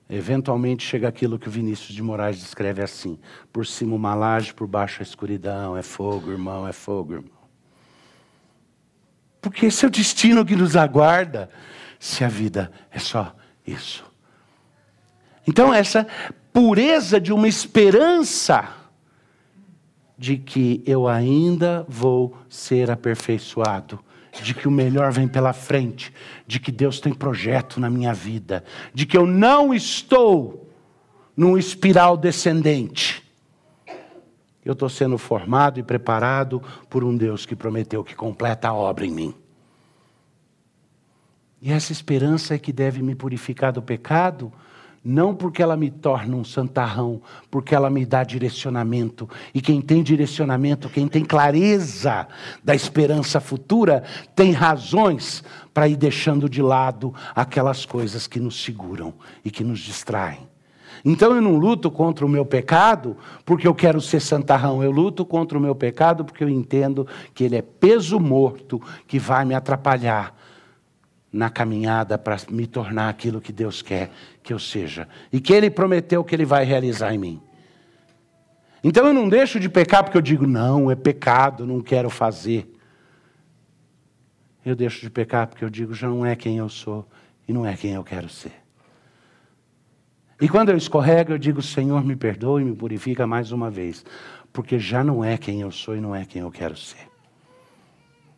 Eventualmente 0.09 0.85
chega 0.85 1.07
aquilo 1.07 1.37
que 1.37 1.49
o 1.49 1.51
Vinícius 1.51 1.93
de 1.93 2.01
Moraes 2.01 2.37
descreve 2.37 2.81
assim: 2.81 3.19
por 3.51 3.65
cima 3.65 3.95
uma 3.95 4.15
laje, 4.15 4.53
por 4.53 4.65
baixo 4.65 5.01
a 5.01 5.03
escuridão, 5.03 5.75
é 5.75 5.83
fogo, 5.83 6.31
irmão, 6.31 6.67
é 6.67 6.71
fogo, 6.71 7.13
irmão. 7.13 7.37
Porque 9.41 9.65
esse 9.65 9.83
é 9.83 9.87
o 9.87 9.91
destino 9.91 10.45
que 10.45 10.55
nos 10.55 10.75
aguarda, 10.75 11.49
se 11.99 12.23
a 12.23 12.27
vida 12.27 12.71
é 12.89 12.99
só 12.99 13.35
isso. 13.65 14.05
Então, 15.45 15.73
essa 15.73 16.07
pureza 16.51 17.19
de 17.19 17.31
uma 17.31 17.47
esperança 17.47 18.73
de 20.17 20.37
que 20.37 20.81
eu 20.85 21.07
ainda 21.07 21.85
vou 21.87 22.35
ser 22.49 22.89
aperfeiçoado, 22.89 23.99
de 24.43 24.53
que 24.53 24.67
o 24.67 24.71
melhor 24.71 25.11
vem 25.11 25.27
pela 25.27 25.53
frente, 25.53 26.13
de 26.45 26.59
que 26.59 26.71
Deus 26.71 26.99
tem 26.99 27.13
projeto 27.13 27.79
na 27.79 27.89
minha 27.89 28.13
vida, 28.13 28.63
de 28.93 29.05
que 29.05 29.17
eu 29.17 29.25
não 29.25 29.73
estou 29.73 30.69
num 31.35 31.57
espiral 31.57 32.17
descendente. 32.17 33.23
Eu 34.65 34.73
estou 34.73 34.89
sendo 34.89 35.17
formado 35.17 35.79
e 35.79 35.83
preparado 35.83 36.61
por 36.89 37.03
um 37.03 37.15
Deus 37.15 37.45
que 37.45 37.55
prometeu 37.55 38.03
que 38.03 38.15
completa 38.15 38.67
a 38.67 38.73
obra 38.73 39.05
em 39.05 39.11
mim. 39.11 39.35
E 41.61 41.71
essa 41.71 41.91
esperança 41.91 42.53
é 42.53 42.59
que 42.59 42.73
deve 42.73 43.01
me 43.01 43.15
purificar 43.15 43.71
do 43.71 43.81
pecado, 43.81 44.51
não 45.07 45.33
porque 45.33 45.63
ela 45.63 45.77
me 45.77 45.89
torna 45.89 46.35
um 46.35 46.43
santarrão, 46.43 47.21
porque 47.49 47.73
ela 47.73 47.89
me 47.89 48.05
dá 48.05 48.25
direcionamento. 48.25 49.29
E 49.53 49.61
quem 49.61 49.79
tem 49.79 50.03
direcionamento, 50.03 50.89
quem 50.89 51.07
tem 51.07 51.23
clareza 51.23 52.27
da 52.61 52.75
esperança 52.75 53.39
futura, 53.39 54.03
tem 54.35 54.51
razões 54.51 55.45
para 55.73 55.87
ir 55.87 55.95
deixando 55.95 56.49
de 56.49 56.61
lado 56.61 57.13
aquelas 57.33 57.85
coisas 57.85 58.27
que 58.27 58.37
nos 58.37 58.61
seguram 58.61 59.13
e 59.45 59.49
que 59.49 59.63
nos 59.63 59.79
distraem. 59.79 60.39
Então 61.05 61.33
eu 61.33 61.41
não 61.41 61.55
luto 61.55 61.89
contra 61.89 62.25
o 62.25 62.29
meu 62.29 62.45
pecado 62.45 63.15
porque 63.45 63.65
eu 63.65 63.73
quero 63.73 64.01
ser 64.01 64.19
santarrão, 64.19 64.83
eu 64.83 64.91
luto 64.91 65.25
contra 65.25 65.57
o 65.57 65.61
meu 65.61 65.73
pecado 65.73 66.25
porque 66.25 66.43
eu 66.43 66.49
entendo 66.49 67.07
que 67.33 67.45
ele 67.45 67.55
é 67.55 67.61
peso 67.61 68.19
morto 68.19 68.81
que 69.07 69.19
vai 69.19 69.45
me 69.45 69.55
atrapalhar 69.55 70.35
na 71.31 71.49
caminhada 71.49 72.17
para 72.17 72.37
me 72.49 72.65
tornar 72.65 73.09
aquilo 73.09 73.41
que 73.41 73.51
Deus 73.51 73.81
quer 73.81 74.11
que 74.41 74.53
eu 74.53 74.59
seja 74.59 75.07
e 75.31 75.39
que 75.39 75.53
Ele 75.53 75.69
prometeu 75.69 76.23
que 76.23 76.33
Ele 76.33 76.45
vai 76.45 76.63
realizar 76.63 77.13
em 77.13 77.17
mim. 77.17 77.41
Então 78.83 79.05
eu 79.07 79.13
não 79.13 79.27
deixo 79.27 79.59
de 79.59 79.69
pecar 79.69 80.03
porque 80.03 80.17
eu 80.17 80.21
digo, 80.21 80.47
não, 80.47 80.89
é 80.89 80.95
pecado, 80.95 81.65
não 81.65 81.81
quero 81.81 82.09
fazer. 82.09 82.73
Eu 84.65 84.75
deixo 84.75 85.01
de 85.01 85.09
pecar 85.09 85.47
porque 85.47 85.63
eu 85.63 85.69
digo, 85.69 85.93
já 85.93 86.07
não 86.07 86.25
é 86.25 86.35
quem 86.35 86.57
eu 86.57 86.69
sou 86.69 87.07
e 87.47 87.53
não 87.53 87.65
é 87.65 87.75
quem 87.75 87.93
eu 87.93 88.03
quero 88.03 88.29
ser. 88.29 88.53
E 90.39 90.47
quando 90.47 90.69
eu 90.69 90.77
escorrego, 90.77 91.31
eu 91.31 91.37
digo, 91.37 91.61
Senhor, 91.61 92.03
me 92.03 92.15
perdoe 92.15 92.61
e 92.61 92.65
me 92.65 92.75
purifica 92.75 93.25
mais 93.25 93.51
uma 93.51 93.71
vez, 93.71 94.05
porque 94.53 94.77
já 94.77 95.03
não 95.03 95.23
é 95.23 95.37
quem 95.37 95.61
eu 95.61 95.71
sou 95.71 95.95
e 95.95 96.01
não 96.01 96.15
é 96.15 96.25
quem 96.25 96.41
eu 96.41 96.51
quero 96.51 96.77
ser. 96.77 97.07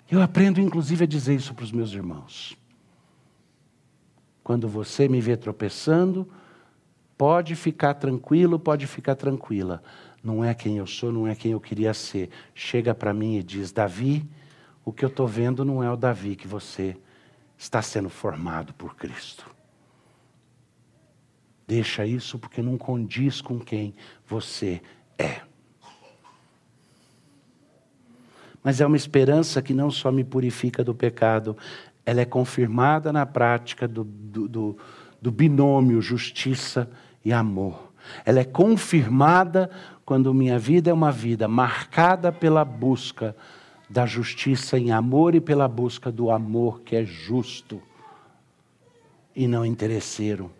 Eu 0.09 0.21
aprendo, 0.21 0.61
inclusive, 0.61 1.03
a 1.03 1.07
dizer 1.07 1.35
isso 1.35 1.53
para 1.53 1.63
os 1.63 1.71
meus 1.71 1.91
irmãos. 1.93 2.58
Quando 4.49 4.67
você 4.67 5.07
me 5.07 5.21
vê 5.21 5.37
tropeçando, 5.37 6.27
pode 7.15 7.53
ficar 7.53 7.93
tranquilo, 7.93 8.57
pode 8.57 8.87
ficar 8.87 9.13
tranquila. 9.13 9.83
Não 10.23 10.43
é 10.43 10.55
quem 10.55 10.77
eu 10.77 10.87
sou, 10.87 11.11
não 11.11 11.27
é 11.27 11.35
quem 11.35 11.51
eu 11.51 11.59
queria 11.59 11.93
ser. 11.93 12.31
Chega 12.55 12.95
para 12.95 13.13
mim 13.13 13.37
e 13.37 13.43
diz: 13.43 13.71
Davi, 13.71 14.27
o 14.83 14.91
que 14.91 15.05
eu 15.05 15.09
estou 15.09 15.27
vendo 15.27 15.63
não 15.63 15.83
é 15.83 15.91
o 15.91 15.95
Davi 15.95 16.35
que 16.35 16.47
você 16.47 16.97
está 17.59 17.79
sendo 17.79 18.09
formado 18.09 18.73
por 18.73 18.95
Cristo. 18.95 19.45
Deixa 21.67 22.03
isso 22.03 22.39
porque 22.39 22.59
não 22.59 22.75
condiz 22.75 23.41
com 23.41 23.59
quem 23.59 23.93
você 24.25 24.81
é. 25.15 25.41
Mas 28.63 28.81
é 28.81 28.85
uma 28.85 28.97
esperança 28.97 29.61
que 29.61 29.75
não 29.75 29.89
só 29.89 30.11
me 30.11 30.23
purifica 30.23 30.83
do 30.83 30.95
pecado, 30.95 31.55
ela 32.05 32.21
é 32.21 32.25
confirmada 32.25 33.13
na 33.13 33.25
prática 33.25 33.87
do, 33.87 34.03
do, 34.03 34.47
do, 34.47 34.77
do 35.21 35.31
binômio 35.31 36.01
justiça 36.01 36.89
e 37.23 37.31
amor. 37.31 37.91
Ela 38.25 38.39
é 38.39 38.45
confirmada 38.45 39.69
quando 40.05 40.33
minha 40.33 40.57
vida 40.57 40.89
é 40.89 40.93
uma 40.93 41.11
vida 41.11 41.47
marcada 41.47 42.31
pela 42.31 42.65
busca 42.65 43.35
da 43.89 44.05
justiça 44.05 44.77
em 44.77 44.91
amor 44.91 45.35
e 45.35 45.41
pela 45.41 45.67
busca 45.67 46.11
do 46.11 46.31
amor 46.31 46.81
que 46.81 46.95
é 46.95 47.03
justo 47.03 47.81
e 49.35 49.47
não 49.47 49.65
interesseiro. 49.65 50.51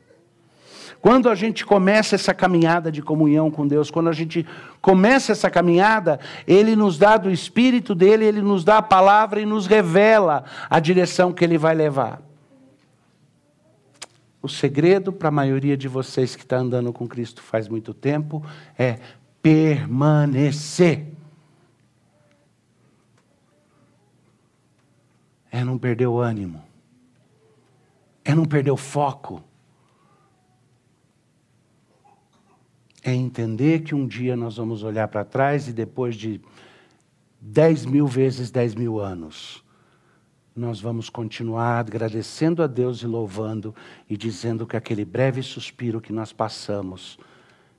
Quando 1.02 1.30
a 1.30 1.36
gente 1.36 1.66
começa 1.66 2.16
essa 2.16 2.34
caminhada 2.34 2.92
de 2.92 3.02
comunhão 3.02 3.50
com 3.50 3.68
Deus, 3.68 3.92
quando 3.92 4.10
a 4.10 4.14
gente 4.14 4.46
começa 4.82 5.32
essa 5.32 5.50
caminhada, 5.50 6.20
Ele 6.48 6.76
nos 6.76 6.98
dá 6.98 7.18
do 7.18 7.30
Espírito 7.30 7.94
dele, 7.96 8.26
Ele 8.26 8.42
nos 8.42 8.64
dá 8.64 8.78
a 8.78 8.82
palavra 8.82 9.42
e 9.42 9.46
nos 9.46 9.68
revela 9.68 10.44
a 10.70 10.80
direção 10.80 11.32
que 11.32 11.44
Ele 11.44 11.58
vai 11.58 11.76
levar. 11.76 12.22
O 14.42 14.48
segredo 14.48 15.12
para 15.12 15.28
a 15.28 15.32
maioria 15.32 15.76
de 15.76 15.88
vocês 15.88 16.36
que 16.36 16.44
está 16.44 16.58
andando 16.58 16.94
com 16.94 17.08
Cristo 17.08 17.42
faz 17.42 17.68
muito 17.68 17.94
tempo 17.94 18.44
é 18.78 19.00
permanecer. 19.42 21.06
É 25.52 25.64
não 25.64 25.78
perder 25.78 26.08
o 26.08 26.20
ânimo. 26.20 26.64
É 28.24 28.34
não 28.34 28.46
perder 28.46 28.72
o 28.72 28.78
foco. 28.78 29.44
É 33.10 33.16
entender 33.16 33.82
que 33.82 33.96
um 33.96 34.08
dia 34.08 34.36
nós 34.36 34.58
vamos 34.58 34.84
olhar 34.84 35.08
para 35.08 35.26
trás 35.26 35.68
e 35.68 35.74
depois 35.74 36.16
de 36.16 36.40
dez 37.42 37.86
mil 37.86 38.06
vezes 38.06 38.52
dez 38.52 38.76
mil 38.76 39.00
anos, 39.00 39.64
nós 40.56 40.80
vamos 40.80 41.10
continuar 41.10 41.80
agradecendo 41.80 42.62
a 42.62 42.68
Deus 42.68 43.02
e 43.02 43.08
louvando 43.08 43.74
e 44.10 44.18
dizendo 44.18 44.68
que 44.68 44.76
aquele 44.76 45.06
breve 45.06 45.42
suspiro 45.42 46.02
que 46.02 46.12
nós 46.12 46.34
passamos, 46.34 47.18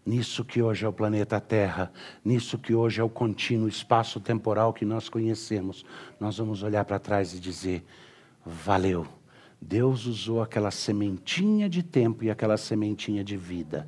nisso 0.04 0.44
que 0.44 0.62
hoje 0.62 0.84
é 0.84 0.88
o 0.88 0.92
planeta 0.92 1.40
Terra, 1.40 1.92
nisso 2.24 2.58
que 2.58 2.74
hoje 2.74 3.00
é 3.00 3.04
o 3.04 3.08
contínuo 3.08 3.68
espaço 3.68 4.18
temporal 4.18 4.72
que 4.72 4.84
nós 4.84 5.08
conhecemos, 5.08 5.84
nós 6.18 6.38
vamos 6.38 6.62
olhar 6.62 6.84
para 6.84 6.98
trás 6.98 7.34
e 7.34 7.40
dizer: 7.40 7.84
valeu. 8.44 9.06
Deus 9.62 10.06
usou 10.06 10.42
aquela 10.42 10.70
sementinha 10.70 11.68
de 11.68 11.82
tempo 11.82 12.24
e 12.24 12.30
aquela 12.30 12.56
sementinha 12.56 13.22
de 13.22 13.36
vida 13.36 13.86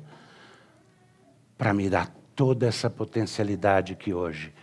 para 1.57 1.73
me 1.73 1.89
dar 1.89 2.13
toda 2.35 2.65
essa 2.65 2.89
potencialidade 2.89 3.95
que 3.95 4.13
hoje 4.13 4.53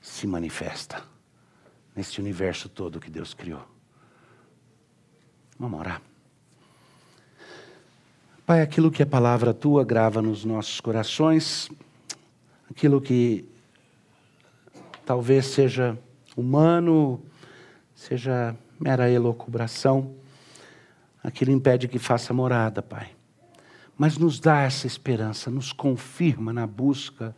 se 0.00 0.26
manifesta 0.26 1.02
nesse 1.94 2.20
universo 2.20 2.68
todo 2.68 3.00
que 3.00 3.10
Deus 3.10 3.34
criou. 3.34 3.62
Vamos 5.58 5.80
orar. 5.80 6.00
Pai, 8.46 8.62
aquilo 8.62 8.90
que 8.90 9.02
a 9.02 9.06
palavra 9.06 9.52
tua 9.52 9.84
grava 9.84 10.22
nos 10.22 10.44
nossos 10.44 10.80
corações, 10.80 11.68
aquilo 12.70 13.00
que 13.00 13.46
talvez 15.04 15.46
seja 15.46 15.98
humano, 16.36 17.22
seja 17.94 18.56
mera 18.78 19.10
elocubração, 19.10 20.14
aquilo 21.22 21.50
impede 21.50 21.88
que 21.88 21.98
faça 21.98 22.32
morada, 22.32 22.80
Pai 22.80 23.17
mas 23.98 24.16
nos 24.16 24.38
dá 24.38 24.60
essa 24.60 24.86
esperança, 24.86 25.50
nos 25.50 25.72
confirma 25.72 26.52
na 26.52 26.68
busca 26.68 27.34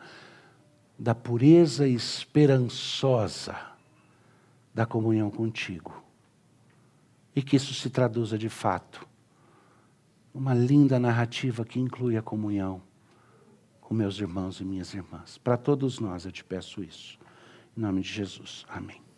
da 0.99 1.15
pureza 1.15 1.89
esperançosa 1.89 3.57
da 4.75 4.85
comunhão 4.85 5.31
contigo. 5.31 6.05
E 7.35 7.43
que 7.43 7.57
isso 7.57 7.73
se 7.73 7.89
traduza 7.89 8.37
de 8.37 8.51
fato 8.51 9.09
numa 10.35 10.53
linda 10.53 10.99
narrativa 10.99 11.65
que 11.65 11.81
inclui 11.81 12.17
a 12.19 12.23
comunhão 12.23 12.83
com 13.81 13.95
meus 13.95 14.21
irmãos 14.21 14.61
e 14.61 14.65
minhas 14.65 14.93
irmãs. 14.93 15.39
Para 15.39 15.57
todos 15.57 15.99
nós 15.99 16.27
eu 16.27 16.31
te 16.31 16.45
peço 16.45 16.85
isso. 16.85 17.19
Em 17.77 17.81
nome 17.81 18.03
de 18.03 18.09
Jesus. 18.13 18.67
Amém. 18.69 19.10